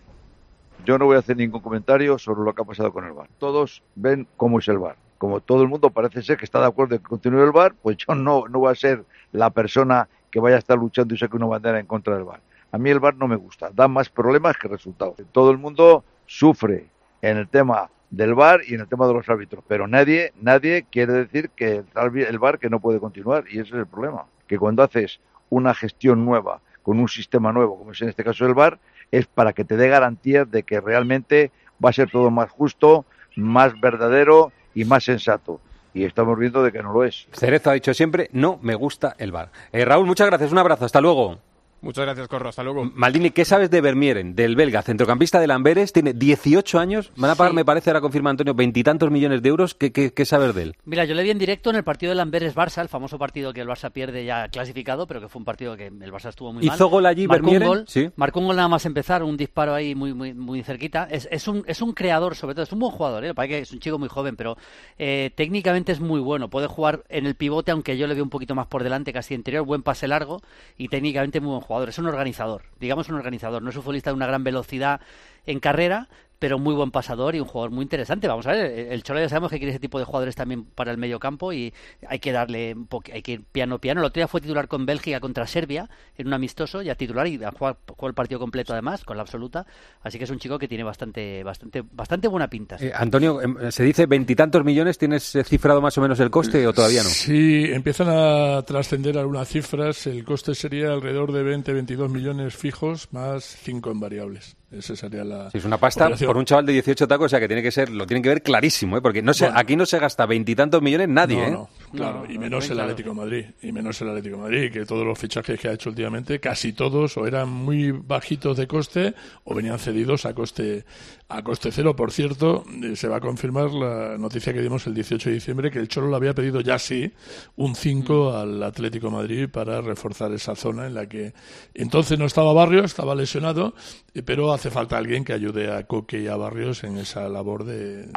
Yo 0.84 0.98
no 0.98 1.06
voy 1.06 1.16
a 1.16 1.20
hacer 1.20 1.36
ningún 1.36 1.60
comentario 1.60 2.18
sobre 2.18 2.40
lo 2.42 2.52
que 2.54 2.62
ha 2.62 2.64
pasado 2.64 2.92
con 2.92 3.04
el 3.04 3.12
VAR. 3.12 3.28
Todos 3.38 3.82
ven 3.94 4.26
cómo 4.36 4.58
es 4.58 4.68
el 4.68 4.78
VAR. 4.78 4.96
Como 5.18 5.40
todo 5.40 5.62
el 5.62 5.68
mundo 5.68 5.90
parece 5.90 6.22
ser 6.22 6.36
que 6.36 6.44
está 6.44 6.60
de 6.60 6.66
acuerdo 6.66 6.96
en 6.96 7.02
que 7.02 7.08
continúe 7.08 7.42
el 7.42 7.52
VAR, 7.52 7.74
pues 7.74 7.98
yo 7.98 8.14
no, 8.14 8.48
no 8.48 8.58
voy 8.58 8.72
a 8.72 8.74
ser 8.74 9.04
la 9.32 9.50
persona 9.50 10.08
que 10.30 10.40
vaya 10.40 10.56
a 10.56 10.58
estar 10.58 10.78
luchando 10.78 11.14
y 11.14 11.18
saque 11.18 11.36
una 11.36 11.46
bandera 11.46 11.78
en 11.78 11.86
contra 11.86 12.14
del 12.14 12.24
VAR. 12.24 12.40
A 12.72 12.78
mí 12.78 12.90
el 12.90 13.00
VAR 13.00 13.16
no 13.16 13.28
me 13.28 13.36
gusta, 13.36 13.70
da 13.72 13.86
más 13.86 14.08
problemas 14.08 14.56
que 14.56 14.68
resultados. 14.68 15.16
Todo 15.32 15.50
el 15.50 15.58
mundo 15.58 16.04
sufre 16.26 16.88
en 17.20 17.36
el 17.36 17.48
tema 17.48 17.90
del 18.10 18.34
VAR 18.34 18.60
y 18.66 18.74
en 18.74 18.80
el 18.80 18.88
tema 18.88 19.06
de 19.06 19.14
los 19.14 19.28
árbitros, 19.28 19.64
pero 19.66 19.86
nadie, 19.86 20.32
nadie 20.40 20.84
quiere 20.90 21.12
decir 21.12 21.50
que 21.50 21.84
el 22.04 22.38
VAR 22.38 22.58
que 22.58 22.68
no 22.68 22.80
puede 22.80 22.98
continuar 22.98 23.44
y 23.48 23.60
ese 23.60 23.70
es 23.70 23.74
el 23.74 23.86
problema, 23.86 24.26
que 24.46 24.58
cuando 24.58 24.82
haces 24.82 25.20
una 25.48 25.74
gestión 25.74 26.24
nueva 26.24 26.60
con 26.82 26.98
un 26.98 27.08
sistema 27.08 27.52
nuevo, 27.52 27.78
como 27.78 27.92
es 27.92 28.02
en 28.02 28.08
este 28.08 28.24
caso 28.24 28.46
el 28.46 28.54
VAR, 28.54 28.78
es 29.10 29.26
para 29.26 29.52
que 29.52 29.64
te 29.64 29.76
dé 29.76 29.88
garantías 29.88 30.50
de 30.50 30.62
que 30.62 30.80
realmente 30.80 31.50
va 31.84 31.90
a 31.90 31.92
ser 31.92 32.10
todo 32.10 32.30
más 32.30 32.50
justo, 32.50 33.04
más 33.36 33.78
verdadero 33.80 34.52
y 34.74 34.84
más 34.84 35.04
sensato. 35.04 35.60
Y 35.92 36.04
estamos 36.04 36.38
viendo 36.38 36.62
de 36.62 36.70
que 36.70 36.82
no 36.82 36.92
lo 36.92 37.04
es. 37.04 37.26
Cerezo 37.32 37.70
ha 37.70 37.74
dicho 37.74 37.92
siempre, 37.94 38.28
no 38.32 38.58
me 38.62 38.76
gusta 38.76 39.16
el 39.18 39.32
bar. 39.32 39.50
Eh, 39.72 39.84
Raúl, 39.84 40.06
muchas 40.06 40.28
gracias, 40.28 40.52
un 40.52 40.58
abrazo, 40.58 40.84
hasta 40.84 41.00
luego. 41.00 41.38
Muchas 41.82 42.04
gracias, 42.04 42.28
Corro. 42.28 42.48
Hasta 42.50 42.62
luego. 42.62 42.84
Maldini, 42.94 43.30
¿qué 43.30 43.44
sabes 43.44 43.70
de 43.70 43.80
Vermieren, 43.80 44.34
del 44.34 44.54
belga, 44.56 44.82
centrocampista 44.82 45.40
del 45.40 45.50
Amberes? 45.50 45.92
Tiene 45.92 46.12
18 46.12 46.78
años, 46.78 47.10
van 47.16 47.30
a 47.30 47.34
pagar, 47.34 47.52
Sí. 47.52 47.56
me 47.56 47.64
parece, 47.64 47.90
ahora 47.90 48.00
confirma 48.00 48.30
Antonio, 48.30 48.54
veintitantos 48.54 49.10
millones 49.10 49.40
de 49.42 49.48
euros. 49.48 49.74
¿Qué, 49.74 49.90
qué, 49.92 50.12
qué 50.12 50.24
sabes 50.26 50.54
de 50.54 50.62
él? 50.64 50.76
Mira, 50.84 51.04
yo 51.06 51.14
le 51.14 51.22
vi 51.22 51.30
en 51.30 51.38
directo 51.38 51.70
en 51.70 51.76
el 51.76 51.84
partido 51.84 52.10
del 52.10 52.20
Amberes-Barça, 52.20 52.82
el 52.82 52.88
famoso 52.88 53.18
partido 53.18 53.52
que 53.52 53.62
el 53.62 53.68
Barça 53.68 53.90
pierde 53.90 54.24
ya 54.24 54.48
clasificado, 54.48 55.06
pero 55.06 55.20
que 55.20 55.28
fue 55.28 55.38
un 55.40 55.44
partido 55.46 55.76
que 55.76 55.86
el 55.86 56.12
Barça 56.12 56.28
estuvo 56.28 56.52
muy 56.52 56.66
mal. 56.66 56.74
¿Hizo 56.74 56.88
gol 56.88 57.06
allí 57.06 57.26
marcó 57.26 57.46
un 57.46 57.50
Vermieren? 57.52 57.68
gol, 57.68 57.84
Sí. 57.88 58.10
marcó 58.16 58.40
un 58.40 58.46
gol 58.48 58.56
nada 58.56 58.68
más 58.68 58.84
empezar, 58.84 59.22
un 59.22 59.36
disparo 59.38 59.72
ahí 59.74 59.94
muy 59.94 60.12
muy 60.12 60.34
muy 60.34 60.62
cerquita. 60.62 61.08
Es, 61.10 61.28
es 61.30 61.48
un 61.48 61.64
es 61.66 61.80
un 61.80 61.92
creador, 61.94 62.34
sobre 62.36 62.54
todo, 62.54 62.64
es 62.64 62.72
un 62.72 62.78
buen 62.80 62.92
jugador, 62.92 63.24
¿eh? 63.24 63.32
parece 63.34 63.54
que 63.54 63.62
es 63.62 63.72
un 63.72 63.78
chico 63.80 63.98
muy 63.98 64.08
joven, 64.08 64.36
pero 64.36 64.58
eh, 64.98 65.30
técnicamente 65.34 65.92
es 65.92 66.00
muy 66.00 66.20
bueno. 66.20 66.50
Puede 66.50 66.66
jugar 66.66 67.04
en 67.08 67.24
el 67.24 67.36
pivote, 67.36 67.70
aunque 67.72 67.96
yo 67.96 68.06
le 68.06 68.14
veo 68.14 68.24
un 68.24 68.30
poquito 68.30 68.54
más 68.54 68.66
por 68.66 68.82
delante, 68.82 69.12
casi 69.14 69.32
interior, 69.34 69.64
buen 69.64 69.82
pase 69.82 70.06
largo 70.08 70.42
y 70.76 70.88
técnicamente 70.88 71.40
muy 71.40 71.48
buen 71.48 71.60
jugador. 71.60 71.69
Es 71.70 71.98
un 71.98 72.06
organizador, 72.06 72.62
digamos 72.80 73.08
un 73.08 73.14
organizador. 73.14 73.62
No 73.62 73.70
es 73.70 73.76
un 73.76 73.82
futbolista 73.82 74.10
de 74.10 74.16
una 74.16 74.26
gran 74.26 74.42
velocidad 74.42 75.00
en 75.46 75.60
carrera, 75.60 76.08
pero 76.40 76.58
muy 76.58 76.74
buen 76.74 76.90
pasador 76.90 77.36
y 77.36 77.40
un 77.40 77.46
jugador 77.46 77.70
muy 77.70 77.82
interesante. 77.82 78.26
Vamos 78.26 78.46
a 78.46 78.52
ver, 78.52 78.64
el 78.90 79.02
Cholo 79.02 79.20
ya 79.20 79.28
sabemos 79.28 79.50
que 79.50 79.58
quiere 79.58 79.70
ese 79.70 79.78
tipo 79.78 79.98
de 79.98 80.06
jugadores 80.06 80.34
también 80.34 80.64
para 80.64 80.90
el 80.90 80.96
medio 80.96 81.20
campo 81.20 81.52
y 81.52 81.72
hay 82.08 82.18
que 82.18 82.32
darle 82.32 82.74
un 82.74 82.88
hay 83.12 83.22
que 83.22 83.32
ir 83.32 83.44
piano 83.44 83.78
piano. 83.78 84.00
El 84.00 84.06
otro 84.06 84.20
día 84.20 84.26
fue 84.26 84.40
titular 84.40 84.66
con 84.66 84.86
Bélgica 84.86 85.20
contra 85.20 85.46
Serbia 85.46 85.88
en 86.16 86.26
un 86.26 86.32
amistoso, 86.32 86.80
ya 86.80 86.94
titular 86.94 87.26
y 87.26 87.44
ha 87.44 87.50
jugado, 87.50 87.78
jugó 87.88 88.08
el 88.08 88.14
partido 88.14 88.40
completo 88.40 88.72
además, 88.72 89.04
con 89.04 89.18
la 89.18 89.22
absoluta. 89.22 89.66
Así 90.02 90.16
que 90.16 90.24
es 90.24 90.30
un 90.30 90.38
chico 90.38 90.58
que 90.58 90.66
tiene 90.66 90.82
bastante, 90.82 91.44
bastante, 91.44 91.82
bastante 91.92 92.26
buena 92.26 92.48
pinta. 92.48 92.78
sí. 92.78 92.86
Eh, 92.86 92.92
Antonio, 92.94 93.42
em, 93.42 93.70
se 93.70 93.84
dice 93.84 94.06
veintitantos 94.06 94.64
millones, 94.64 94.96
¿tienes 94.96 95.34
eh, 95.34 95.44
cifrado 95.44 95.82
más 95.82 95.96
o 95.98 96.00
menos 96.00 96.18
el 96.20 96.30
coste 96.30 96.66
o 96.66 96.72
todavía 96.72 97.02
no? 97.02 97.10
Si 97.10 97.64
empiezan 97.64 98.08
a 98.08 98.62
trascender 98.62 99.18
algunas 99.18 99.46
cifras, 99.46 100.06
el 100.06 100.24
coste 100.24 100.54
sería 100.54 100.90
alrededor 100.92 101.32
de 101.32 101.44
20-22 101.44 102.08
millones 102.08 102.56
fijos 102.56 103.12
más 103.12 103.44
5 103.44 103.90
en 103.90 104.00
variables. 104.00 104.59
Esa 104.72 104.94
sería 104.94 105.24
la. 105.24 105.50
Si 105.50 105.58
es 105.58 105.64
una 105.64 105.78
pasta 105.78 106.04
operación. 106.04 106.28
por 106.28 106.36
un 106.36 106.44
chaval 106.44 106.64
de 106.66 106.72
18 106.74 107.08
tacos, 107.08 107.26
o 107.26 107.28
sea 107.28 107.40
que 107.40 107.48
tiene 107.48 107.60
que 107.62 107.72
ser, 107.72 107.90
lo 107.90 108.06
tienen 108.06 108.22
que 108.22 108.28
ver 108.28 108.40
clarísimo, 108.42 108.96
¿eh? 108.96 109.00
porque 109.02 109.20
no 109.20 109.34
se, 109.34 109.46
Bueno. 109.46 109.58
aquí 109.58 109.74
no 109.74 109.84
se 109.84 109.98
gasta 109.98 110.26
veintitantos 110.26 110.80
millones 110.80 111.08
nadie, 111.08 111.38
No, 111.38 111.44
¿eh? 111.46 111.50
no, 111.50 111.68
claro, 111.92 112.24
y 112.28 112.38
menos 112.38 112.70
el 112.70 112.78
Atlético 112.78 113.08
de 113.10 113.16
Madrid, 113.16 113.44
y 113.62 113.72
menos 113.72 114.00
el 114.00 114.10
Atlético 114.10 114.36
de 114.36 114.42
Madrid, 114.42 114.72
que 114.72 114.86
todos 114.86 115.04
los 115.04 115.18
fichajes 115.18 115.58
que 115.58 115.68
ha 115.68 115.72
hecho 115.72 115.90
últimamente, 115.90 116.38
casi 116.38 116.72
todos 116.72 117.16
o 117.16 117.26
eran 117.26 117.48
muy 117.48 117.90
bajitos 117.90 118.56
de 118.56 118.68
coste 118.68 119.14
o 119.42 119.56
venían 119.56 119.78
cedidos 119.80 120.24
a 120.24 120.34
coste 120.34 120.84
a 121.30 121.42
coste 121.42 121.70
cero. 121.70 121.94
Por 121.94 122.12
cierto, 122.12 122.64
eh, 122.82 122.96
se 122.96 123.08
va 123.08 123.16
a 123.16 123.20
confirmar 123.20 123.70
la 123.70 124.18
noticia 124.18 124.52
que 124.52 124.60
dimos 124.60 124.86
el 124.86 124.94
18 124.94 125.28
de 125.28 125.34
diciembre 125.34 125.70
que 125.70 125.78
el 125.78 125.88
Cholo 125.88 126.08
le 126.08 126.16
había 126.16 126.34
pedido 126.34 126.60
ya 126.60 126.78
sí 126.78 127.12
un 127.56 127.74
5 127.74 128.36
al 128.36 128.62
Atlético 128.62 129.06
de 129.06 129.12
Madrid 129.12 129.48
para 129.48 129.80
reforzar 129.80 130.32
esa 130.32 130.56
zona 130.56 130.86
en 130.86 130.94
la 130.94 131.06
que 131.06 131.32
entonces 131.72 132.18
no 132.18 132.26
estaba 132.26 132.52
Barrios, 132.52 132.86
estaba 132.86 133.14
lesionado, 133.14 133.74
eh, 134.12 134.22
pero 134.22 134.52
hace 134.52 134.70
falta 134.70 134.98
alguien 134.98 135.24
que 135.24 135.32
ayude 135.32 135.72
a 135.72 135.84
Coque 135.86 136.20
y 136.20 136.26
a 136.26 136.36
Barrios 136.36 136.82
en 136.84 136.98
esa 136.98 137.28
labor 137.28 137.64
de, 137.64 138.08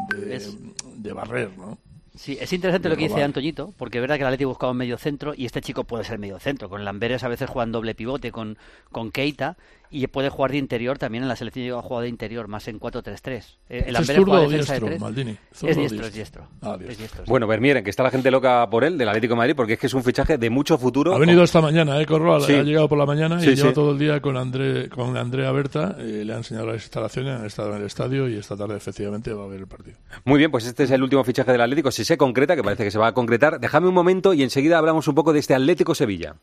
de, 0.97 1.13
barrer, 1.13 1.55
¿no? 1.57 1.77
Sí, 2.15 2.37
es 2.39 2.51
interesante 2.53 2.89
lo 2.89 2.95
que 2.95 3.07
dice. 3.07 3.23
Antoñito, 3.23 3.73
porque 3.77 3.97
es 3.97 4.01
verdad 4.01 4.15
que 4.15 4.21
el 4.21 4.27
Atlético 4.27 4.49
buscaba 4.49 4.71
un 4.71 4.77
medio 4.77 4.97
centro 4.97 5.33
y 5.35 5.45
este 5.45 5.61
chico 5.61 5.83
puede 5.83 6.03
ser 6.03 6.19
medio 6.19 6.39
centro. 6.39 6.69
Con 6.69 6.85
Lamberes 6.85 7.23
a 7.23 7.27
veces 7.27 7.49
juegan 7.49 7.71
doble 7.71 7.95
pivote 7.95 8.31
con, 8.31 8.57
con 8.91 9.11
Keita 9.11 9.57
y 9.93 10.07
puede 10.07 10.29
jugar 10.29 10.51
de 10.51 10.57
interior 10.57 10.97
también 10.97 11.23
en 11.23 11.27
la 11.29 11.35
selección 11.35 11.63
llega 11.63 11.77
a 11.79 11.81
jugar 11.81 12.03
de 12.03 12.09
interior, 12.09 12.47
más 12.47 12.67
en 12.67 12.79
4-3-3. 12.79 13.43
Eh, 13.69 13.83
El 13.87 13.95
¿Es 13.95 14.07
zurdo 14.07 14.41
de 14.41 14.55
diestro, 14.55 14.87
tres. 14.87 14.99
Maldini? 14.99 15.37
¿Zurdo 15.53 15.71
Es 15.71 15.77
diestro, 15.77 16.05
es 16.07 16.13
diestro? 16.13 16.41
diestro. 16.41 16.47
Ah, 16.61 16.77
diestro. 16.77 16.91
Es 16.91 16.97
diestro, 16.97 17.25
sí. 17.25 17.29
Bueno, 17.29 17.47
Vermieren, 17.47 17.83
que 17.83 17.89
está 17.91 18.01
la 18.03 18.09
gente 18.11 18.31
loca 18.31 18.67
por 18.69 18.83
él, 18.83 18.97
del 18.97 19.07
Atlético 19.09 19.33
de 19.33 19.37
Madrid, 19.37 19.53
porque 19.55 19.73
es 19.73 19.79
que 19.79 19.87
es 19.87 19.93
un 19.93 20.03
fichaje 20.03 20.37
de 20.37 20.49
mucho 20.49 20.77
futuro. 20.77 21.13
Ha 21.13 21.19
venido 21.19 21.43
esta 21.43 21.61
mañana, 21.61 22.01
¿eh, 22.01 22.05
Corro? 22.05 22.35
Ha, 22.35 22.41
Sí. 22.41 22.53
ha 22.53 22.63
llegado 22.63 22.89
por 22.89 22.97
la 22.97 23.05
mañana 23.05 23.37
y 23.37 23.41
Sí, 23.45 23.55
lleva 23.55 23.69
sí. 23.69 23.73
todo 23.75 23.91
el 23.91 23.99
día 23.99 24.19
con, 24.21 24.35
André, 24.35 24.89
con 24.89 25.15
Andrea 25.15 25.51
Berta. 25.51 25.95
eh, 25.99 26.23
le 26.25 26.31
han 26.33 26.39
enseñado 26.39 26.65
las 26.67 26.81
instalaciones, 26.83 27.39
han 27.39 27.45
estado 27.45 27.71
en 27.75 27.81
el 27.81 27.85
estadio 27.85 28.27
y 28.27 28.35
esta 28.37 28.57
tarde 28.57 28.75
efectivamente 28.75 29.31
va 29.33 29.43
a 29.43 29.47
ver 29.47 29.59
el 29.59 29.67
partido. 29.67 29.97
Muy 30.25 30.39
bien, 30.39 30.49
pues 30.51 30.65
este 30.65 30.83
es 30.83 30.91
el 30.91 31.03
último 31.03 31.23
fichaje 31.23 31.51
del 31.51 31.61
Atlético. 31.61 31.91
Si 31.91 32.03
se 32.03 32.17
concreta, 32.17 32.55
que 32.55 32.63
parece 32.63 32.83
que 32.83 32.91
se 32.91 32.97
va 32.97 33.07
a 33.07 33.13
concretar, 33.13 33.59
déjame 33.59 33.87
un 33.87 33.93
momento 33.93 34.33
y 34.33 34.41
enseguida 34.43 34.77
hablamos 34.79 35.07
un 35.07 35.15
poco 35.15 35.33
de 35.33 35.39
este 35.39 35.53
Atlético 35.53 35.93
Sevilla. 35.93 36.35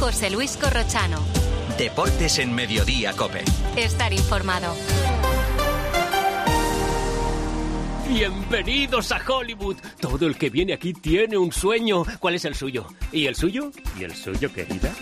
José 0.00 0.30
Luis 0.30 0.56
Corrochano. 0.56 1.18
Deportes 1.78 2.40
en 2.40 2.52
Mediodía, 2.52 3.12
Cope. 3.12 3.44
Estar 3.76 4.12
informado. 4.12 4.74
Bienvenidos 8.08 9.12
a 9.12 9.20
Hollywood. 9.24 9.76
Todo 10.00 10.26
el 10.26 10.36
que 10.36 10.50
viene 10.50 10.72
aquí 10.72 10.92
tiene 10.92 11.38
un 11.38 11.52
sueño. 11.52 12.02
¿Cuál 12.18 12.34
es 12.34 12.44
el 12.46 12.56
suyo? 12.56 12.86
¿Y 13.12 13.26
el 13.26 13.36
suyo? 13.36 13.70
¿Y 13.96 14.02
el 14.02 14.12
suyo, 14.12 14.52
querida? 14.52 14.92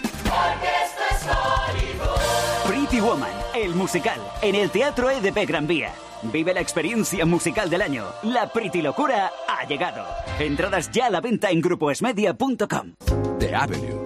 Pretty 2.67 3.01
Woman, 3.01 3.33
el 3.55 3.75
musical, 3.75 4.21
en 4.43 4.55
el 4.55 4.71
Teatro 4.71 5.11
EDP 5.11 5.49
Gran 5.49 5.67
Vía. 5.67 5.95
Vive 6.25 6.53
la 6.53 6.61
experiencia 6.61 7.25
musical 7.25 7.71
del 7.71 7.81
año. 7.81 8.05
La 8.23 8.53
Pretty 8.53 8.83
Locura 8.83 9.33
ha 9.49 9.67
llegado. 9.67 10.05
Entradas 10.39 10.91
ya 10.91 11.07
a 11.07 11.11
la 11.11 11.23
venta 11.23 11.51
en 11.51 11.63
grupoesmedia.com. 11.63 12.97
The 13.39 13.55
Avenue. 13.55 14.06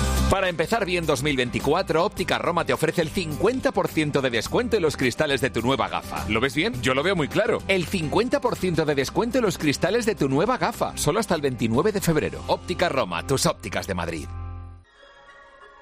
Para 0.31 0.47
empezar 0.47 0.85
bien 0.85 1.05
2024, 1.05 2.05
Óptica 2.05 2.37
Roma 2.37 2.63
te 2.63 2.71
ofrece 2.71 3.01
el 3.01 3.11
50% 3.11 4.21
de 4.21 4.29
descuento 4.29 4.77
en 4.77 4.81
los 4.81 4.95
cristales 4.95 5.41
de 5.41 5.49
tu 5.49 5.61
nueva 5.61 5.89
gafa. 5.89 6.25
¿Lo 6.29 6.39
ves 6.39 6.55
bien? 6.55 6.81
Yo 6.81 6.93
lo 6.93 7.03
veo 7.03 7.17
muy 7.17 7.27
claro. 7.27 7.61
El 7.67 7.85
50% 7.85 8.85
de 8.85 8.95
descuento 8.95 9.39
en 9.39 9.43
los 9.43 9.57
cristales 9.57 10.05
de 10.05 10.15
tu 10.15 10.29
nueva 10.29 10.57
gafa, 10.57 10.95
solo 10.95 11.19
hasta 11.19 11.35
el 11.35 11.41
29 11.41 11.91
de 11.91 11.99
febrero. 11.99 12.45
Óptica 12.47 12.87
Roma, 12.87 13.27
tus 13.27 13.45
ópticas 13.45 13.87
de 13.87 13.93
Madrid. 13.93 14.27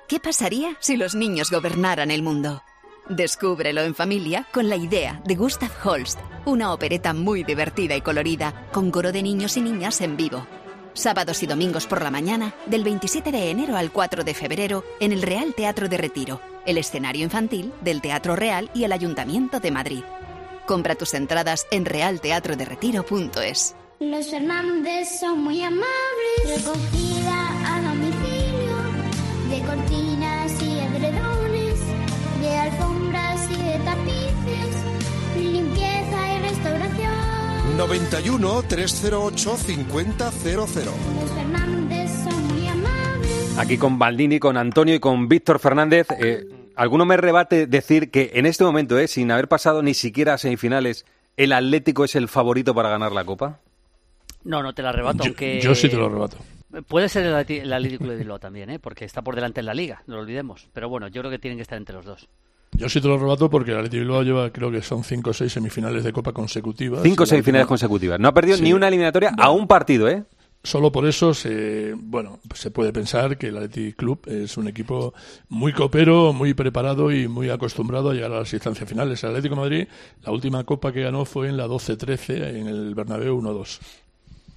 ¿Qué 0.08 0.20
pasaría 0.20 0.76
si 0.80 0.98
los 0.98 1.14
niños 1.14 1.52
gobernaran 1.52 2.10
el 2.10 2.24
mundo? 2.24 2.64
Descúbrelo 3.08 3.82
en 3.82 3.94
familia 3.94 4.48
con 4.52 4.68
la 4.68 4.78
idea 4.78 5.22
de 5.26 5.36
Gustav 5.36 5.70
Holst, 5.84 6.20
una 6.46 6.74
opereta 6.74 7.14
muy 7.14 7.44
divertida 7.44 7.96
y 7.96 8.02
colorida, 8.02 8.68
con 8.72 8.90
coro 8.90 9.12
de 9.12 9.22
niños 9.22 9.58
y 9.58 9.62
niñas 9.62 10.02
en 10.02 10.18
vivo. 10.18 10.48
Sábados 11.00 11.42
y 11.44 11.48
domingos 11.48 11.88
por 11.88 12.02
la 12.02 12.12
mañana, 12.12 12.54
del 12.66 12.84
27 12.84 13.32
de 13.32 13.52
enero 13.52 13.78
al 13.78 13.90
4 13.90 14.26
de 14.26 14.34
febrero, 14.34 14.84
en 15.00 15.14
el 15.14 15.22
Real 15.22 15.54
Teatro 15.56 15.88
de 15.88 15.98
Retiro, 15.98 16.42
el 16.66 16.78
escenario 16.78 17.24
infantil 17.24 17.72
del 17.80 18.02
Teatro 18.02 18.36
Real 18.36 18.70
y 18.74 18.84
el 18.84 18.92
Ayuntamiento 18.92 19.62
de 19.62 19.72
Madrid. 19.72 20.04
Compra 20.68 20.96
tus 20.96 21.14
entradas 21.14 21.68
en 21.72 21.86
realteatroderetiro.es. 21.86 23.76
Los 24.02 24.30
Fernández 24.30 25.22
son 25.22 25.42
muy 25.42 25.64
amables. 25.64 27.19
91 37.80 38.64
308 38.68 39.56
5000. 39.56 40.08
Los 40.54 40.70
Fernández 40.70 42.12
son 42.26 42.48
muy 42.48 42.68
amables. 42.68 43.58
Aquí 43.58 43.78
con 43.78 43.98
Baldini, 43.98 44.38
con 44.38 44.58
Antonio 44.58 44.96
y 44.96 45.00
con 45.00 45.30
Víctor 45.30 45.60
Fernández. 45.60 46.08
Eh, 46.20 46.46
¿Alguno 46.76 47.06
me 47.06 47.16
rebate 47.16 47.68
decir 47.68 48.12
que 48.12 48.32
en 48.34 48.46
este 48.46 48.66
momento, 48.66 49.00
eh, 49.00 49.08
sin 49.08 49.32
haber 49.32 49.48
pasado 49.48 49.82
ni 49.82 49.94
siquiera 49.94 50.34
a 50.34 50.38
semifinales, 50.38 51.06
el 51.38 51.54
Atlético 51.54 52.04
es 52.04 52.18
el 52.18 52.28
favorito 52.28 52.76
para 52.76 52.90
ganar 52.90 53.14
la 53.14 53.24
Copa? 53.24 53.62
No, 54.44 54.62
no 54.62 54.74
te 54.74 54.82
la 54.82 54.90
arrebato, 54.90 55.20
Yo- 55.24 55.28
aunque... 55.30 55.62
yo 55.62 55.74
sí 55.74 55.88
te 55.88 55.96
lo 55.96 56.08
arrebato. 56.08 56.36
Puede 56.86 57.08
ser 57.08 57.26
el 57.28 57.72
Atlético 57.74 58.08
de 58.08 58.18
Bilbao 58.18 58.40
también, 58.40 58.70
¿eh? 58.72 58.80
porque 58.80 59.06
está 59.06 59.22
por 59.22 59.36
delante 59.36 59.62
en 59.62 59.68
la 59.68 59.74
Liga, 59.74 60.04
no 60.06 60.16
lo 60.16 60.22
olvidemos. 60.24 60.68
Pero 60.74 60.90
bueno, 60.90 61.08
yo 61.08 61.22
creo 61.22 61.32
que 61.32 61.40
tienen 61.40 61.58
que 61.58 61.62
estar 61.64 61.78
entre 61.78 61.96
los 61.96 62.04
dos. 62.04 62.28
Yo 62.72 62.88
sí 62.88 63.02
te 63.02 63.08
lo 63.08 63.16
arrebato 63.16 63.50
porque 63.50 63.72
el 63.72 63.78
Athletic 63.78 64.00
Bilbao 64.02 64.24
lleva, 64.24 64.52
creo 64.52 64.72
que 64.72 64.82
son 64.82 65.04
cinco 65.04 65.32
o 65.32 65.34
seis 65.34 65.52
semifinales 65.52 66.04
de 66.04 66.14
Copa 66.14 66.32
consecutivas. 66.32 67.02
Cinco 67.04 67.24
Y 67.24 67.26
la 67.26 67.30
semifinales 67.30 67.64
última- 67.64 67.68
consecutivas. 67.68 68.20
No 68.20 68.28
ha 68.30 68.34
perdido 68.34 68.58
Sí. 68.58 68.64
ni 68.64 68.74
una 68.74 68.88
eliminatoria 68.88 69.34
a 69.38 69.50
un 69.52 69.68
partido, 69.68 70.08
¿eh? 70.08 70.24
Solo 70.62 70.92
por 70.92 71.06
eso 71.08 71.34
se, 71.34 71.94
bueno, 71.98 72.40
se 72.54 72.70
puede 72.70 72.92
pensar 72.92 73.38
que 73.38 73.48
el 73.48 73.56
Athletic 73.58 73.96
Club 73.96 74.20
es 74.28 74.58
un 74.58 74.68
equipo 74.68 75.14
muy 75.48 75.72
copero, 75.72 76.34
muy 76.34 76.54
preparado 76.54 77.12
y 77.14 77.30
muy 77.30 77.50
acostumbrado 77.50 78.10
a 78.10 78.14
llegar 78.14 78.34
a 78.34 78.40
las 78.40 78.54
instancias 78.54 78.88
finales. 78.90 79.24
El 79.24 79.30
Atlético 79.30 79.56
de 79.56 79.62
Madrid, 79.62 79.88
la 80.24 80.32
última 80.34 80.64
copa 80.66 80.92
que 80.92 81.02
ganó 81.02 81.24
fue 81.24 81.48
en 81.48 81.56
la 81.56 81.66
12-13 81.66 82.60
en 82.60 82.68
el 82.68 82.94
Bernabéu 82.94 83.38
1-2. 83.42 83.80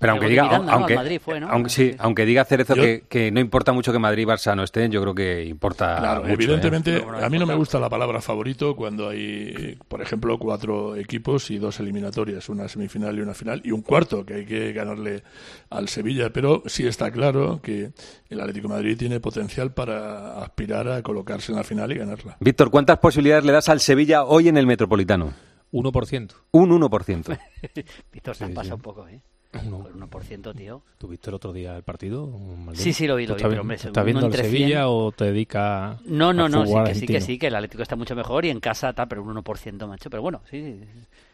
Pero 0.02 0.12
aunque 0.12 0.28
diga, 0.28 0.56
aunque, 0.68 0.94
Madrid 0.96 1.20
fue, 1.24 1.40
¿no? 1.40 1.48
aunque, 1.48 1.70
sí, 1.70 1.94
aunque 1.98 2.26
diga 2.26 2.44
Cerezo 2.44 2.74
Yo- 2.76 2.82
que, 2.82 3.04
que 3.08 3.30
no 3.30 3.40
importa 3.40 3.72
mucho 3.72 3.90
que 3.92 3.98
Madrid 3.98 4.24
y 4.24 4.26
Barça 4.26 4.54
no 4.54 4.62
estén, 4.64 4.92
yo 4.92 5.00
creo 5.00 5.14
que 5.14 5.44
importa 5.46 5.96
Claro, 5.98 6.20
mucho, 6.22 6.32
evidentemente, 6.34 6.96
¿eh? 6.98 7.04
a 7.22 7.30
mí 7.30 7.38
no 7.38 7.46
me 7.46 7.54
gusta 7.54 7.78
la 7.80 7.88
palabra 7.88 8.20
favorito 8.20 8.76
cuando 8.76 9.08
hay, 9.08 9.78
por 9.88 10.02
ejemplo, 10.02 10.38
cuatro 10.38 10.96
equipos 10.96 11.50
y 11.50 11.56
dos 11.58 11.80
eliminatorias, 11.80 12.48
una 12.50 12.68
semifinal 12.68 13.16
y 13.16 13.22
una 13.22 13.32
final, 13.32 13.62
y 13.64 13.70
un 13.70 13.80
cuarto 13.82 14.26
que 14.26 14.34
hay 14.34 14.44
que 14.44 14.72
ganarle 14.72 15.22
al 15.70 15.88
Sevilla. 15.88 16.30
Pero 16.32 16.62
sí 16.66 16.86
está 16.86 17.10
claro 17.10 17.60
que 17.62 17.92
el 18.28 18.40
Atlético 18.40 18.68
de 18.68 18.74
Madrid 18.74 18.98
tiene 18.98 19.20
potencial 19.20 19.72
para 19.72 20.42
aspirar 20.42 20.88
a 20.88 21.00
colocarse 21.02 21.52
en 21.52 21.56
la 21.58 21.64
final 21.64 21.92
y 21.92 21.94
ganarla. 21.98 22.36
Víctor, 22.40 22.70
¿cuántas 22.70 22.98
posibilidades 22.98 23.44
le 23.44 23.52
das 23.52 23.68
al 23.68 23.78
Sevilla 23.80 24.24
hoy 24.24 24.48
en 24.48 24.56
el 24.56 24.66
Metropolitano? 24.66 25.32
1%. 25.72 26.32
Un 26.50 26.70
1%. 26.80 27.38
Víctor, 28.12 28.34
se 28.36 28.44
han 28.44 28.50
Sí, 28.50 28.54
pasado 28.54 28.64
sí. 28.64 28.72
un 28.74 28.82
poco, 28.82 29.08
¿eh? 29.08 29.20
Uno. 29.66 30.08
Por 30.08 30.22
1%, 30.22 30.54
tío. 30.56 30.82
¿Tuviste 30.98 31.30
el 31.30 31.34
otro 31.34 31.52
día 31.52 31.76
el 31.76 31.82
partido? 31.82 32.30
Sí, 32.72 32.92
sí, 32.92 33.06
lo 33.06 33.16
vi, 33.16 33.26
¿Tú 33.26 33.32
lo 33.32 33.34
vi, 33.34 33.38
estás 33.38 33.48
pero, 33.50 33.60
hombre, 33.60 33.76
¿Estás 33.76 34.04
viendo 34.04 34.26
el 34.26 34.34
Sevilla 34.34 34.66
100? 34.66 34.86
o 34.86 35.12
te 35.12 35.24
dedicas 35.26 36.00
No, 36.06 36.32
no, 36.32 36.48
no, 36.48 36.66
sí 36.66 36.74
que, 36.84 36.94
sí 36.94 37.06
que 37.06 37.20
sí, 37.20 37.38
que 37.38 37.48
el 37.48 37.54
Atlético 37.54 37.82
está 37.82 37.96
mucho 37.96 38.16
mejor 38.16 38.44
y 38.44 38.50
en 38.50 38.60
casa 38.60 38.90
está, 38.90 39.06
pero 39.06 39.22
un 39.22 39.34
1%, 39.34 39.86
macho. 39.86 40.08
Pero 40.08 40.22
bueno, 40.22 40.40
sí. 40.50 40.80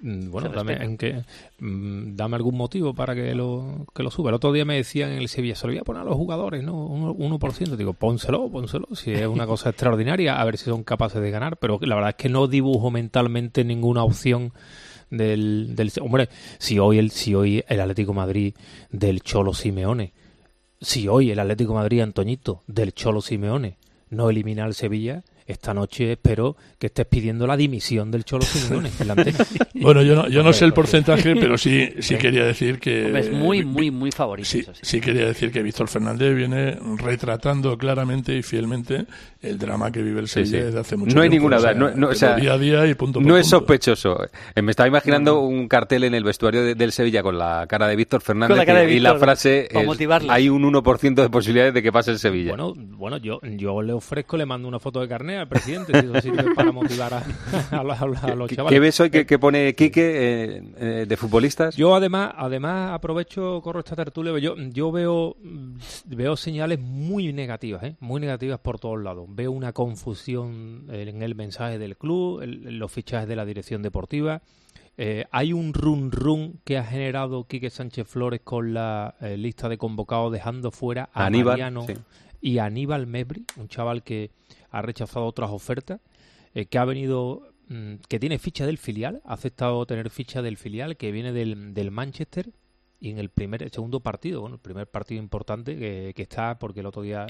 Mm, 0.00 0.30
Bueno, 0.30 0.50
en 0.68 0.96
que, 0.96 1.24
mm, 1.60 2.16
dame 2.16 2.36
algún 2.36 2.56
motivo 2.56 2.94
para 2.94 3.14
que 3.14 3.34
lo, 3.34 3.86
que 3.94 4.02
lo 4.02 4.10
suba. 4.10 4.30
El 4.30 4.34
otro 4.36 4.52
día 4.52 4.64
me 4.64 4.76
decían 4.76 5.10
en 5.10 5.18
el 5.18 5.28
Sevilla, 5.28 5.54
se 5.54 5.66
lo 5.66 5.72
voy 5.72 5.80
a 5.80 5.84
poner 5.84 6.02
a 6.02 6.04
los 6.04 6.16
jugadores, 6.16 6.62
¿no? 6.62 6.86
Un 6.86 7.16
1%. 7.16 7.76
Digo, 7.76 7.92
pónselo, 7.92 8.48
pónselo. 8.50 8.88
Si 8.94 9.12
es 9.12 9.26
una 9.26 9.46
cosa 9.46 9.70
extraordinaria, 9.70 10.40
a 10.40 10.44
ver 10.44 10.56
si 10.58 10.64
son 10.64 10.82
capaces 10.82 11.20
de 11.20 11.30
ganar. 11.30 11.56
Pero 11.58 11.78
la 11.82 11.94
verdad 11.94 12.10
es 12.10 12.16
que 12.16 12.28
no 12.28 12.46
dibujo 12.46 12.90
mentalmente 12.90 13.64
ninguna 13.64 14.02
opción 14.02 14.52
del, 15.10 15.74
del 15.74 15.92
hombre 16.00 16.28
si 16.58 16.78
hoy 16.78 16.98
el 16.98 17.10
si 17.10 17.34
hoy 17.34 17.64
el 17.68 17.80
Atlético 17.80 18.14
Madrid 18.14 18.54
del 18.90 19.22
Cholo 19.22 19.54
Simeone 19.54 20.12
si 20.80 21.08
hoy 21.08 21.30
el 21.30 21.38
Atlético 21.40 21.74
Madrid 21.74 22.00
Antoñito 22.00 22.62
del 22.66 22.92
Cholo 22.92 23.20
Simeone 23.20 23.78
no 24.10 24.30
elimina 24.30 24.64
al 24.64 24.74
Sevilla 24.74 25.24
esta 25.48 25.74
noche 25.74 26.12
espero 26.12 26.56
que 26.78 26.86
estés 26.88 27.06
pidiendo 27.06 27.46
la 27.46 27.56
dimisión 27.56 28.10
del 28.10 28.24
Cholo 28.24 28.42
Simeone 28.44 28.90
en 29.00 29.06
la 29.08 29.14
antena. 29.14 29.38
Bueno, 29.74 30.02
yo 30.02 30.14
no, 30.14 30.28
yo 30.28 30.42
no 30.42 30.52
sé 30.52 30.64
el 30.64 30.72
porcentaje, 30.72 31.34
pero 31.40 31.58
sí, 31.58 31.88
sí 32.00 32.16
quería 32.16 32.44
decir 32.44 32.78
que... 32.78 33.18
Es 33.18 33.32
muy, 33.32 33.64
muy, 33.64 33.90
muy 33.90 34.12
favorito. 34.12 34.48
Sí, 34.48 34.60
eso 34.60 34.74
sí. 34.74 34.80
sí 34.84 35.00
quería 35.00 35.24
decir 35.26 35.50
que 35.50 35.62
Víctor 35.62 35.88
Fernández 35.88 36.34
viene 36.36 36.78
retratando 36.98 37.76
claramente 37.78 38.36
y 38.36 38.42
fielmente 38.42 39.06
el 39.40 39.58
drama 39.58 39.90
que 39.90 40.02
vive 40.02 40.20
el 40.20 40.28
Sevilla 40.28 40.58
sí. 40.58 40.64
desde 40.66 40.78
hace 40.80 40.96
mucho 40.96 41.16
No 41.16 41.22
hay 41.22 41.30
tiempo. 41.30 41.48
ninguna 41.48 41.56
O 41.56 41.60
sea, 41.60 41.74
duda. 41.74 41.90
No, 41.90 41.96
no, 41.96 42.06
o 42.06 42.10
pero 42.10 42.18
sea, 42.18 42.36
día 42.36 42.52
a 42.52 42.58
día 42.58 42.86
y 42.86 42.94
punto 42.94 43.18
por 43.20 43.26
no 43.26 43.36
es 43.36 43.46
sospechoso. 43.48 44.18
Eh, 44.54 44.62
Me 44.62 44.70
estaba 44.72 44.86
imaginando 44.88 45.40
un 45.40 45.66
cartel 45.68 46.04
en 46.04 46.14
el 46.14 46.24
vestuario 46.24 46.62
de- 46.62 46.74
del 46.74 46.92
Sevilla 46.92 47.22
con 47.22 47.38
la 47.38 47.66
cara 47.68 47.88
de 47.88 47.96
Víctor 47.96 48.20
Fernández 48.20 48.56
de 48.66 48.92
y, 48.92 48.96
y 48.96 49.00
la 49.00 49.14
frase 49.16 49.68
es, 49.70 50.28
hay 50.28 50.48
un 50.48 50.62
1% 50.64 51.14
de 51.14 51.30
posibilidades 51.30 51.72
de 51.74 51.82
que 51.82 51.90
pase 51.90 52.10
el 52.10 52.18
Sevilla. 52.18 52.50
Bueno, 52.50 52.74
bueno, 52.76 53.16
yo, 53.16 53.40
yo 53.42 53.80
le 53.82 53.92
ofrezco, 53.92 54.36
le 54.36 54.44
mando 54.46 54.68
una 54.68 54.78
foto 54.78 55.00
de 55.00 55.08
al 55.38 55.48
presidente, 55.48 55.92
si 56.00 56.06
eso 56.06 56.20
sirve 56.20 56.54
para 56.54 56.72
motivar 56.72 57.14
a, 57.14 57.24
a 57.78 57.82
los- 57.84 58.00
a 58.00 58.06
los- 58.06 58.24
a 58.24 58.34
los 58.34 58.48
¿Qué, 58.48 58.56
chavales. 58.56 58.76
qué 58.76 58.80
ves 58.80 59.00
hoy 59.00 59.10
que, 59.10 59.26
que 59.26 59.38
pone 59.38 59.74
Quique 59.74 60.00
eh, 60.56 60.62
eh, 60.76 61.06
de 61.08 61.16
futbolistas? 61.16 61.76
Yo 61.76 61.94
además, 61.94 62.32
además 62.36 62.92
aprovecho, 62.92 63.60
corro 63.62 63.80
esta 63.80 63.96
tertulia, 63.96 64.36
yo, 64.38 64.54
yo 64.56 64.92
veo, 64.92 65.36
mm, 65.42 65.76
veo 66.06 66.36
señales 66.36 66.78
muy 66.80 67.32
negativas, 67.32 67.82
¿eh? 67.84 67.96
muy 68.00 68.20
negativas 68.20 68.58
por 68.60 68.78
todos 68.78 69.02
lados. 69.02 69.26
Veo 69.30 69.52
una 69.52 69.72
confusión 69.72 70.86
eh, 70.90 71.06
en 71.08 71.22
el 71.22 71.34
mensaje 71.34 71.78
del 71.78 71.96
club, 71.96 72.42
en 72.42 72.78
los 72.78 72.90
fichajes 72.92 73.28
de 73.28 73.36
la 73.36 73.44
dirección 73.44 73.82
deportiva. 73.82 74.42
Eh, 75.00 75.26
hay 75.30 75.52
un 75.52 75.74
run 75.74 76.10
run 76.10 76.60
que 76.64 76.76
ha 76.76 76.82
generado 76.82 77.44
Quique 77.44 77.70
Sánchez 77.70 78.08
Flores 78.08 78.40
con 78.42 78.74
la 78.74 79.14
eh, 79.20 79.36
lista 79.36 79.68
de 79.68 79.78
convocados 79.78 80.32
dejando 80.32 80.72
fuera 80.72 81.08
a 81.12 81.26
Aníbal, 81.26 81.52
Mariano 81.52 81.86
sí. 81.86 81.94
y 82.40 82.58
a 82.58 82.64
Aníbal 82.64 83.06
Mebri, 83.06 83.44
un 83.58 83.68
chaval 83.68 84.02
que 84.02 84.32
ha 84.70 84.82
rechazado 84.82 85.26
otras 85.26 85.50
ofertas, 85.50 86.00
eh, 86.54 86.66
que 86.66 86.78
ha 86.78 86.84
venido, 86.84 87.52
mm, 87.68 87.94
que 88.08 88.18
tiene 88.18 88.38
ficha 88.38 88.66
del 88.66 88.78
filial, 88.78 89.22
ha 89.24 89.34
aceptado 89.34 89.84
tener 89.86 90.10
ficha 90.10 90.42
del 90.42 90.56
filial, 90.56 90.96
que 90.96 91.12
viene 91.12 91.32
del, 91.32 91.74
del 91.74 91.90
Manchester 91.90 92.50
y 93.00 93.10
en 93.10 93.18
el 93.18 93.28
primer, 93.28 93.62
el 93.62 93.70
segundo 93.70 94.00
partido, 94.00 94.40
bueno, 94.40 94.56
el 94.56 94.60
primer 94.60 94.88
partido 94.88 95.22
importante 95.22 95.76
que, 95.78 96.12
que 96.14 96.22
está, 96.22 96.58
porque 96.58 96.80
el 96.80 96.86
otro 96.86 97.02
día 97.02 97.26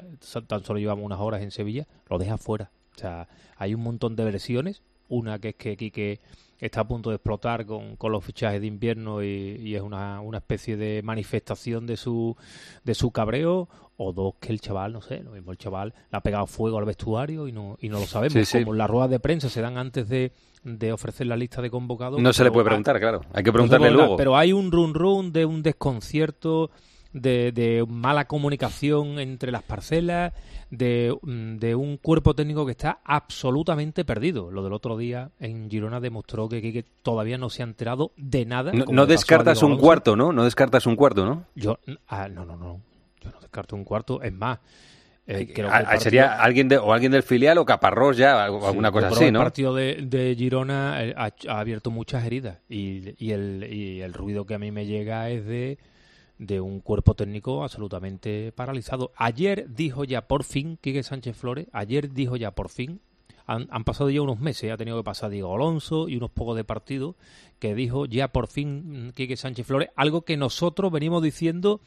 tan 0.46 0.64
solo 0.64 0.78
llevamos 0.78 1.04
unas 1.04 1.20
horas 1.20 1.42
en 1.42 1.50
Sevilla, 1.50 1.86
lo 2.08 2.18
deja 2.18 2.38
fuera. 2.38 2.70
O 2.96 2.98
sea, 2.98 3.28
hay 3.56 3.74
un 3.74 3.82
montón 3.82 4.16
de 4.16 4.24
versiones. 4.24 4.82
Una 5.08 5.38
que 5.38 5.50
es 5.50 5.54
que 5.54 5.76
Quique 5.76 6.20
está 6.58 6.80
a 6.80 6.88
punto 6.88 7.10
de 7.10 7.16
explotar 7.16 7.64
con, 7.66 7.96
con 7.96 8.10
los 8.12 8.24
fichajes 8.24 8.60
de 8.60 8.66
invierno 8.66 9.22
y, 9.22 9.26
y 9.60 9.74
es 9.76 9.82
una, 9.82 10.20
una 10.20 10.38
especie 10.38 10.76
de 10.76 11.02
manifestación 11.02 11.86
de 11.86 11.96
su, 11.96 12.36
de 12.84 12.94
su 12.94 13.10
cabreo. 13.10 13.68
O 14.00 14.12
dos, 14.12 14.34
que 14.38 14.52
el 14.52 14.60
chaval, 14.60 14.92
no 14.92 15.00
sé, 15.02 15.24
lo 15.24 15.32
mismo 15.32 15.50
el 15.50 15.58
chaval 15.58 15.92
le 16.12 16.16
ha 16.16 16.20
pegado 16.20 16.46
fuego 16.46 16.78
al 16.78 16.84
vestuario 16.84 17.48
y 17.48 17.52
no, 17.52 17.76
y 17.80 17.88
no 17.88 17.98
lo 17.98 18.06
sabemos. 18.06 18.32
Sí, 18.34 18.44
sí. 18.44 18.60
Como 18.62 18.74
las 18.74 18.88
ruedas 18.88 19.10
de 19.10 19.18
prensa 19.18 19.48
se 19.48 19.60
dan 19.60 19.76
antes 19.76 20.08
de, 20.08 20.30
de 20.62 20.92
ofrecer 20.92 21.26
la 21.26 21.36
lista 21.36 21.60
de 21.62 21.68
convocados. 21.68 22.20
No 22.20 22.32
se 22.32 22.44
le 22.44 22.52
puede 22.52 22.62
hay- 22.62 22.68
preguntar, 22.68 23.00
claro. 23.00 23.22
Hay 23.32 23.42
que 23.42 23.52
preguntarle 23.52 23.90
luego. 23.90 24.16
Pero 24.16 24.36
hay 24.36 24.52
un 24.52 24.70
run 24.70 24.94
run 24.94 25.32
de 25.32 25.44
un 25.46 25.64
desconcierto, 25.64 26.70
de, 27.12 27.52
de 27.52 27.84
mala 27.88 28.26
comunicación 28.26 29.18
entre 29.18 29.50
las 29.50 29.62
parcelas, 29.62 30.32
de, 30.70 31.16
mm, 31.22 31.56
de 31.56 31.74
un 31.74 31.96
cuerpo 31.96 32.34
técnico 32.34 32.66
que 32.66 32.72
está 32.72 33.00
absolutamente 33.04 34.04
perdido. 34.04 34.50
Lo 34.50 34.62
del 34.62 34.72
otro 34.72 34.96
día 34.96 35.30
en 35.40 35.70
Girona 35.70 36.00
demostró 36.00 36.48
que, 36.48 36.60
Quique 36.60 36.84
todavía 37.02 37.38
no 37.38 37.48
se 37.50 37.62
ha 37.62 37.66
enterado 37.66 38.12
de 38.16 38.44
nada. 38.44 38.72
No, 38.72 39.06
descartas 39.06 39.62
un 39.62 39.78
cuarto, 39.78 40.16
¿no? 40.16 40.32
No 40.32 40.44
descartas 40.44 40.86
un 40.86 40.96
cuarto, 40.96 41.24
¿no? 41.24 41.44
Yo, 41.54 41.78
ah, 42.08 42.28
no, 42.28 42.44
no, 42.44 42.56
no. 42.56 42.80
Yo 43.22 43.30
no 43.30 43.40
descarto 43.40 43.74
un 43.74 43.84
cuarto. 43.84 44.20
Es 44.22 44.32
más, 44.32 44.58
eh, 45.26 45.50
creo 45.52 45.68
que 45.68 45.74
Ah, 45.74 45.80
partido- 45.82 46.00
Sería 46.00 46.34
alguien 46.42 46.68
de, 46.68 46.76
o 46.78 46.92
alguien 46.92 47.12
del 47.12 47.22
filial 47.22 47.58
o 47.58 47.64
Caparrós 47.64 48.16
ya, 48.16 48.46
Sí, 48.48 48.54
alguna 48.66 48.92
cosa 48.92 49.08
así, 49.08 49.24
que 49.24 49.32
¿no? 49.32 49.38
El 49.40 49.44
partido 49.44 49.74
de, 49.74 49.94
de 50.02 50.34
Girona 50.36 51.02
eh, 51.04 51.14
ha, 51.16 51.30
ha 51.48 51.60
abierto 51.60 51.90
muchas 51.90 52.24
heridas 52.24 52.58
y, 52.68 53.14
y 53.24 53.32
el, 53.32 53.66
y 53.70 54.00
el 54.02 54.12
ruido 54.12 54.44
que 54.46 54.54
a 54.54 54.58
mí 54.58 54.70
me 54.70 54.86
llega 54.86 55.28
es 55.30 55.44
de, 55.46 55.78
de 56.38 56.60
un 56.60 56.80
cuerpo 56.80 57.14
técnico 57.14 57.62
absolutamente 57.62 58.52
paralizado. 58.52 59.12
Ayer 59.16 59.66
dijo 59.68 60.04
ya 60.04 60.28
por 60.28 60.44
fin, 60.44 60.78
Quique 60.80 61.02
Sánchez 61.02 61.36
Flores, 61.36 61.66
ayer 61.72 62.12
dijo 62.12 62.36
ya 62.36 62.52
por 62.52 62.68
fin, 62.68 63.00
han, 63.46 63.66
han 63.70 63.84
pasado 63.84 64.10
ya 64.10 64.22
unos 64.22 64.38
meses, 64.38 64.70
ha 64.70 64.76
tenido 64.76 64.98
que 64.98 65.04
pasar 65.04 65.30
Diego 65.30 65.54
Alonso 65.54 66.08
y 66.08 66.16
unos 66.16 66.30
pocos 66.30 66.56
de 66.56 66.64
partido, 66.64 67.16
que 67.58 67.74
dijo 67.74 68.06
ya 68.06 68.28
por 68.28 68.46
fin 68.46 69.12
Quique 69.14 69.36
Sánchez 69.36 69.66
Flores, 69.66 69.88
algo 69.96 70.22
que 70.22 70.36
nosotros 70.36 70.92
venimos 70.92 71.22
diciendo 71.22 71.80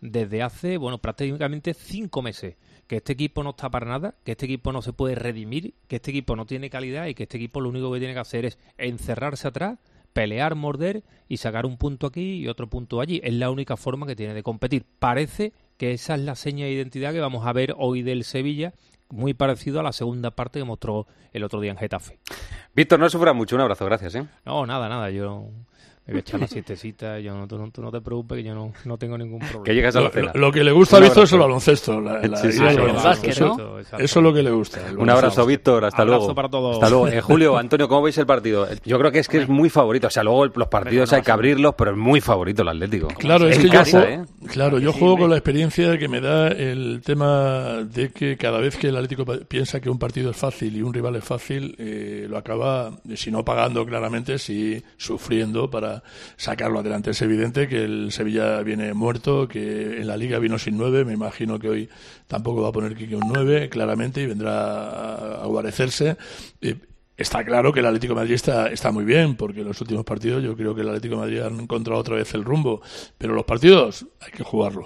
desde 0.00 0.42
hace, 0.42 0.76
bueno, 0.76 0.98
prácticamente 0.98 1.74
cinco 1.74 2.22
meses, 2.22 2.56
que 2.86 2.96
este 2.96 3.14
equipo 3.14 3.42
no 3.42 3.50
está 3.50 3.70
para 3.70 3.86
nada, 3.86 4.14
que 4.24 4.32
este 4.32 4.46
equipo 4.46 4.72
no 4.72 4.82
se 4.82 4.92
puede 4.92 5.14
redimir, 5.14 5.74
que 5.88 5.96
este 5.96 6.10
equipo 6.10 6.36
no 6.36 6.46
tiene 6.46 6.70
calidad 6.70 7.06
y 7.06 7.14
que 7.14 7.24
este 7.24 7.38
equipo 7.38 7.60
lo 7.60 7.70
único 7.70 7.92
que 7.92 7.98
tiene 7.98 8.14
que 8.14 8.20
hacer 8.20 8.44
es 8.44 8.58
encerrarse 8.78 9.48
atrás, 9.48 9.78
pelear, 10.16 10.54
morder 10.54 11.02
y 11.28 11.36
sacar 11.36 11.66
un 11.66 11.76
punto 11.76 12.06
aquí 12.06 12.36
y 12.36 12.48
otro 12.48 12.70
punto 12.70 13.02
allí. 13.02 13.20
Es 13.22 13.34
la 13.34 13.50
única 13.50 13.76
forma 13.76 14.06
que 14.06 14.16
tiene 14.16 14.32
de 14.32 14.42
competir. 14.42 14.86
Parece 14.98 15.52
que 15.76 15.92
esa 15.92 16.14
es 16.14 16.22
la 16.22 16.34
seña 16.36 16.64
de 16.64 16.72
identidad 16.72 17.12
que 17.12 17.20
vamos 17.20 17.46
a 17.46 17.52
ver 17.52 17.74
hoy 17.76 18.00
del 18.00 18.24
Sevilla, 18.24 18.72
muy 19.10 19.34
parecido 19.34 19.78
a 19.78 19.82
la 19.82 19.92
segunda 19.92 20.30
parte 20.30 20.58
que 20.58 20.64
mostró 20.64 21.06
el 21.34 21.44
otro 21.44 21.60
día 21.60 21.70
en 21.70 21.76
Getafe. 21.76 22.18
Víctor, 22.74 22.98
no 22.98 23.10
sufra 23.10 23.34
mucho. 23.34 23.56
Un 23.56 23.62
abrazo, 23.62 23.84
gracias. 23.84 24.14
¿eh? 24.14 24.26
No, 24.46 24.64
nada, 24.64 24.88
nada, 24.88 25.10
yo 25.10 25.50
me 26.06 26.12
voy 26.12 26.18
a 26.18 26.20
echar 26.20 26.38
la 26.40 26.46
siestecita, 26.46 27.18
yo 27.18 27.34
no, 27.36 27.48
tú, 27.48 27.58
no, 27.58 27.70
tú 27.70 27.82
no 27.82 27.90
te 27.90 28.00
preocupes 28.00 28.36
que 28.38 28.44
yo 28.44 28.54
no, 28.54 28.72
no 28.84 28.96
tengo 28.96 29.18
ningún 29.18 29.40
problema. 29.40 29.64
Que 29.64 29.74
llegas 29.74 29.96
a 29.96 30.00
la 30.00 30.06
Lo, 30.06 30.12
cena. 30.12 30.32
lo 30.34 30.52
que 30.52 30.62
le 30.62 30.70
gusta 30.72 30.98
a 30.98 31.00
Víctor 31.00 31.24
es 31.24 31.32
el 31.32 31.38
baloncesto. 31.40 32.00
la- 32.00 32.20
la- 32.20 32.36
Sí, 32.36 32.52
sí, 32.52 32.60
baloncesto. 32.62 33.02
básquet, 33.08 33.30
Eso- 33.30 33.56
¿no? 33.56 33.78
Eso 33.80 33.94
es 33.98 34.16
lo 34.16 34.32
que 34.32 34.42
le 34.42 34.50
gusta. 34.52 34.86
el 34.88 34.98
Un 34.98 35.10
abrazo. 35.10 35.44
Víctor. 35.46 35.84
Hasta 35.84 36.02
Abrazo 36.02 36.18
luego. 36.18 36.34
para 36.34 36.48
todos. 36.48 36.74
Hasta 36.76 36.90
luego. 36.90 37.08
Eh, 37.08 37.20
Julio, 37.20 37.56
Antonio, 37.58 37.88
¿cómo 37.88 38.02
veis 38.02 38.16
el 38.18 38.26
partido? 38.26 38.68
Yo 38.84 38.98
creo 38.98 39.10
que 39.10 39.18
es 39.18 39.28
que 39.28 39.38
es 39.38 39.48
muy 39.48 39.68
favorito. 39.68 40.06
O 40.06 40.10
sea, 40.10 40.22
luego 40.22 40.46
los 40.46 40.68
partidos 40.68 41.12
hay 41.12 41.22
que 41.22 41.30
abrirlos, 41.32 41.74
pero 41.76 41.90
es 41.90 41.96
muy 41.96 42.20
favorito 42.20 42.62
el 42.62 42.68
Atlético. 42.68 43.08
Claro, 43.18 43.48
es 43.48 43.58
que 43.58 43.64
yo 43.64 43.70
casa, 43.72 44.00
juego, 44.02 44.22
¿eh? 44.22 44.26
claro, 44.52 44.78
yo 44.78 44.92
juego 44.92 45.18
con 45.18 45.30
la 45.30 45.36
experiencia 45.36 45.98
que 45.98 46.08
me 46.08 46.20
da 46.20 46.48
el 46.48 47.00
tema 47.04 47.84
de 47.84 48.10
que 48.10 48.36
cada 48.36 48.58
vez 48.60 48.76
que 48.76 48.88
el 48.88 48.96
Atlético 48.96 49.24
piensa 49.48 49.80
que 49.80 49.90
un 49.90 49.98
partido 49.98 50.30
es 50.30 50.36
fácil 50.36 50.76
y 50.76 50.82
un 50.82 50.94
rival 50.94 51.16
es 51.16 51.24
fácil, 51.24 51.74
eh, 51.78 52.26
lo 52.28 52.38
acaba, 52.38 52.92
si 53.14 53.30
no 53.30 53.44
pagando 53.44 53.84
claramente, 53.84 54.38
sí 54.38 54.82
sufriendo 54.96 55.68
para 55.70 55.95
sacarlo 56.36 56.80
adelante. 56.80 57.10
Es 57.10 57.22
evidente 57.22 57.68
que 57.68 57.84
el 57.84 58.12
Sevilla 58.12 58.62
viene 58.62 58.94
muerto, 58.94 59.48
que 59.48 60.00
en 60.00 60.06
la 60.06 60.16
Liga 60.16 60.38
vino 60.38 60.58
sin 60.58 60.76
nueve, 60.76 61.04
me 61.04 61.12
imagino 61.12 61.58
que 61.58 61.68
hoy 61.68 61.88
tampoco 62.26 62.62
va 62.62 62.68
a 62.68 62.72
poner 62.72 62.96
Quique 62.96 63.16
un 63.16 63.28
nueve, 63.28 63.68
claramente, 63.68 64.22
y 64.22 64.26
vendrá 64.26 65.42
a, 65.42 65.46
guarecerse. 65.46 66.16
Eh, 66.60 66.76
Está 67.16 67.44
claro 67.44 67.72
que 67.72 67.80
el 67.80 67.86
Atlético 67.86 68.12
de 68.12 68.20
Madrid 68.20 68.34
está, 68.34 68.92
muy 68.92 69.04
bien, 69.04 69.36
porque 69.36 69.60
en 69.60 69.68
los 69.68 69.80
últimos 69.80 70.04
partidos 70.04 70.44
yo 70.44 70.54
creo 70.54 70.74
que 70.74 70.82
el 70.82 70.88
Atlético 70.88 71.16
Madrid 71.16 71.40
ha 71.40 71.46
encontrado 71.46 71.98
otra 71.98 72.16
vez 72.16 72.34
el 72.34 72.44
rumbo, 72.44 72.82
pero 73.16 73.32
los 73.32 73.44
partidos 73.44 74.04
hay 74.20 74.32
que 74.32 74.42
jugarlos. 74.42 74.84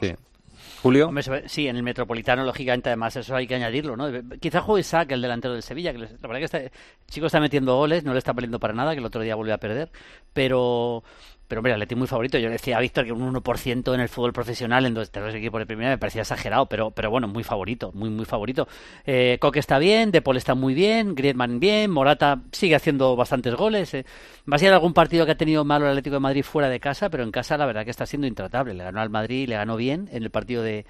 Julio. 0.83 1.11
Sí, 1.47 1.69
en 1.69 1.77
el 1.77 1.83
Metropolitano, 1.83 2.45
lógicamente, 2.45 2.89
además, 2.89 3.15
eso 3.17 3.37
hay 3.37 3.47
que 3.47 3.55
añadirlo, 3.55 3.97
¿no? 3.97 4.09
Quizá 4.41 4.61
juegue 4.61 4.81
Isaac, 4.81 5.13
el 5.13 5.21
delantero 5.21 5.55
del 5.55 5.63
Sevilla, 5.63 5.93
que 5.93 5.99
la 5.99 6.07
verdad 6.23 6.39
que 6.39 6.45
este 6.45 6.73
chico 7.07 7.27
está 7.27 7.39
metiendo 7.39 7.77
goles, 7.77 8.05
no 8.05 8.13
le 8.13 8.19
está 8.19 8.33
valiendo 8.33 8.59
para 8.59 8.73
nada, 8.73 8.93
que 8.93 8.99
el 8.99 9.05
otro 9.05 9.21
día 9.23 9.35
volvió 9.35 9.55
a 9.55 9.59
perder, 9.59 9.91
pero... 10.33 11.03
Pero 11.51 11.59
hombre, 11.59 11.73
el 11.73 11.83
Atleti 11.83 11.97
muy 11.97 12.07
favorito. 12.07 12.39
Yo 12.39 12.47
le 12.47 12.53
decía 12.53 12.77
a 12.77 12.81
Víctor 12.81 13.05
que 13.05 13.11
un 13.11 13.35
1% 13.35 13.93
en 13.93 14.01
el 14.01 14.09
fútbol 14.09 14.33
profesional 14.33 14.87
en 14.87 14.95
dos, 14.95 15.11
tres 15.11 15.35
equipos 15.35 15.59
de 15.59 15.67
primera 15.67 15.91
me 15.91 15.99
parecía 15.99 16.23
exagerado, 16.23 16.67
pero, 16.67 16.93
pero 16.93 17.11
bueno, 17.11 17.27
muy 17.27 17.43
favorito, 17.43 17.91
muy, 17.93 18.09
muy 18.09 18.25
favorito. 18.25 18.69
Eh, 19.05 19.37
Coque 19.41 19.59
está 19.59 19.81
bien, 19.81 20.13
De 20.13 20.23
Paul 20.23 20.37
está 20.37 20.55
muy 20.55 20.75
bien, 20.75 21.17
Griezmann 21.17 21.59
bien, 21.59 21.91
Morata 21.91 22.41
sigue 22.53 22.77
haciendo 22.77 23.17
bastantes 23.17 23.57
goles. 23.57 23.93
eh. 23.95 24.07
Va 24.51 24.55
a 24.55 24.59
ser 24.61 24.73
algún 24.73 24.95
partido 24.95 25.27
que 25.27 25.33
ha 25.33 25.37
tenido 25.37 25.65
malo 25.65 25.87
el 25.87 25.91
Atlético 25.91 26.15
de 26.15 26.21
Madrid 26.21 26.45
fuera 26.45 26.69
de 26.69 26.79
casa, 26.79 27.11
pero 27.11 27.25
en 27.25 27.33
casa 27.33 27.57
la 27.57 27.67
verdad 27.67 27.85
que 27.85 27.91
está 27.91 28.07
siendo 28.07 28.29
intratable. 28.29 28.73
Le 28.73 28.85
ganó 28.85 29.01
al 29.01 29.11
Madrid, 29.11 29.49
le 29.49 29.57
ganó 29.57 29.77
bien 29.77 30.09
en 30.13 30.23
el 30.23 30.31
partido 30.31 30.63
de, 30.63 30.87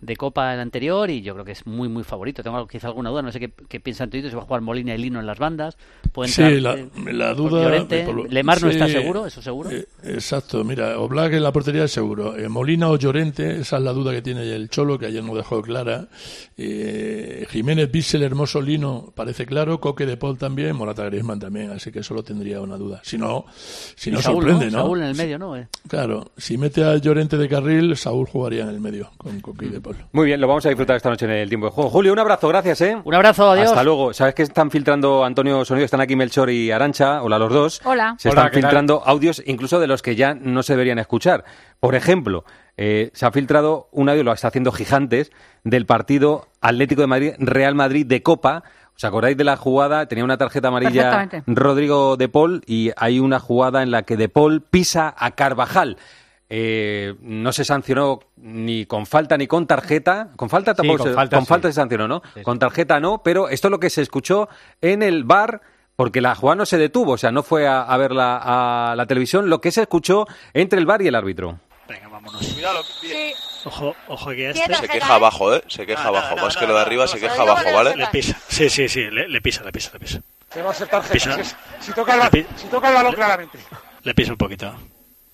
de 0.00 0.16
Copa 0.16 0.54
el 0.54 0.60
anterior 0.60 1.10
y 1.10 1.20
yo 1.22 1.34
creo 1.34 1.44
que 1.44 1.52
es 1.52 1.66
muy, 1.66 1.88
muy 1.88 2.04
favorito. 2.04 2.42
Tengo 2.42 2.66
quizá 2.66 2.88
alguna 2.88 3.10
duda, 3.10 3.22
no 3.22 3.32
sé 3.32 3.40
qué, 3.40 3.52
qué 3.68 3.80
piensan 3.80 4.08
todos, 4.10 4.24
si 4.30 4.34
va 4.34 4.42
a 4.42 4.44
jugar 4.46 4.60
Molina 4.62 4.94
y 4.94 4.98
Lino 4.98 5.20
en 5.20 5.26
las 5.26 5.38
bandas. 5.38 5.76
Puede 6.12 6.30
Sí, 6.30 6.42
entrar, 6.42 6.76
la, 6.76 6.80
eh, 6.80 7.12
la 7.12 7.34
duda... 7.34 7.68
Lo- 8.12 8.24
Lemar 8.26 8.62
no 8.62 8.70
está 8.70 8.88
seguro, 8.88 9.26
eso 9.26 9.42
seguro. 9.42 9.70
eh, 9.70 9.86
exacto, 10.04 10.64
mira, 10.64 10.98
Oblak 10.98 11.32
en 11.34 11.42
la 11.42 11.52
portería 11.52 11.84
es 11.84 11.92
seguro. 11.92 12.36
Eh, 12.36 12.48
Molina 12.48 12.88
o 12.88 12.96
Llorente, 12.96 13.60
esa 13.60 13.76
es 13.78 13.82
la 13.82 13.92
duda 13.92 14.12
que 14.12 14.22
tiene 14.22 14.42
el 14.54 14.68
Cholo, 14.70 14.98
que 14.98 15.06
ayer 15.06 15.22
no 15.22 15.34
dejó 15.34 15.60
clara. 15.62 16.08
Eh, 16.56 17.46
Jiménez, 17.50 17.90
Bissell, 17.90 18.22
Hermoso, 18.22 18.60
Lino, 18.60 19.12
parece 19.14 19.46
claro. 19.46 19.80
Coque 19.80 20.06
de 20.06 20.16
Paul 20.16 20.36
también, 20.38 20.76
Morata 20.76 21.04
Griezmann 21.04 21.38
también, 21.40 21.70
así 21.70 21.90
que 21.90 22.02
solo 22.02 22.22
tendría 22.22 22.60
una 22.60 22.76
duda. 22.76 23.00
Si 23.04 23.16
no, 23.18 23.44
si 23.96 24.10
no 24.10 24.20
Saúl, 24.20 24.44
sorprende, 24.44 24.66
¿no? 24.66 24.78
Saúl 24.82 24.98
en 25.00 25.04
el 25.08 25.14
medio, 25.16 25.38
¿no? 25.38 25.56
Eh. 25.56 25.68
Claro, 25.88 26.32
si 26.36 26.58
mete 26.58 26.84
a 26.84 26.96
Llorente 26.96 27.36
de 27.36 27.48
carril, 27.48 27.96
Saúl 27.96 28.26
jugaría 28.26 28.62
en 28.64 28.70
el 28.70 28.80
medio 28.80 29.10
con 29.16 29.40
Coque 29.40 29.66
de 29.66 29.80
Paul. 29.80 29.89
Muy 30.12 30.26
bien, 30.26 30.40
lo 30.40 30.48
vamos 30.48 30.64
a 30.66 30.68
disfrutar 30.68 30.96
esta 30.96 31.10
noche 31.10 31.24
en 31.26 31.32
el 31.32 31.48
tiempo 31.48 31.66
de 31.66 31.72
juego. 31.72 31.90
Julio, 31.90 32.12
un 32.12 32.18
abrazo, 32.18 32.48
gracias, 32.48 32.80
¿eh? 32.80 32.96
Un 33.02 33.14
abrazo, 33.14 33.50
adiós. 33.50 33.68
Hasta 33.68 33.82
luego. 33.82 34.12
¿Sabes 34.12 34.34
que 34.34 34.42
están 34.42 34.70
filtrando 34.70 35.24
Antonio 35.24 35.64
Sonido? 35.64 35.84
Están 35.84 36.00
aquí 36.00 36.16
Melchor 36.16 36.50
y 36.50 36.70
Arancha. 36.70 37.22
Hola, 37.22 37.38
los 37.38 37.52
dos. 37.52 37.80
Hola. 37.84 38.14
Se 38.18 38.28
Hola, 38.28 38.42
están 38.42 38.50
¿qué 38.52 38.60
tal? 38.60 38.70
filtrando 38.70 39.02
audios 39.04 39.42
incluso 39.46 39.80
de 39.80 39.86
los 39.86 40.02
que 40.02 40.16
ya 40.16 40.34
no 40.34 40.62
se 40.62 40.74
deberían 40.74 40.98
escuchar. 40.98 41.44
Por 41.78 41.94
ejemplo, 41.94 42.44
eh, 42.76 43.10
se 43.14 43.26
ha 43.26 43.30
filtrado 43.32 43.88
un 43.92 44.08
audio, 44.08 44.24
lo 44.24 44.32
está 44.32 44.48
haciendo 44.48 44.72
Gigantes, 44.72 45.32
del 45.64 45.86
partido 45.86 46.46
Atlético 46.60 47.00
de 47.02 47.06
Madrid, 47.06 47.32
Real 47.38 47.74
Madrid 47.74 48.06
de 48.06 48.22
Copa. 48.22 48.62
¿Os 48.96 49.04
acordáis 49.04 49.36
de 49.36 49.44
la 49.44 49.56
jugada? 49.56 50.06
Tenía 50.06 50.24
una 50.24 50.36
tarjeta 50.36 50.68
amarilla. 50.68 51.28
Rodrigo 51.46 52.16
De 52.18 52.28
Paul 52.28 52.62
y 52.66 52.90
hay 52.96 53.18
una 53.18 53.40
jugada 53.40 53.82
en 53.82 53.90
la 53.90 54.02
que 54.02 54.16
De 54.18 54.28
Paul 54.28 54.60
pisa 54.60 55.14
a 55.16 55.30
Carvajal. 55.30 55.96
Eh, 56.52 57.14
no 57.20 57.52
se 57.52 57.64
sancionó 57.64 58.18
ni 58.36 58.84
con 58.84 59.06
falta 59.06 59.38
ni 59.38 59.46
con 59.46 59.68
tarjeta. 59.68 60.30
Con 60.34 60.50
falta 60.50 60.74
tampoco 60.74 60.98
con 60.98 61.08
se, 61.08 61.14
falta 61.14 61.36
con 61.36 61.44
sí. 61.46 61.48
falta 61.48 61.68
se 61.68 61.74
sancionó, 61.74 62.08
¿no? 62.08 62.22
Sí, 62.24 62.30
sí. 62.34 62.42
Con 62.42 62.58
tarjeta 62.58 62.98
no, 62.98 63.22
pero 63.22 63.48
esto 63.48 63.68
es 63.68 63.70
lo 63.70 63.78
que 63.78 63.88
se 63.88 64.02
escuchó 64.02 64.48
en 64.80 65.02
el 65.04 65.22
bar 65.22 65.60
porque 65.94 66.20
la 66.20 66.34
jugada 66.34 66.56
no 66.56 66.66
se 66.66 66.78
detuvo, 66.78 67.12
o 67.12 67.18
sea, 67.18 67.30
no 67.30 67.42
fue 67.42 67.68
a, 67.68 67.82
a 67.82 67.96
ver 67.98 68.12
la, 68.12 68.40
a 68.92 68.96
la 68.96 69.06
televisión, 69.06 69.50
lo 69.50 69.60
que 69.60 69.70
se 69.70 69.82
escuchó 69.82 70.26
entre 70.54 70.78
el 70.78 70.86
bar 70.86 71.02
y 71.02 71.08
el 71.08 71.14
árbitro. 71.14 71.60
Ojo, 73.64 73.94
ojo 74.08 74.30
que 74.30 74.50
este... 74.50 74.74
Se 74.74 74.88
queja 74.88 75.14
abajo, 75.14 75.54
¿eh? 75.54 75.62
Se 75.68 75.86
queja 75.86 76.08
abajo. 76.08 76.36
Más 76.36 76.56
que 76.56 76.66
lo 76.66 76.74
de 76.74 76.80
arriba, 76.80 77.06
se 77.06 77.20
queja 77.20 77.42
abajo, 77.42 77.64
¿vale? 77.74 77.96
Le 77.96 78.06
pisa. 78.06 78.36
Sí, 78.48 78.70
sí, 78.70 78.88
sí, 78.88 79.10
le, 79.10 79.28
le 79.28 79.40
pisa, 79.40 79.62
le 79.62 79.72
pisa, 79.72 79.90
le 79.92 80.00
pisa. 80.00 80.20
Que 80.50 80.62
va 80.62 80.70
a 80.70 80.74
ser 80.74 80.88
tarjeta. 80.88 81.12
Pisa. 81.12 81.44
Si, 81.44 81.54
si 81.80 81.92
toca 81.92 82.14
el 82.88 82.94
balón 82.94 83.12
claramente. 83.12 83.58
Le 84.02 84.14
pisa 84.14 84.32
un 84.32 84.38
poquito. 84.38 84.74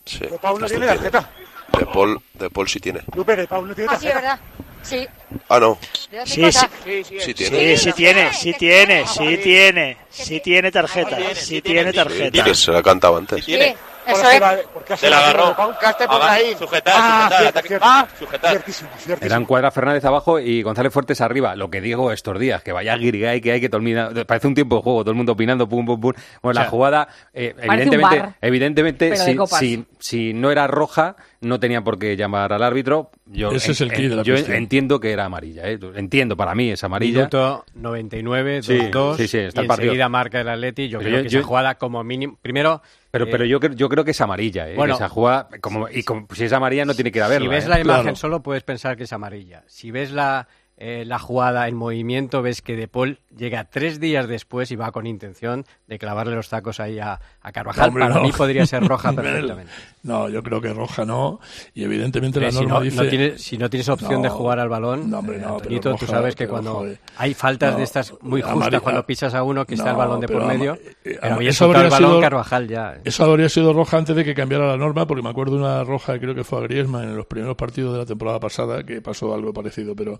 Sí. 0.06 0.20
De 0.20 0.38
Paul 0.38 0.60
no 0.60 0.66
tiene 0.66 0.86
tarjeta. 0.86 1.30
De 1.78 1.86
Paul, 1.86 2.20
de 2.34 2.48
Paul 2.50 2.68
sí 2.68 2.80
tiene. 2.80 3.00
Lupe, 3.14 3.36
de 3.36 3.46
Paul 3.46 3.68
no 3.68 3.74
tiene 3.74 3.90
Ah, 3.92 3.98
sí, 3.98 4.06
tarjeta. 4.06 4.20
¿verdad? 4.20 4.40
Sí. 4.82 5.06
Ah, 5.48 5.58
no. 5.58 5.78
Sí, 6.24 6.52
sí. 6.52 7.20
Sí 7.20 7.34
tiene. 7.34 7.76
Sí, 7.76 7.84
sí 7.84 7.92
tiene, 7.92 8.32
sí 8.32 8.52
tiene, 8.54 9.06
sí 9.06 9.36
tiene, 9.42 9.96
sí 10.10 10.40
tiene 10.40 10.70
tarjeta, 10.70 11.18
sí 11.34 11.60
tiene 11.60 11.92
tarjeta. 11.92 12.44
Que 12.44 12.54
se 12.54 12.70
la 12.70 12.82
cantaba 12.82 13.18
antes. 13.18 13.44
Sí, 13.44 13.58
eso 14.06 14.30
es. 14.30 15.00
Se 15.00 15.10
la 15.10 15.18
agarró. 15.18 15.54
Sujetar, 15.56 16.06
Ah, 16.08 16.58
sujetar, 16.58 17.28
cierto, 17.28 17.48
ataque. 17.48 17.68
cierto. 17.68 17.86
Ah, 17.88 18.08
sujetar. 18.18 18.50
Ciertísimo, 18.52 18.90
ciertísimo. 18.98 19.26
Eran 19.26 19.44
Cuadra 19.44 19.70
Fernández 19.70 20.04
abajo 20.04 20.38
y 20.38 20.62
González 20.62 20.92
Fuertes 20.92 21.20
arriba. 21.20 21.54
Lo 21.56 21.70
que 21.70 21.80
digo 21.80 22.12
estos 22.12 22.38
días, 22.38 22.62
que 22.62 22.72
vaya 22.72 22.96
guirigay 22.96 23.40
que 23.40 23.52
hay 23.52 23.60
que 23.60 23.68
mundo- 23.68 24.24
Parece 24.26 24.46
un 24.46 24.54
tiempo 24.54 24.76
de 24.76 24.82
juego, 24.82 25.00
todo 25.02 25.10
el 25.10 25.16
mundo 25.16 25.32
opinando, 25.32 25.68
pum, 25.68 25.84
pum, 25.86 26.00
pum. 26.00 26.12
Bueno, 26.42 26.50
O 26.50 26.54
sea, 26.54 26.64
la 26.64 26.70
jugada, 26.70 27.08
eh, 27.34 27.54
evidentemente, 27.60 28.18
bar, 28.20 28.34
evidentemente 28.40 29.16
si, 29.16 29.36
si, 29.58 29.86
si 29.98 30.32
no 30.34 30.50
era 30.50 30.66
roja, 30.66 31.16
no 31.40 31.60
tenía 31.60 31.82
por 31.82 31.98
qué 31.98 32.16
llamar 32.16 32.52
al 32.52 32.62
árbitro. 32.62 33.10
Yo, 33.26 33.50
Ese 33.52 33.72
es 33.72 33.80
el 33.80 33.92
key 33.92 34.08
de 34.08 34.16
la 34.16 34.22
yo 34.22 34.34
cuestión. 34.34 34.56
entiendo 34.56 35.00
que 35.00 35.10
era 35.12 35.24
amarilla. 35.24 35.70
¿eh? 35.70 35.78
Entiendo, 35.94 36.36
para 36.36 36.54
mí 36.54 36.70
es 36.70 36.82
amarilla. 36.84 37.18
Minuto 37.18 37.64
99, 37.74 38.60
2-2. 38.62 39.16
Sí, 39.16 39.22
sí, 39.22 39.28
sí, 39.28 39.38
está 39.38 39.60
y 39.60 39.64
el 39.64 39.68
partido. 39.68 39.86
enseguida 39.92 40.08
marca 40.08 40.40
el 40.40 40.48
Atleti. 40.48 40.88
Yo 40.88 40.98
Pero 40.98 41.10
creo 41.10 41.18
yo- 41.20 41.24
que 41.24 41.28
yo- 41.30 41.38
esa 41.40 41.48
jugada 41.48 41.74
como 41.76 42.02
mínimo... 42.04 42.38
Primero... 42.42 42.82
Pero, 43.10 43.24
eh, 43.26 43.28
pero 43.30 43.44
yo, 43.44 43.60
creo- 43.60 43.74
yo 43.74 43.88
creo 43.88 44.04
que 44.04 44.10
es 44.10 44.20
amarilla. 44.20 44.68
¿eh? 44.68 44.74
Bueno, 44.76 44.94
esa 44.94 45.08
jugada, 45.08 45.48
como, 45.60 45.88
y 45.88 46.02
como- 46.02 46.26
si 46.34 46.44
es 46.44 46.52
amarilla, 46.52 46.84
no 46.84 46.94
tiene 46.94 47.10
que 47.12 47.18
ir 47.18 47.22
a 47.24 47.28
verla. 47.28 47.46
Si 47.48 47.54
ves 47.54 47.64
¿eh? 47.66 47.68
la 47.68 47.80
imagen 47.80 48.02
Claro. 48.02 48.16
solo 48.16 48.42
puedes 48.42 48.62
pensar 48.62 48.96
que 48.96 49.04
es 49.04 49.12
amarilla. 49.12 49.62
Si 49.66 49.90
ves 49.90 50.10
la, 50.12 50.48
eh, 50.76 51.04
la 51.06 51.18
jugada 51.18 51.66
en 51.68 51.76
movimiento, 51.76 52.42
ves 52.42 52.60
que 52.60 52.76
De 52.76 52.88
Paul 52.88 53.20
llega 53.34 53.64
tres 53.64 54.00
días 54.00 54.28
después 54.28 54.70
y 54.70 54.76
va 54.76 54.92
con 54.92 55.06
intención 55.06 55.64
de 55.86 55.98
clavarle 55.98 56.34
los 56.34 56.50
tacos 56.50 56.78
ahí 56.80 56.98
a, 56.98 57.18
a 57.46 57.52
Carvajal. 57.52 57.88
Hombre, 57.88 58.02
Para 58.02 58.14
no. 58.16 58.22
mí 58.22 58.32
podría 58.32 58.66
ser 58.66 58.82
roja 58.86 59.12
perfectamente. 59.14 59.70
No, 60.02 60.28
yo 60.28 60.42
creo 60.42 60.60
que 60.60 60.72
roja 60.72 61.04
no. 61.04 61.38
Y 61.74 61.84
evidentemente 61.84 62.40
la 62.40 62.46
Pero 62.48 62.58
si, 62.58 62.64
norma 62.64 62.74
no, 62.78 62.80
dice. 62.84 62.96
no 63.04 63.08
tienes, 63.08 63.42
si 63.42 63.56
no 63.58 63.70
tienes 63.70 63.88
opción 63.88 64.20
de 64.22 64.28
No, 64.28 64.34
jugar 64.34 64.58
al 64.58 64.68
balón, 64.68 65.08
no, 65.10 65.18
hombre, 65.20 65.38
no, 65.38 65.44
eh, 65.48 65.52
Antonito, 65.56 65.90
tú 65.94 65.96
roja, 66.06 66.06
sabes 66.06 66.34
que 66.34 66.46
cuando 66.48 66.74
joder. 66.74 66.98
hay 67.16 67.34
faltas 67.34 67.76
de 67.76 67.82
estas 67.84 68.12
muy 68.20 68.40
justas, 68.42 68.56
amarilla- 68.56 68.80
cuando 68.80 69.06
pisas 69.06 69.34
a 69.34 69.42
uno 69.44 69.64
que 69.64 69.74
está 69.74 69.90
el 69.90 69.96
balón 69.96 70.20
de 70.20 70.28
por 70.28 70.42
ama- 70.42 70.52
medio, 70.54 70.74
eh, 71.04 71.18
pero 71.20 71.34
había 71.34 71.50
eso 71.50 71.64
soltado 71.66 71.86
el 71.86 71.92
habría 71.92 72.06
balón 72.06 72.10
sido- 72.18 72.20
Carvajal 72.20 72.68
ya. 72.68 72.94
eh. 72.94 73.00
Eso 73.04 73.24
habría 73.24 73.48
sido 73.48 73.72
roja 73.72 73.96
antes 73.98 74.14
de 74.16 74.24
que 74.24 74.34
cambiara 74.34 74.66
la 74.66 74.76
norma, 74.76 75.06
porque 75.06 75.22
me 75.22 75.30
acuerdo 75.30 75.54
de 75.56 75.60
una 75.62 75.84
roja, 75.84 76.18
creo 76.18 76.34
que 76.34 76.42
fue 76.44 76.58
a 76.58 76.62
Griezmann 76.62 77.04
en 77.04 77.16
los 77.16 77.26
primeros 77.26 77.56
partidos 77.56 77.92
de 77.92 77.98
la 78.00 78.06
temporada 78.06 78.38
pasada, 78.40 78.84
que 78.84 79.00
pasó 79.00 79.32
algo 79.34 79.52
parecido, 79.52 79.94
pero 79.96 80.18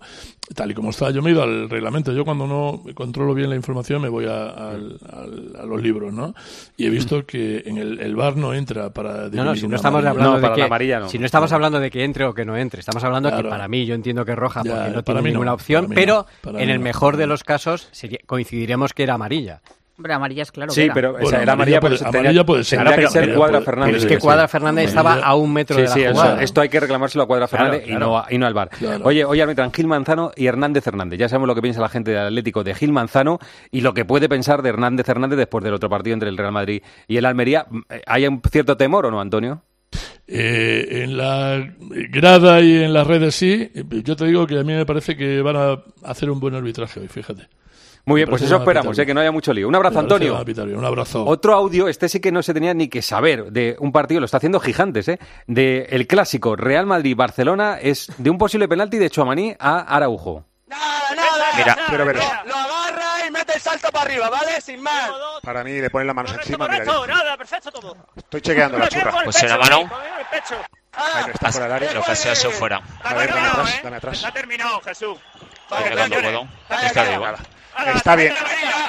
tal 0.55 0.71
y 0.71 0.73
como 0.73 0.89
está, 0.91 1.11
yo 1.11 1.21
me 1.21 1.29
he 1.29 1.33
ido 1.33 1.43
al 1.43 1.69
reglamento. 1.69 2.11
Yo 2.13 2.23
cuando 2.25 2.47
no 2.47 2.81
controlo 2.93 3.33
bien 3.33 3.49
la 3.49 3.55
información 3.55 4.01
me 4.01 4.09
voy 4.09 4.25
a, 4.25 4.47
al- 4.49 4.97
al- 5.11 5.53
a 5.61 5.65
los 5.65 5.81
libros, 5.81 6.13
¿no? 6.13 6.33
Y 6.77 6.85
he 6.85 6.89
visto 6.89 7.16
que 7.25 7.63
en 7.65 7.77
el, 7.77 7.99
el 7.99 8.15
VAR 8.15 8.37
no 8.37 8.53
entra 8.53 8.91
para 8.91 9.29
No, 9.29 9.43
no, 9.43 9.55
si 9.55 9.67
no 9.67 9.75
estamos 9.75 9.99
amarilla. 9.99 10.09
hablando 10.11 10.29
No, 10.31 10.35
de 10.37 10.41
para 10.41 10.53
que, 10.55 10.59
la 10.61 10.65
amarilla 10.67 10.99
no. 10.99 11.09
si 11.09 11.19
no 11.19 11.25
estamos 11.25 11.51
hablando 11.51 11.79
de 11.79 11.89
que 11.89 12.03
entre 12.03 12.25
o 12.25 12.33
que 12.33 12.45
no 12.45 12.55
entre, 12.57 12.79
estamos 12.79 13.03
hablando 13.03 13.29
Claro. 13.29 13.43
que 13.43 13.49
para 13.49 13.67
mí 13.67 13.85
yo 13.85 13.95
entiendo 13.95 14.23
que 14.25 14.31
es 14.33 14.37
roja 14.37 14.61
Ya, 14.63 14.75
porque 14.75 14.89
no 14.91 15.03
tiene 15.03 15.21
ninguna 15.23 15.53
opción, 15.53 15.87
pero 15.93 16.25
en 16.43 16.69
el 16.69 16.77
no. 16.77 16.83
mejor 16.83 17.17
de 17.17 17.27
los 17.27 17.43
casos 17.43 17.87
sería- 17.91 18.19
coincidiremos 18.25 18.93
que 18.93 19.03
era 19.03 19.15
amarilla. 19.15 19.61
Hombre, 19.97 20.13
amarilla 20.13 20.43
es 20.43 20.51
claro. 20.51 20.69
que 20.69 20.75
Sí, 20.75 20.81
era. 20.83 20.93
pero 20.93 21.09
o 21.09 21.13
Bueno, 21.13 21.27
sea, 21.29 21.41
era 21.41 21.53
amarilla 21.53 21.79
pero 21.79 21.95
puede- 21.97 22.11
tenía- 22.11 22.19
amarilla 22.19 22.45
puede 22.45 22.63
ser. 22.63 22.77
tendría 22.79 22.97
que 22.97 23.07
ser 23.11 23.25
pero- 23.25 23.35
Cuadra 23.37 23.53
pero- 23.59 23.65
Fernández. 23.65 23.95
Pero 23.95 23.97
es 23.97 24.05
que. 24.17 24.19
Cuadra 24.23 24.47
Fernández 24.47 24.85
estaba 24.89 25.13
a 25.15 25.35
un 25.35 25.53
metro 25.53 25.75
Sí, 25.75 25.81
de 25.81 25.87
la 25.87 25.93
sí, 25.95 26.01
eso- 26.03 26.37
esto 26.39 26.61
hay 26.61 26.69
que 26.69 26.79
reclamárselo 26.79 27.23
a 27.23 27.27
Cuadra 27.27 27.47
Claro, 27.47 27.63
Fernández 27.63 27.87
y, 27.87 27.89
claro. 27.89 28.05
no, 28.05 28.17
a- 28.19 28.25
y 28.29 28.37
no 28.37 28.45
al 28.45 28.53
bar. 28.53 28.69
Claro. 28.69 29.05
Oye, 29.05 29.25
hoy 29.25 29.41
arbitran 29.41 29.73
Gil 29.73 29.87
Manzano 29.87 30.31
y 30.35 30.45
Hernández 30.45 30.85
Hernández. 30.85 31.17
Ya 31.19 31.27
sabemos 31.29 31.47
lo 31.47 31.55
que 31.55 31.63
piensa 31.63 31.81
la 31.81 31.89
gente 31.89 32.11
del 32.11 32.27
Atlético 32.27 32.63
de 32.63 32.75
Gil 32.75 32.91
Manzano 32.91 33.39
y 33.71 33.81
lo 33.81 33.95
que 33.95 34.05
puede 34.05 34.29
pensar 34.29 34.61
de 34.61 34.69
Hernández 34.69 35.09
Hernández 35.09 35.37
después 35.39 35.63
del 35.63 35.73
otro 35.73 35.89
partido 35.89 36.13
entre 36.13 36.29
el 36.29 36.37
Real 36.37 36.51
Madrid 36.51 36.83
y 37.07 37.17
el 37.17 37.25
Almería. 37.25 37.65
¿Hay 38.05 38.27
un 38.27 38.39
cierto 38.51 38.77
temor 38.77 39.07
o 39.07 39.11
no, 39.11 39.19
Antonio? 39.19 39.63
Eh, 40.27 41.03
en 41.03 41.17
la 41.17 41.65
grada 42.11 42.59
y 42.61 42.83
en 42.83 42.93
las 42.93 43.07
redes 43.07 43.33
sí. 43.33 43.71
Yo 44.03 44.15
te 44.15 44.25
digo 44.25 44.45
que 44.45 44.59
a 44.59 44.63
mí 44.63 44.73
me 44.73 44.85
parece 44.85 45.15
que 45.15 45.41
van 45.41 45.55
a 45.55 45.81
hacer 46.03 46.29
un 46.29 46.39
buen 46.39 46.53
arbitraje 46.53 46.99
hoy, 46.99 47.07
fíjate. 47.07 47.47
Muy 48.07 48.19
bien, 48.19 48.29
pues 48.29 48.41
eso 48.41 48.55
esperamos, 48.55 48.97
eh, 48.97 49.05
que 49.05 49.13
no 49.13 49.19
haya 49.19 49.33
mucho 49.33 49.51
lío. 49.51 49.67
Un 49.67 49.75
abrazo, 49.75 49.99
Antonio. 49.99 50.41
Un 50.41 50.85
abrazo. 50.85 51.25
Otro 51.25 51.53
audio, 51.53 51.89
este 51.89 52.07
sí 52.07 52.21
que 52.21 52.31
no 52.31 52.41
se 52.41 52.53
tenía 52.53 52.73
ni 52.73 52.87
que 52.87 53.01
saber, 53.01 53.51
de 53.51 53.75
un 53.79 53.91
partido, 53.91 54.21
lo 54.21 54.25
está 54.25 54.37
haciendo 54.37 54.61
Gigantes, 54.61 55.09
¿eh? 55.09 55.19
De 55.45 55.87
el 55.89 56.07
clásico 56.07 56.55
Real 56.55 56.85
Madrid-Barcelona, 56.85 57.79
es 57.81 58.09
de 58.17 58.29
un 58.29 58.37
posible 58.37 58.69
penalti 58.69 58.97
de 58.97 59.09
Chuamaní 59.09 59.57
a 59.59 59.79
Araujo. 59.93 60.45
Mira, 61.57 61.77
quiero 61.89 62.05
ver. 62.05 62.15
Lo 62.15 62.55
agarra 62.55 63.27
y 63.27 63.31
mete 63.31 63.55
el 63.55 63.59
salto 63.59 63.89
para 63.91 64.05
arriba, 64.05 64.29
¿vale? 64.29 64.61
Sin 64.61 64.81
más. 64.81 65.11
Para 65.43 65.65
mí 65.65 65.73
le 65.73 65.89
ponen 65.89 66.07
las 66.07 66.15
manos 66.15 66.31
encima. 66.31 66.65
Mira, 66.69 66.85
Correcto, 66.85 67.07
nada, 67.07 67.35
perfecto 67.35 67.71
todo. 67.71 67.97
estoy 68.15 68.39
chequeando 68.39 68.77
la 68.77 68.87
churra. 68.87 69.15
Pues 69.25 69.43
en 69.43 69.49
la 69.49 69.57
mano. 69.57 69.79
Ahí 70.93 71.25
no 71.27 71.33
está 71.33 71.51
fuera 71.51 71.65
del 71.67 71.75
área. 71.75 71.93
Lo 71.93 72.03
que 72.03 72.15
sea 72.15 72.31
eso 72.31 72.51
fuera. 72.51 72.81
A 73.03 73.13
ver, 73.15 73.33
dame 73.33 73.47
atrás, 73.49 73.79
dame 73.83 73.97
atrás. 73.97 74.15
Está 74.15 74.31
terminado, 74.31 74.79
Jesús. 74.79 75.17
Vale, 75.69 75.89
no 75.93 76.21
puedo. 76.21 76.47
Está 76.69 77.03
bien. 77.03 77.56
Está 77.95 78.15
bien, 78.15 78.33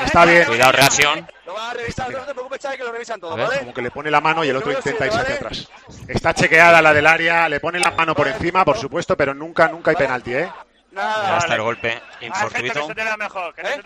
está 0.04 0.24
bien. 0.24 0.44
Cuidado, 0.44 0.72
reacción. 0.72 1.28
Lo 1.46 1.54
vas 1.54 1.70
a 1.70 1.74
revisar, 1.74 2.10
no 2.10 2.18
te 2.18 2.32
preocupes, 2.32 2.60
Xavi, 2.62 2.76
que 2.76 2.84
lo 2.84 2.92
revisan 2.92 3.20
todo, 3.20 3.36
¿vale? 3.36 3.58
Como 3.60 3.74
que 3.74 3.82
le 3.82 3.90
pone 3.90 4.10
la 4.10 4.20
mano 4.20 4.44
y 4.44 4.48
el 4.48 4.56
otro 4.56 4.72
intenta 4.72 5.06
irse 5.06 5.18
hacia 5.18 5.34
atrás. 5.34 5.68
Está 6.06 6.34
chequeada 6.34 6.82
la 6.82 6.92
del 6.92 7.06
área, 7.06 7.48
le 7.48 7.60
pone 7.60 7.78
la 7.78 7.90
mano 7.90 8.14
por 8.14 8.28
encima, 8.28 8.64
por 8.64 8.76
supuesto, 8.78 9.16
pero 9.16 9.34
nunca, 9.34 9.68
nunca 9.68 9.90
hay 9.90 9.96
penalti, 9.96 10.34
¿eh? 10.34 10.50
Nada. 10.90 11.36
Hasta 11.36 11.54
el 11.54 11.62
golpe 11.62 12.02
infortuito. 12.22 12.88
Te 12.88 13.02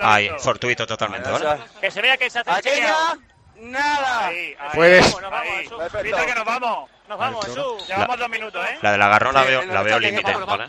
Ahí, 0.01 0.31
fortuito 0.39 0.87
totalmente, 0.87 1.31
¿vale? 1.31 1.61
Que 1.81 1.91
se 1.91 2.01
vea 2.01 2.17
que 2.17 2.31
se 2.31 2.39
hace 2.39 2.51
Aquella, 2.51 3.19
nada. 3.57 4.27
Ahí, 4.29 4.57
ahí. 4.59 4.71
Puedes- 4.75 5.21
Vamos, 5.21 5.71
nos 5.71 5.93
que 6.27 6.35
nos 6.35 6.45
vamos. 6.45 6.91
Nos 7.09 7.19
vamos, 7.19 7.45
Jesús. 7.45 7.89
Llevamos 7.89 8.19
dos 8.19 8.29
minutos, 8.29 8.65
¿eh? 8.67 8.79
La 8.81 8.93
del 8.93 9.03
agarrón 9.03 9.35
la 9.35 9.43
Sí, 9.43 9.49
veo, 9.49 9.63
la 9.67 9.83
veo 9.83 9.99
límite, 9.99 10.33
¿vale? 10.35 10.69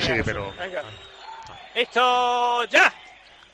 Sí, 0.00 0.12
pero- 0.24 0.52
venga. 0.58 0.82
Esto 1.74 2.64
ya. 2.64 2.92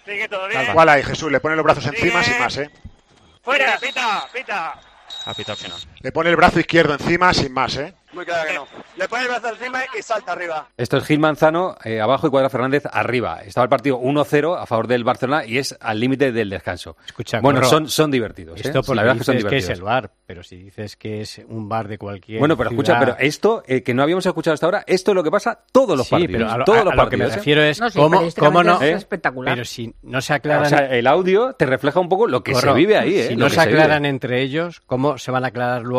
Sigue 0.07 0.29
todo 0.29 0.47
bien. 0.47 0.73
¿Cuál 0.73 0.89
hay, 0.89 1.03
Jesús? 1.03 1.31
Le 1.33 1.41
pone 1.41 1.57
los 1.57 1.65
brazos 1.65 1.85
encima 1.87 2.23
sin 2.23 2.39
más, 2.39 2.57
¿eh? 2.59 2.71
Fuera, 3.43 3.77
pita, 3.79 4.27
pita. 4.33 4.81
A 5.25 5.35
pita 5.35 5.53
al 5.53 5.59
final. 5.59 5.81
Le 6.07 6.13
pone 6.13 6.31
el 6.31 6.37
brazo 6.37 6.61
izquierdo 6.61 6.93
encima 6.93 7.35
sin 7.35 7.53
más, 7.53 7.77
¿eh? 7.79 7.93
Muy 8.13 8.25
claro 8.25 8.49
que 8.49 8.55
no. 8.55 8.67
Le 8.97 9.09
pone 9.09 9.23
el 9.25 9.29
brazo 9.29 9.49
encima 9.49 9.81
y 9.99 10.01
salta 10.03 10.33
arriba. 10.33 10.69
Esto 10.77 10.99
es 10.99 11.05
Gil 11.05 11.19
Manzano 11.19 11.77
eh, 11.85 12.01
abajo 12.01 12.29
y 12.29 12.31
Cuadra 12.31 12.49
Fernández 12.49 12.85
arriba. 12.91 13.41
Estaba 13.45 13.65
el 13.65 13.69
partido 13.69 13.99
1-0 14.01 14.57
a 14.57 14.65
favor 14.67 14.87
del 14.87 15.03
Barcelona 15.03 15.45
y 15.45 15.59
es 15.59 15.77
al 15.81 15.99
límite 15.99 16.31
del 16.31 16.49
descanso. 16.49 16.97
Escucha, 17.07 17.41
bueno, 17.41 17.59
Corro, 17.59 17.69
son, 17.71 17.89
son 17.89 18.13
divertidos. 18.13 18.57
¿eh? 18.59 18.63
Esto 18.67 18.83
Sí, 18.83 18.87
porque 18.87 18.97
la 18.97 19.03
verdad 19.03 19.19
que 19.19 19.25
son 19.25 19.35
dices 19.37 19.51
que 19.51 19.57
es 19.57 19.65
divertidos. 19.65 19.79
el 19.81 19.85
bar, 19.85 20.11
pero 20.27 20.43
si 20.45 20.57
dices 20.57 20.97
que 20.97 21.21
es 21.23 21.43
un 21.49 21.69
bar 21.69 21.89
de 21.89 21.99
cualquier 21.99 22.39
Bueno, 22.39 22.57
pero 22.57 22.71
escucha, 22.71 22.99
pero 23.01 23.17
esto 23.19 23.65
eh, 23.67 23.83
que 23.83 23.93
no 23.93 24.05
habíamos 24.05 24.25
escuchado 24.25 24.55
hasta 24.55 24.67
ahora, 24.67 24.85
esto 24.87 25.11
es 25.11 25.15
lo 25.17 25.25
que 25.25 25.31
pasa 25.33 25.59
todos 25.73 25.99
los 25.99 26.07
Sí, 26.07 26.13
partidos. 26.13 26.33
pero 26.33 26.51
a 26.53 26.59
lo, 26.59 26.65
todos 26.65 26.79
a- 26.81 26.85
los 26.85 26.93
a 26.93 26.97
lo 26.97 27.11
que 27.11 27.17
me 27.17 27.25
partidos, 27.25 27.33
¿eh? 27.35 27.39
refiero 27.39 27.63
es 27.65 27.81
No, 27.81 27.91
sí, 27.91 27.99
cómo, 27.99 28.23
cómo 28.39 28.63
no... 28.63 28.81
es 28.81 28.97
espectacular. 28.97 29.55
Pero 29.57 29.65
si 29.65 29.93
no 30.05 30.21
se 30.23 30.33
aclaran... 30.33 30.65
O 30.67 30.69
sea, 30.69 30.87
el 30.87 31.07
audio 31.09 31.53
te 31.55 31.67
refleja 31.67 31.99
un 31.99 32.09
poco 32.09 32.29
lo 32.29 32.43
que 32.45 32.53
Corro, 32.53 32.73
se 32.73 32.79
vive 32.79 32.97
ahí, 32.97 33.19
¿eh? 33.19 33.27
Si 33.31 33.37
no 33.37 33.51
se 33.51 33.61
aclaran 33.61 34.07
entre 34.07 34.41
ellos, 34.43 34.81
¿cómo 34.87 35.19
se 35.19 35.33
van 35.33 35.45
a 35.45 35.49
aclarar 35.49 35.83
luego 35.83 35.96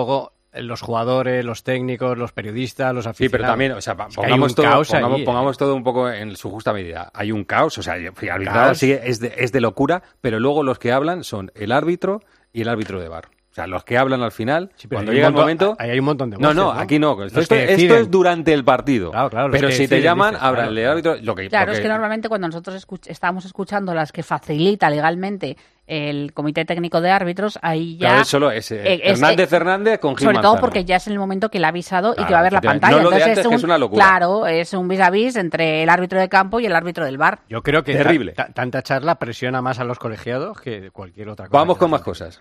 los 0.54 0.82
jugadores, 0.82 1.46
los 1.46 1.64
técnicos, 1.64 2.18
los 2.18 2.32
periodistas, 2.32 2.94
los 2.94 3.04
Sí, 3.04 3.10
aficionados? 3.10 3.32
pero 3.32 3.52
también, 3.52 3.72
o 3.74 3.82
sea, 3.82 3.96
pongamos, 3.96 4.56
todo, 4.56 4.66
caos 4.66 4.88
pongamos, 4.90 5.14
allí, 5.14 5.22
¿eh? 5.22 5.26
pongamos 5.26 5.58
todo 5.58 5.76
un 5.76 5.84
poco 5.84 6.10
en 6.10 6.36
su 6.36 6.50
justa 6.50 6.74
medida. 6.74 7.12
Hay 7.14 7.32
un 7.32 7.44
caos, 7.44 7.78
o 7.78 7.84
sea, 7.84 7.96
Caos. 8.14 8.72
así 8.72 8.92
es 8.92 9.20
de, 9.20 9.34
es 9.38 9.52
de 9.52 9.62
locura, 9.62 10.02
pero 10.22 10.40
luego 10.40 10.64
los 10.64 10.80
que 10.80 10.92
hablan 10.92 11.24
son 11.24 11.52
el 11.56 11.72
árbitro 11.72 12.22
y 12.54 12.62
el 12.62 12.70
árbitro 12.70 13.00
de 13.00 13.08
bar. 13.08 13.30
O 13.58 13.60
sea, 13.60 13.66
los 13.66 13.84
que 13.84 13.98
hablan 13.98 14.22
al 14.22 14.32
final, 14.32 14.70
cuando 14.88 15.12
llega 15.12 15.30
el 15.30 15.34
montón- 15.34 15.42
momento... 15.42 15.76
ahí 15.80 15.90
hay 15.90 15.98
un 15.98 16.06
montón 16.06 16.30
de 16.30 16.38
No, 16.38 16.54
no, 16.54 16.66
voces, 16.66 16.76
¿no? 16.78 16.84
aquí 16.84 17.00
no. 17.00 17.24
Esto, 17.24 17.40
esto- 17.40 17.56
es 17.56 18.12
durante 18.12 18.54
el 18.54 18.64
partido. 18.64 19.10
Claro, 19.10 19.32
claro, 19.32 19.50
pero 19.52 19.72
si 19.72 19.88
te 19.88 20.00
llaman, 20.00 20.36
dices, 20.36 20.48
claro, 20.48 20.70
el 20.70 20.88
árbitro... 20.88 21.16
Lo 21.24 21.34
que, 21.34 21.50
Claro, 21.50 21.72
lo 21.72 21.74
es 21.74 21.80
que 21.80 21.88
normalmente 21.88 22.30
cuando 22.30 22.48
nosotros 22.48 22.76
escuch- 22.88 23.08
estábamos 23.10 23.46
escuchando 23.46 23.96
las 23.96 24.12
que 24.12 24.22
facilita 24.22 24.92
legalmente 24.92 25.58
el 25.88 26.34
Comité 26.34 26.66
Técnico 26.66 27.02
de 27.02 27.10
Árbitros, 27.10 27.58
ahí 27.64 27.98
ya... 27.98 28.10
Claro, 28.10 28.22
es 28.22 28.28
solo 28.28 28.52
ese. 28.52 28.76
eh, 28.76 29.02
es- 29.06 29.14
Hernández 29.20 29.52
Hernández 29.52 30.00
con 30.02 30.16
Gil 30.18 30.26
Sobre 30.28 30.40
todo 30.40 30.60
porque 30.60 30.86
ya 30.86 30.98
es 30.98 31.08
el 31.08 31.18
momento 31.18 31.50
que 31.50 31.60
le 31.60 31.66
ha 31.66 31.70
avisado 31.70 32.14
y 32.16 32.26
que 32.26 32.34
va 32.34 32.40
a 32.42 32.44
ver 32.44 32.54
la 32.54 32.62
pantalla. 32.62 32.98
No 32.98 33.04
lo 33.06 33.10
de 33.10 33.16
Entonces 33.16 33.38
antes, 33.40 33.48
que 33.50 33.56
es 33.56 33.64
una 33.64 33.80
locura. 33.80 34.06
Claro, 34.06 34.46
es 34.46 34.72
un 34.74 34.88
vis 34.88 35.00
a 35.00 35.10
vis 35.10 35.36
entre 35.36 35.82
el 35.82 35.90
árbitro 35.90 36.20
de 36.20 36.30
campo 36.30 36.60
y 36.60 36.68
el 36.68 36.76
árbitro 36.76 37.06
del 37.06 37.18
bar. 37.18 37.40
Yo 37.50 37.64
creo 37.64 37.84
que 37.84 37.94
Terrible. 37.96 38.34
ta- 38.34 38.50
tanta 38.54 38.84
charla 38.84 39.16
presiona 39.16 39.64
más 39.64 39.80
a 39.80 39.84
los 39.84 39.98
colegiados 39.98 40.62
que 40.62 40.92
cualquier 40.92 41.30
otra 41.30 41.48
cosa. 41.48 41.58
Vamos 41.58 41.78
con 41.80 41.90
más 41.90 42.02
cosas. 42.04 42.40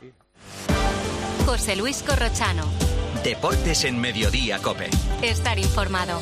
José 1.46 1.76
Luis 1.76 2.02
Corrochano. 2.02 2.64
Deportes 3.22 3.84
en 3.84 4.00
Mediodía, 4.00 4.58
Cope. 4.58 4.90
Estar 5.22 5.60
informado. 5.60 6.18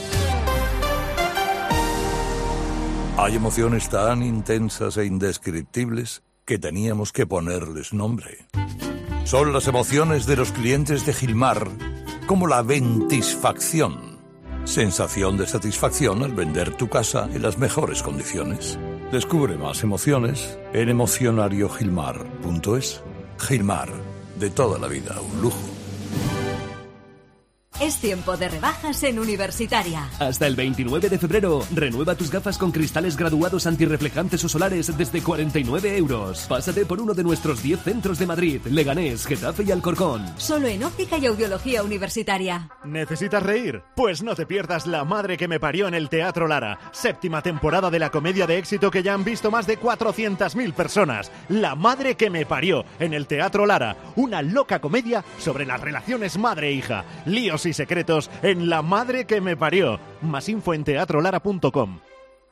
Hay 3.16 3.34
emociones 3.34 3.88
tan 3.88 4.22
intensas 4.22 4.98
e 4.98 5.06
indescriptibles 5.06 6.22
que 6.44 6.58
teníamos 6.58 7.10
que 7.10 7.26
ponerles 7.26 7.94
nombre. 7.94 8.48
Son 9.24 9.54
las 9.54 9.66
emociones 9.66 10.26
de 10.26 10.36
los 10.36 10.52
clientes 10.52 11.06
de 11.06 11.14
Gilmar, 11.14 11.70
como 12.26 12.46
la 12.46 12.60
ventisfacción. 12.60 14.18
Sensación 14.64 15.38
de 15.38 15.46
satisfacción 15.46 16.22
al 16.22 16.34
vender 16.34 16.76
tu 16.76 16.90
casa 16.90 17.30
en 17.32 17.40
las 17.40 17.56
mejores 17.56 18.02
condiciones. 18.02 18.78
Descubre 19.10 19.56
más 19.56 19.82
emociones 19.82 20.58
en 20.74 20.90
emocionariogilmar.es. 20.90 23.02
Gilmar, 23.38 23.88
de 24.36 24.50
toda 24.50 24.78
la 24.78 24.88
vida, 24.88 25.20
un 25.20 25.42
lujo. 25.42 25.73
Es 27.80 27.96
tiempo 27.96 28.36
de 28.36 28.48
rebajas 28.48 29.02
en 29.02 29.18
Universitaria. 29.18 30.08
Hasta 30.20 30.46
el 30.46 30.54
29 30.54 31.08
de 31.08 31.18
febrero, 31.18 31.60
renueva 31.74 32.14
tus 32.14 32.30
gafas 32.30 32.56
con 32.56 32.70
cristales 32.70 33.16
graduados 33.16 33.66
antirreflejantes 33.66 34.44
o 34.44 34.48
solares 34.48 34.96
desde 34.96 35.20
49 35.20 35.96
euros. 35.96 36.46
Pásate 36.48 36.86
por 36.86 37.00
uno 37.00 37.14
de 37.14 37.24
nuestros 37.24 37.64
10 37.64 37.82
centros 37.82 38.20
de 38.20 38.26
Madrid, 38.26 38.60
Leganés, 38.66 39.26
Getafe 39.26 39.64
y 39.64 39.72
Alcorcón. 39.72 40.24
Solo 40.36 40.68
en 40.68 40.84
óptica 40.84 41.18
y 41.18 41.26
audiología 41.26 41.82
universitaria. 41.82 42.70
¿Necesitas 42.84 43.42
reír? 43.42 43.82
Pues 43.96 44.22
no 44.22 44.36
te 44.36 44.46
pierdas 44.46 44.86
La 44.86 45.04
Madre 45.04 45.36
que 45.36 45.48
me 45.48 45.58
parió 45.58 45.88
en 45.88 45.94
el 45.94 46.08
Teatro 46.08 46.46
Lara, 46.46 46.78
séptima 46.92 47.42
temporada 47.42 47.90
de 47.90 47.98
la 47.98 48.10
comedia 48.10 48.46
de 48.46 48.58
éxito 48.58 48.92
que 48.92 49.02
ya 49.02 49.14
han 49.14 49.24
visto 49.24 49.50
más 49.50 49.66
de 49.66 49.80
400.000 49.80 50.72
personas. 50.74 51.32
La 51.48 51.74
Madre 51.74 52.14
que 52.16 52.30
me 52.30 52.46
parió 52.46 52.84
en 53.00 53.14
el 53.14 53.26
Teatro 53.26 53.66
Lara, 53.66 53.96
una 54.14 54.42
loca 54.42 54.80
comedia 54.80 55.24
sobre 55.38 55.66
las 55.66 55.80
relaciones 55.80 56.38
madre-hija, 56.38 57.04
líos 57.26 57.63
y 57.66 57.72
secretos 57.72 58.30
en 58.42 58.68
La 58.68 58.82
Madre 58.82 59.24
que 59.26 59.40
me 59.40 59.56
parió. 59.56 60.00
Más 60.22 60.48
info 60.48 60.74
en 60.74 60.84
teatrolara.com. 60.84 62.00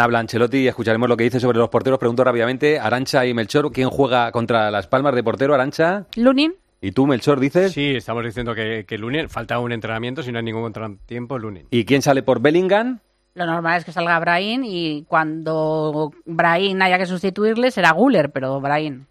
habla 0.00 0.18
Ancelotti 0.20 0.58
y 0.58 0.68
escucharemos 0.68 1.08
lo 1.08 1.16
que 1.16 1.24
dice 1.24 1.40
sobre 1.40 1.58
los 1.58 1.68
porteros. 1.68 1.98
Pregunto 1.98 2.24
rápidamente, 2.24 2.78
Arancha 2.78 3.24
y 3.26 3.34
Melchor, 3.34 3.72
¿quién 3.72 3.88
juega 3.90 4.30
contra 4.32 4.70
Las 4.70 4.86
Palmas 4.86 5.14
de 5.14 5.22
portero, 5.24 5.54
Arancha? 5.54 6.06
Lunin. 6.16 6.54
¿Y 6.80 6.92
tú, 6.92 7.06
Melchor, 7.06 7.38
dices? 7.38 7.72
Sí, 7.72 7.94
estamos 7.96 8.24
diciendo 8.24 8.54
que, 8.54 8.84
que 8.86 8.98
Lunin, 8.98 9.28
falta 9.28 9.58
un 9.60 9.70
entrenamiento, 9.72 10.22
si 10.22 10.32
no 10.32 10.38
hay 10.38 10.44
ningún 10.44 10.62
contratiempo, 10.62 11.38
Lunin. 11.38 11.66
¿Y 11.70 11.84
quién 11.84 12.02
sale 12.02 12.22
por 12.22 12.40
Bellingham? 12.40 12.98
Lo 13.34 13.46
normal 13.46 13.78
es 13.78 13.84
que 13.84 13.92
salga 13.92 14.18
Brahim 14.18 14.62
y 14.64 15.04
cuando 15.08 16.12
Brahim 16.26 16.82
haya 16.82 16.98
que 16.98 17.06
sustituirle 17.06 17.70
será 17.70 17.92
Guller, 17.92 18.30
pero 18.30 18.60
Brahim. 18.60 19.06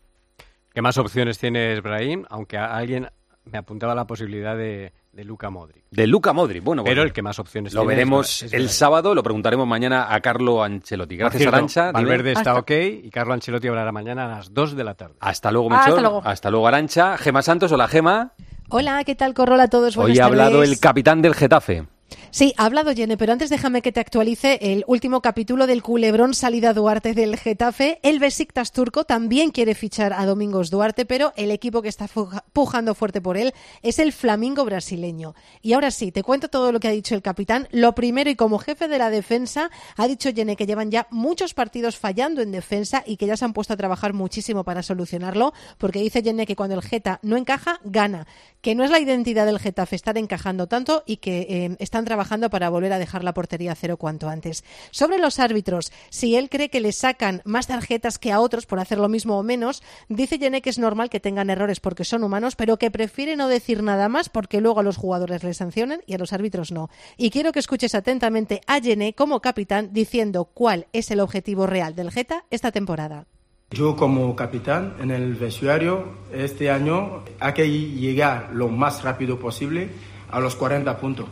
¿Qué 0.73 0.81
más 0.81 0.97
opciones 0.97 1.37
tiene 1.39 1.79
Brahim? 1.81 2.25
Aunque 2.29 2.57
a- 2.57 2.75
alguien 2.75 3.07
me 3.45 3.57
apuntaba 3.57 3.95
la 3.95 4.05
posibilidad 4.05 4.55
de, 4.55 4.93
de 5.13 5.23
Luca 5.23 5.49
Modric. 5.49 5.83
De 5.91 6.07
Luca 6.07 6.31
Modric. 6.33 6.63
Bueno, 6.63 6.83
Pero 6.83 6.95
bueno, 6.97 7.07
el 7.07 7.13
que 7.13 7.21
más 7.21 7.39
opciones 7.39 7.73
Lo 7.73 7.81
tiene 7.81 7.95
veremos 7.95 8.43
es 8.43 8.53
el 8.53 8.69
sábado, 8.69 9.13
lo 9.15 9.23
preguntaremos 9.23 9.67
mañana 9.67 10.13
a 10.13 10.19
Carlo 10.21 10.63
Ancelotti. 10.63 11.17
Gracias, 11.17 11.39
cierto, 11.41 11.55
Arancha. 11.57 11.87
dime. 11.87 11.93
Valverde 11.93 12.31
está 12.33 12.55
ok 12.55 12.71
y 13.03 13.09
Carlo 13.09 13.33
Ancelotti 13.33 13.67
hablará 13.67 13.91
mañana 13.91 14.25
a 14.25 14.37
las 14.37 14.53
2 14.53 14.75
de 14.75 14.83
la 14.83 14.93
tarde. 14.93 15.15
Hasta 15.19 15.51
luego, 15.51 15.69
Ah, 15.71 15.79
hasta 15.85 16.01
luego. 16.01 16.21
Hasta 16.23 16.49
luego, 16.51 16.67
Arancha. 16.67 17.17
Gema 17.17 17.41
Santos, 17.41 17.71
hola, 17.71 17.87
Gema. 17.87 18.33
Hola, 18.69 19.03
¿qué 19.03 19.15
tal, 19.15 19.33
Corrola 19.33 19.63
a 19.63 19.67
todos? 19.67 19.95
Buenas 19.97 20.15
Hoy 20.15 20.19
ha 20.21 20.25
hablado 20.25 20.51
tardes. 20.59 20.71
el 20.71 20.79
capitán 20.79 21.21
del 21.21 21.35
Getafe. 21.35 21.85
Sí, 22.31 22.53
ha 22.57 22.65
hablado 22.65 22.91
Yene, 22.91 23.17
pero 23.17 23.33
antes 23.33 23.49
déjame 23.49 23.81
que 23.81 23.91
te 23.91 23.99
actualice 23.99 24.57
el 24.61 24.83
último 24.87 25.21
capítulo 25.21 25.67
del 25.67 25.83
culebrón 25.83 26.33
salida 26.33 26.73
Duarte 26.73 27.13
del 27.13 27.37
Getafe. 27.37 27.99
El 28.03 28.19
Besiktas 28.19 28.71
turco 28.71 29.03
también 29.03 29.51
quiere 29.51 29.75
fichar 29.75 30.13
a 30.13 30.25
Domingos 30.25 30.69
Duarte, 30.69 31.05
pero 31.05 31.33
el 31.35 31.51
equipo 31.51 31.81
que 31.81 31.89
está 31.89 32.07
pujando 32.53 32.95
fuerte 32.95 33.21
por 33.21 33.37
él 33.37 33.53
es 33.81 33.99
el 33.99 34.13
Flamingo 34.13 34.63
brasileño. 34.63 35.35
Y 35.61 35.73
ahora 35.73 35.91
sí, 35.91 36.11
te 36.11 36.23
cuento 36.23 36.49
todo 36.49 36.71
lo 36.71 36.79
que 36.79 36.87
ha 36.87 36.91
dicho 36.91 37.15
el 37.15 37.21
capitán. 37.21 37.67
Lo 37.71 37.95
primero, 37.95 38.29
y 38.29 38.35
como 38.35 38.59
jefe 38.59 38.87
de 38.87 38.97
la 38.97 39.09
defensa, 39.09 39.69
ha 39.97 40.07
dicho 40.07 40.29
Yene 40.29 40.55
que 40.55 40.65
llevan 40.65 40.91
ya 40.91 41.07
muchos 41.11 41.53
partidos 41.53 41.97
fallando 41.97 42.41
en 42.41 42.51
defensa 42.51 43.03
y 43.05 43.17
que 43.17 43.27
ya 43.27 43.37
se 43.37 43.45
han 43.45 43.53
puesto 43.53 43.73
a 43.73 43.77
trabajar 43.77 44.13
muchísimo 44.13 44.63
para 44.63 44.83
solucionarlo, 44.83 45.53
porque 45.77 45.99
dice 45.99 46.21
Yene 46.21 46.45
que 46.45 46.55
cuando 46.55 46.75
el 46.75 46.81
Geta 46.81 47.19
no 47.23 47.37
encaja, 47.37 47.79
gana. 47.83 48.27
Que 48.61 48.75
no 48.75 48.83
es 48.83 48.91
la 48.91 48.99
identidad 48.99 49.45
del 49.45 49.59
Getafe 49.59 49.95
estar 49.95 50.17
encajando 50.17 50.67
tanto 50.67 51.03
y 51.05 51.17
que 51.17 51.47
eh, 51.49 51.75
están 51.79 52.00
trabajando 52.05 52.49
para 52.49 52.69
volver 52.69 52.93
a 52.93 52.99
dejar 52.99 53.23
la 53.23 53.33
portería 53.33 53.75
cero 53.75 53.97
cuanto 53.97 54.29
antes. 54.29 54.63
Sobre 54.91 55.17
los 55.17 55.39
árbitros, 55.39 55.91
si 56.09 56.35
él 56.35 56.49
cree 56.49 56.69
que 56.69 56.79
le 56.79 56.91
sacan 56.91 57.41
más 57.45 57.67
tarjetas 57.67 58.19
que 58.19 58.31
a 58.31 58.39
otros 58.39 58.65
por 58.65 58.79
hacer 58.79 58.97
lo 58.97 59.09
mismo 59.09 59.37
o 59.37 59.43
menos, 59.43 59.83
dice 60.09 60.37
Yene 60.37 60.61
que 60.61 60.69
es 60.69 60.79
normal 60.79 61.09
que 61.09 61.19
tengan 61.19 61.49
errores 61.49 61.79
porque 61.79 62.05
son 62.05 62.23
humanos, 62.23 62.55
pero 62.55 62.77
que 62.77 62.91
prefiere 62.91 63.35
no 63.35 63.47
decir 63.47 63.83
nada 63.83 64.09
más 64.09 64.29
porque 64.29 64.61
luego 64.61 64.79
a 64.79 64.83
los 64.83 64.97
jugadores 64.97 65.43
les 65.43 65.57
sancionan 65.57 66.01
y 66.05 66.13
a 66.13 66.17
los 66.17 66.33
árbitros 66.33 66.71
no. 66.71 66.89
Y 67.17 67.29
quiero 67.29 67.51
que 67.51 67.59
escuches 67.59 67.95
atentamente 67.95 68.61
a 68.67 68.79
Yene 68.79 69.13
como 69.13 69.41
capitán 69.41 69.89
diciendo 69.91 70.45
cuál 70.45 70.87
es 70.93 71.11
el 71.11 71.19
objetivo 71.19 71.67
real 71.67 71.95
del 71.95 72.11
Geta 72.11 72.45
esta 72.49 72.71
temporada. 72.71 73.25
Yo 73.71 73.95
como 73.95 74.35
capitán 74.35 74.95
en 74.99 75.11
el 75.11 75.35
vestuario 75.35 76.03
este 76.33 76.69
año 76.69 77.23
hay 77.39 77.53
que 77.53 77.69
llegar 77.69 78.49
lo 78.53 78.67
más 78.67 79.01
rápido 79.01 79.39
posible 79.39 79.89
a 80.29 80.41
los 80.41 80.57
40 80.57 80.97
puntos, 80.97 81.29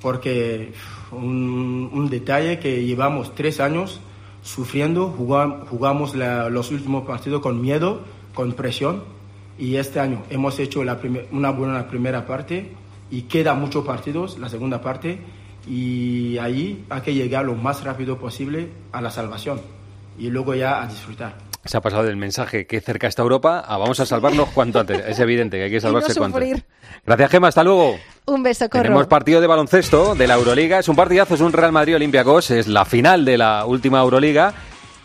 porque 0.00 0.72
un, 1.12 1.90
un 1.92 2.08
detalle 2.10 2.58
que 2.58 2.84
llevamos 2.84 3.34
tres 3.34 3.60
años 3.60 4.00
sufriendo, 4.42 5.14
jugam- 5.16 5.66
jugamos 5.66 6.14
la- 6.14 6.48
los 6.48 6.70
últimos 6.70 7.06
partidos 7.06 7.40
con 7.42 7.60
miedo, 7.60 8.00
con 8.34 8.52
presión, 8.54 9.02
y 9.58 9.76
este 9.76 10.00
año 10.00 10.22
hemos 10.30 10.58
hecho 10.58 10.82
la 10.84 10.98
primer- 10.98 11.28
una 11.32 11.50
buena 11.50 11.86
primera 11.88 12.26
parte 12.26 12.70
y 13.10 13.22
queda 13.22 13.54
muchos 13.54 13.84
partidos, 13.84 14.38
la 14.38 14.48
segunda 14.48 14.80
parte, 14.80 15.18
y 15.68 16.38
ahí 16.38 16.84
hay 16.88 17.00
que 17.02 17.12
llegar 17.12 17.44
lo 17.44 17.54
más 17.54 17.84
rápido 17.84 18.16
posible 18.18 18.68
a 18.92 19.00
la 19.02 19.10
salvación 19.10 19.60
y 20.18 20.30
luego 20.30 20.54
ya 20.54 20.82
a 20.82 20.86
disfrutar. 20.86 21.34
Se 21.62 21.76
ha 21.76 21.82
pasado 21.82 22.04
del 22.04 22.16
mensaje 22.16 22.66
que 22.66 22.80
cerca 22.80 23.06
está 23.06 23.20
Europa 23.20 23.60
a 23.60 23.76
vamos 23.76 24.00
a 24.00 24.06
salvarnos 24.06 24.48
cuanto 24.48 24.80
antes. 24.80 25.04
Es 25.06 25.18
evidente 25.18 25.58
que 25.58 25.64
hay 25.64 25.70
que 25.70 25.80
salvarse 25.82 26.14
cuanto 26.14 26.38
sufrir. 26.38 26.54
antes. 26.54 27.02
Gracias, 27.04 27.30
Gema. 27.30 27.48
Hasta 27.48 27.62
luego. 27.62 27.96
Un 28.26 28.42
beso, 28.42 28.68
Corro. 28.68 28.82
Tenemos 28.84 29.06
partido 29.06 29.40
de 29.40 29.46
baloncesto 29.46 30.14
de 30.14 30.26
la 30.26 30.34
Euroliga. 30.34 30.78
Es 30.78 30.88
un 30.88 30.96
partidazo, 30.96 31.34
es 31.34 31.40
un 31.40 31.52
Real 31.52 31.72
Madrid 31.72 31.96
Olympiacos. 31.96 32.50
Es 32.50 32.68
la 32.68 32.84
final 32.84 33.24
de 33.24 33.38
la 33.38 33.64
última 33.66 34.00
Euroliga. 34.00 34.54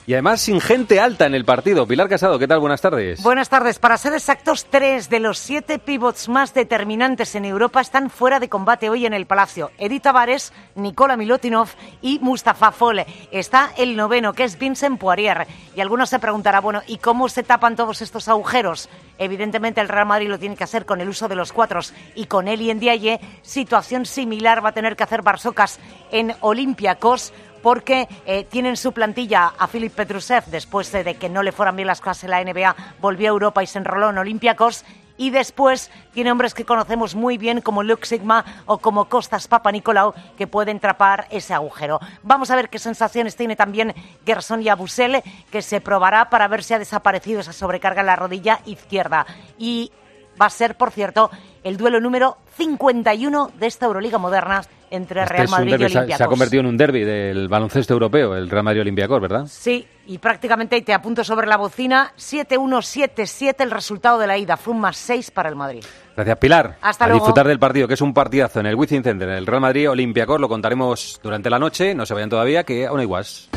Y 0.07 0.13
además 0.13 0.41
sin 0.41 0.61
gente 0.61 0.99
alta 0.99 1.25
en 1.25 1.33
el 1.33 1.45
partido. 1.45 1.87
Pilar 1.87 2.07
Casado, 2.07 2.37
¿qué 2.37 2.47
tal? 2.47 2.59
Buenas 2.59 2.79
tardes. 2.79 3.23
Buenas 3.23 3.49
tardes. 3.49 3.79
Para 3.79 3.97
ser 3.97 4.13
exactos, 4.13 4.67
tres 4.69 5.09
de 5.09 5.19
los 5.19 5.39
siete 5.39 5.79
pivots 5.79 6.29
más 6.29 6.53
determinantes 6.53 7.33
en 7.33 7.43
Europa 7.43 7.81
están 7.81 8.11
fuera 8.11 8.39
de 8.39 8.47
combate 8.47 8.91
hoy 8.91 9.07
en 9.07 9.15
el 9.15 9.25
Palacio. 9.25 9.71
Edith 9.79 10.03
Tavares, 10.03 10.53
Nikola 10.75 11.17
Milutinov 11.17 11.69
y 12.03 12.19
Mustafa 12.19 12.71
Fole. 12.71 13.07
Está 13.31 13.71
el 13.77 13.95
noveno, 13.95 14.33
que 14.33 14.43
es 14.43 14.59
Vincent 14.59 14.99
Poirier. 14.99 15.47
Y 15.75 15.81
algunos 15.81 16.09
se 16.09 16.19
preguntará, 16.19 16.61
bueno, 16.61 16.83
¿y 16.85 16.97
cómo 16.97 17.27
se 17.27 17.41
tapan 17.41 17.75
todos 17.75 18.03
estos 18.03 18.27
agujeros? 18.27 18.89
Evidentemente 19.17 19.81
el 19.81 19.89
Real 19.89 20.05
Madrid 20.05 20.29
lo 20.29 20.37
tiene 20.37 20.55
que 20.55 20.65
hacer 20.65 20.85
con 20.85 21.01
el 21.01 21.09
uso 21.09 21.27
de 21.27 21.35
los 21.35 21.51
cuatros 21.51 21.93
y 22.13 22.27
con 22.27 22.47
él 22.47 22.61
y 22.61 22.69
en 22.69 22.79
Diaye. 22.79 23.19
Situación 23.41 24.05
similar 24.05 24.63
va 24.63 24.69
a 24.69 24.73
tener 24.73 24.95
que 24.95 25.03
hacer 25.03 25.23
Barsocas 25.23 25.79
en 26.11 26.35
Olympiacos 26.41 27.33
porque 27.65 28.07
eh, 28.27 28.43
tienen 28.43 28.77
su 28.77 28.91
plantilla 28.91 29.53
a 29.57 29.65
Filip 29.65 29.95
Petrusev 29.95 30.45
después 30.45 30.91
de, 30.91 31.15
que 31.15 31.29
no 31.29 31.41
le 31.41 31.51
fueran 31.51 31.75
bien 31.75 31.87
las 31.87 31.99
cosas 31.99 32.25
en 32.25 32.29
la 32.29 32.43
NBA, 32.43 32.75
volvió 33.01 33.27
a 33.27 33.33
Europa 33.33 33.63
y 33.63 33.65
se 33.65 33.79
enroló 33.79 34.11
en 34.11 34.19
Olympiacos. 34.19 34.85
Y 35.17 35.31
después 35.31 35.89
tiene 36.13 36.31
hombres 36.31 36.53
que 36.53 36.63
conocemos 36.63 37.15
muy 37.15 37.39
bien 37.39 37.61
como 37.61 37.81
Luke 37.81 38.05
Sigma 38.05 38.45
o 38.67 38.77
como 38.77 39.05
Costas 39.05 39.47
Papa 39.47 39.71
Nicolau 39.71 40.13
que 40.37 40.45
pueden 40.45 40.79
trapar 40.79 41.25
ese 41.31 41.55
agujero. 41.55 41.99
Vamos 42.21 42.51
a 42.51 42.55
ver 42.55 42.69
qué 42.69 42.77
sensaciones 42.77 43.35
tiene 43.35 43.55
también 43.55 43.95
Gerson 44.27 44.61
Yabusele 44.61 45.23
que 45.49 45.63
se 45.63 45.81
probará 45.81 46.29
para 46.29 46.47
ver 46.47 46.63
si 46.63 46.75
ha 46.75 46.79
desaparecido 46.79 47.39
esa 47.39 47.51
sobrecarga 47.51 48.01
en 48.01 48.07
la 48.07 48.15
rodilla 48.15 48.59
izquierda. 48.67 49.25
Y 49.57 49.91
va 50.39 50.45
a 50.45 50.51
ser, 50.51 50.77
por 50.77 50.91
cierto, 50.91 51.31
el 51.63 51.77
duelo 51.77 51.99
número 51.99 52.37
51 52.57 53.53
de 53.57 53.65
esta 53.65 53.87
Euroliga 53.87 54.19
moderna 54.19 54.61
entre 54.91 55.21
Este 55.21 55.33
Real 55.33 55.49
Madrid 55.49 55.79
y 55.85 55.89
se, 55.89 56.23
ha- 56.23 56.27
convertido 56.27 56.61
en 56.61 56.67
un 56.67 56.77
derby 56.77 57.03
del 57.03 57.47
baloncesto 57.47 57.93
europeo, 57.93 58.35
el 58.35 58.49
Real 58.49 58.63
Madrid 58.63 58.81
Olympiacos, 58.81 59.19
¿verdad? 59.21 59.45
Sí, 59.47 59.85
y 60.07 60.17
prácticamente 60.17 60.81
te 60.81 60.93
apunto 60.93 61.23
sobre 61.23 61.47
la 61.47 61.57
bocina, 61.57 62.11
7-1-7-7 62.17 63.55
el 63.59 63.71
resultado 63.71 64.19
de 64.19 64.27
la 64.27 64.37
ida, 64.37 64.57
fue 64.57 64.73
un 64.73 64.79
más 64.81 64.97
6 64.97 65.31
para 65.31 65.49
el 65.49 65.55
Madrid. 65.55 65.83
Gracias, 66.15 66.37
Pilar. 66.37 66.77
Hasta 66.81 67.05
a 67.05 67.07
luego. 67.07 67.21
disfrutar 67.23 67.47
del 67.47 67.59
partido, 67.59 67.87
que 67.87 67.95
es 67.95 68.01
un 68.01 68.13
partidazo 68.13 68.59
en 68.59 68.67
el 68.67 68.75
Wizzing 68.75 69.03
Center, 69.03 69.27
en 69.29 69.35
el 69.35 69.45
Real 69.45 69.61
Madrid 69.61 69.89
Olympiacos. 69.89 70.39
Lo 70.39 70.47
contaremos 70.47 71.19
durante 71.21 71.49
la 71.49 71.59
noche. 71.59 71.93
No 71.93 72.05
se 72.05 72.13
vayan 72.13 72.29
todavía, 72.29 72.63
que 72.63 72.85
aún 72.87 72.99
hay 73.01 73.05
guas. 73.05 73.49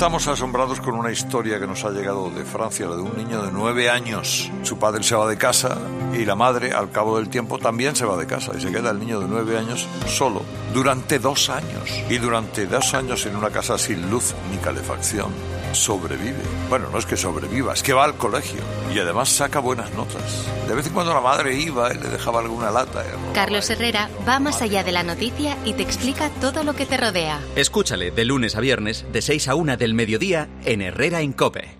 Estamos 0.00 0.26
asombrados 0.28 0.80
con 0.80 0.94
una 0.94 1.12
historia 1.12 1.60
que 1.60 1.66
nos 1.66 1.84
ha 1.84 1.90
llegado 1.90 2.30
de 2.30 2.42
Francia, 2.42 2.86
la 2.86 2.96
de 2.96 3.02
un 3.02 3.14
niño 3.18 3.42
de 3.42 3.52
nueve 3.52 3.90
años. 3.90 4.50
Su 4.62 4.78
padre 4.78 5.02
se 5.02 5.14
va 5.14 5.28
de 5.28 5.36
casa 5.36 5.76
y 6.14 6.24
la 6.24 6.34
madre, 6.34 6.72
al 6.72 6.90
cabo 6.90 7.18
del 7.18 7.28
tiempo, 7.28 7.58
también 7.58 7.94
se 7.94 8.06
va 8.06 8.16
de 8.16 8.26
casa 8.26 8.52
y 8.56 8.62
se 8.62 8.72
queda 8.72 8.92
el 8.92 8.98
niño 8.98 9.20
de 9.20 9.28
nueve 9.28 9.58
años 9.58 9.86
solo 10.06 10.40
durante 10.72 11.18
dos 11.18 11.50
años. 11.50 12.02
Y 12.08 12.16
durante 12.16 12.66
dos 12.66 12.94
años 12.94 13.26
en 13.26 13.36
una 13.36 13.50
casa 13.50 13.76
sin 13.76 14.10
luz 14.10 14.34
ni 14.50 14.56
calefacción 14.56 15.59
sobrevive. 15.72 16.42
Bueno, 16.68 16.88
no 16.90 16.98
es 16.98 17.06
que 17.06 17.16
sobreviva, 17.16 17.72
es 17.72 17.82
que 17.82 17.92
va 17.92 18.04
al 18.04 18.16
colegio 18.16 18.60
y 18.94 18.98
además 18.98 19.28
saca 19.28 19.58
buenas 19.58 19.92
notas. 19.94 20.46
De 20.68 20.74
vez 20.74 20.86
en 20.86 20.92
cuando 20.92 21.14
la 21.14 21.20
madre 21.20 21.58
iba 21.58 21.92
y 21.92 21.98
le 21.98 22.08
dejaba 22.08 22.40
alguna 22.40 22.70
lata. 22.70 23.02
¿eh? 23.02 23.10
Carlos 23.34 23.70
Herrera 23.70 24.10
va 24.28 24.38
más 24.40 24.62
allá 24.62 24.84
de 24.84 24.92
la 24.92 25.02
noticia 25.02 25.56
y 25.64 25.74
te 25.74 25.82
explica 25.82 26.30
todo 26.40 26.64
lo 26.64 26.74
que 26.74 26.86
te 26.86 26.96
rodea. 26.96 27.40
Escúchale 27.56 28.10
de 28.10 28.24
lunes 28.24 28.56
a 28.56 28.60
viernes, 28.60 29.04
de 29.12 29.22
6 29.22 29.48
a 29.48 29.54
1 29.54 29.76
del 29.76 29.94
mediodía, 29.94 30.48
en 30.64 30.82
Herrera 30.82 31.20
en 31.20 31.32
Cope. 31.32 31.79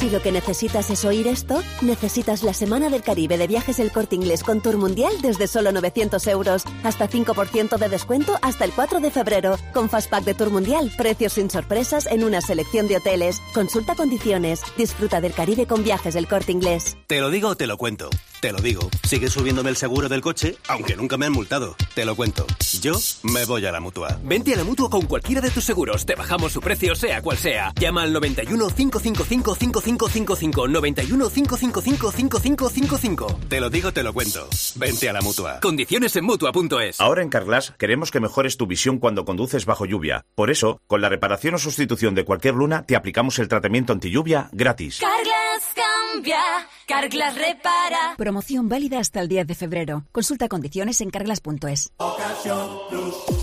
Si 0.00 0.08
lo 0.08 0.22
que 0.22 0.32
necesitas 0.32 0.88
es 0.88 1.04
oír 1.04 1.26
esto, 1.26 1.62
necesitas 1.82 2.42
la 2.42 2.54
Semana 2.54 2.88
del 2.88 3.02
Caribe 3.02 3.36
de 3.36 3.46
Viajes 3.46 3.78
El 3.80 3.92
Corte 3.92 4.14
Inglés 4.14 4.42
con 4.42 4.62
Tour 4.62 4.78
Mundial 4.78 5.12
desde 5.20 5.46
solo 5.46 5.72
900 5.72 6.26
euros. 6.28 6.64
Hasta 6.84 7.06
5% 7.06 7.76
de 7.76 7.88
descuento 7.90 8.38
hasta 8.40 8.64
el 8.64 8.72
4 8.72 9.00
de 9.00 9.10
febrero. 9.10 9.58
Con 9.74 9.90
Fastpack 9.90 10.24
de 10.24 10.32
Tour 10.32 10.48
Mundial, 10.48 10.90
precios 10.96 11.34
sin 11.34 11.50
sorpresas 11.50 12.06
en 12.06 12.24
una 12.24 12.40
selección 12.40 12.88
de 12.88 12.96
hoteles. 12.96 13.42
Consulta 13.52 13.94
condiciones. 13.94 14.62
Disfruta 14.78 15.20
del 15.20 15.34
Caribe 15.34 15.66
con 15.66 15.84
Viajes 15.84 16.16
El 16.16 16.28
Corte 16.28 16.52
Inglés. 16.52 16.96
Te 17.06 17.20
lo 17.20 17.28
digo 17.28 17.48
o 17.48 17.56
te 17.56 17.66
lo 17.66 17.76
cuento. 17.76 18.08
Te 18.40 18.52
lo 18.52 18.58
digo. 18.62 18.88
Sigue 19.06 19.28
subiéndome 19.28 19.68
el 19.68 19.76
seguro 19.76 20.08
del 20.08 20.22
coche, 20.22 20.56
aunque 20.68 20.96
nunca 20.96 21.18
me 21.18 21.26
han 21.26 21.32
multado. 21.32 21.76
Te 21.94 22.06
lo 22.06 22.16
cuento. 22.16 22.46
Yo 22.80 22.94
me 23.22 23.44
voy 23.44 23.66
a 23.66 23.72
la 23.72 23.80
mutua. 23.80 24.18
Vente 24.24 24.54
a 24.54 24.56
la 24.56 24.64
mutua 24.64 24.88
con 24.88 25.02
cualquiera 25.02 25.42
de 25.42 25.50
tus 25.50 25.64
seguros. 25.64 26.06
Te 26.06 26.14
bajamos 26.14 26.50
su 26.50 26.62
precio, 26.62 26.94
sea 26.94 27.20
cual 27.20 27.36
sea. 27.36 27.74
Llama 27.78 28.02
al 28.02 28.14
91 28.14 28.70
555 28.70 29.56
5555. 29.98 30.68
91 30.68 31.30
555 31.30 32.12
5555. 32.12 33.38
Te 33.48 33.60
lo 33.60 33.70
digo, 33.70 33.92
te 33.92 34.02
lo 34.02 34.12
cuento. 34.12 34.48
Vente 34.76 35.08
a 35.08 35.12
la 35.12 35.20
mutua. 35.20 35.60
Condiciones 35.60 36.14
en 36.16 36.24
mutua.es. 36.24 37.00
Ahora 37.00 37.22
en 37.22 37.28
Carglass 37.28 37.74
queremos 37.78 38.10
que 38.10 38.20
mejores 38.20 38.56
tu 38.56 38.66
visión 38.66 38.98
cuando 38.98 39.24
conduces 39.24 39.66
bajo 39.66 39.86
lluvia. 39.86 40.24
Por 40.34 40.50
eso, 40.50 40.80
con 40.86 41.00
la 41.00 41.08
reparación 41.08 41.54
o 41.54 41.58
sustitución 41.58 42.14
de 42.14 42.24
cualquier 42.24 42.54
luna, 42.54 42.84
te 42.84 42.96
aplicamos 42.96 43.38
el 43.38 43.48
tratamiento 43.48 43.92
anti 43.92 44.10
lluvia 44.10 44.48
gratis. 44.52 45.00
Carglass. 45.00 45.74
cambia, 45.74 46.40
Carglass 46.86 47.34
repara. 47.34 48.14
Promoción 48.16 48.68
válida 48.68 48.98
hasta 48.98 49.20
el 49.20 49.28
10 49.28 49.46
de 49.46 49.54
febrero. 49.54 50.04
Consulta 50.12 50.48
condiciones 50.48 51.00
en 51.00 51.10
carglass.es. 51.10 51.92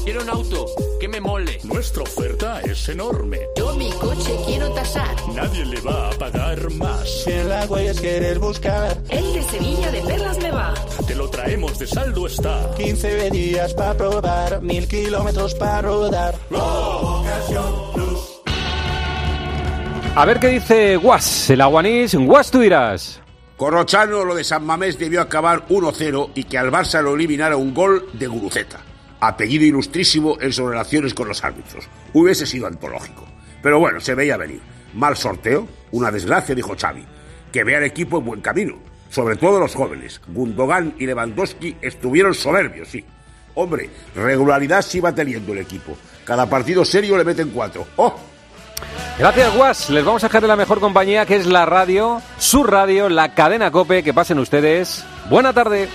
Quiero 0.04 0.22
un 0.24 0.30
auto 0.30 0.66
que 1.08 1.12
me 1.12 1.22
mole. 1.22 1.60
Nuestra 1.64 2.04
oferta 2.04 2.62
es 2.62 2.90
enorme. 2.90 3.40
Yo 3.56 3.74
mi 3.76 3.90
coche 3.92 4.36
quiero 4.46 4.70
tasar. 4.72 5.16
Nadie 5.34 5.66
le 5.66 5.80
va 5.82 6.10
a 6.10 6.12
pagar 6.12 6.72
más. 6.74 7.24
Si 7.24 7.32
en 7.32 7.50
las 7.50 7.70
huellas 7.70 8.00
quieres 8.00 8.40
buscar, 8.40 8.98
El 9.10 9.34
de 9.34 9.44
Sevilla 9.44 9.92
de 9.92 10.02
Perlas 10.02 10.38
me 10.40 10.52
va. 10.52 10.74
Te 11.06 11.16
lo 11.16 11.30
traemos 11.30 11.80
de 11.80 11.88
saldo 11.88 12.28
está. 12.28 12.72
15 12.78 13.30
días 13.32 13.74
para 13.74 13.96
probar, 13.96 14.62
mil 14.62 14.88
kilómetros 14.88 15.56
para 15.56 15.82
rodar. 15.82 16.36
A 20.16 20.26
ver 20.26 20.40
qué 20.40 20.48
dice 20.48 20.98
Guas, 20.98 21.50
el 21.50 21.62
aguanís. 21.62 22.16
Guas, 22.16 22.52
tú 22.52 22.64
irás. 22.64 23.22
Corrochano, 23.56 24.24
lo 24.24 24.36
de 24.36 24.44
San 24.44 24.66
Mamés 24.66 25.00
debió 25.00 25.22
acabar 25.22 25.68
1-0 25.68 26.32
y 26.36 26.44
que 26.44 26.58
al 26.58 26.72
Barça 26.72 27.02
lo 27.02 27.16
eliminara 27.16 27.58
un 27.58 27.74
gol 27.74 28.08
de 28.14 28.28
Guruceta. 28.28 28.82
Apellido 29.20 29.66
ilustrísimo 29.66 30.38
en 30.40 30.54
sus 30.54 30.70
relaciones 30.70 31.14
con 31.14 31.28
los 31.28 31.44
árbitros. 31.44 31.88
Hubiese 32.14 32.46
sido 32.46 32.68
antológico. 32.68 33.26
Pero 33.62 33.80
bueno, 33.80 34.00
se 34.00 34.16
veía 34.16 34.38
venir. 34.38 34.62
Mal 34.94 35.18
sorteo, 35.18 35.68
una 35.92 36.12
desgracia, 36.12 36.56
dijo 36.56 36.76
Xavi. 36.80 37.06
Que 37.52 37.64
vea 37.64 37.80
el 37.80 37.86
equipo 37.86 38.20
en 38.20 38.26
buen 38.26 38.42
camino. 38.42 38.78
Sobre 39.10 39.36
todo 39.36 39.60
los 39.60 39.74
jóvenes. 39.74 40.22
Gundogan 40.28 40.96
y 41.00 41.06
Lewandowski 41.06 41.78
estuvieron 41.82 42.34
soberbios, 42.34 42.90
sí. 42.90 43.04
Hombre, 43.56 43.90
regularidad 44.16 44.84
sí 44.84 45.00
va 45.00 45.16
teniendo 45.16 45.54
el 45.54 45.60
equipo. 45.60 45.98
Cada 46.24 46.48
partido 46.48 46.86
serio 46.86 47.18
le 47.18 47.24
meten 47.24 47.50
cuatro. 47.50 47.88
¡Oh! 47.96 48.16
Gracias, 49.18 49.56
Guas. 49.56 49.90
Les 49.90 50.06
vamos 50.06 50.24
a 50.24 50.28
dejar 50.28 50.44
de 50.44 50.48
la 50.48 50.56
mejor 50.56 50.80
compañía 50.80 51.26
que 51.26 51.38
es 51.38 51.48
la 51.48 51.66
radio, 51.66 52.22
su 52.38 52.64
radio, 52.64 53.10
la 53.10 53.34
cadena 53.34 53.72
Cope. 53.72 54.04
Que 54.04 54.14
pasen 54.14 54.38
ustedes. 54.38 55.04
Buena 55.30 55.54
tarde. 55.54 55.90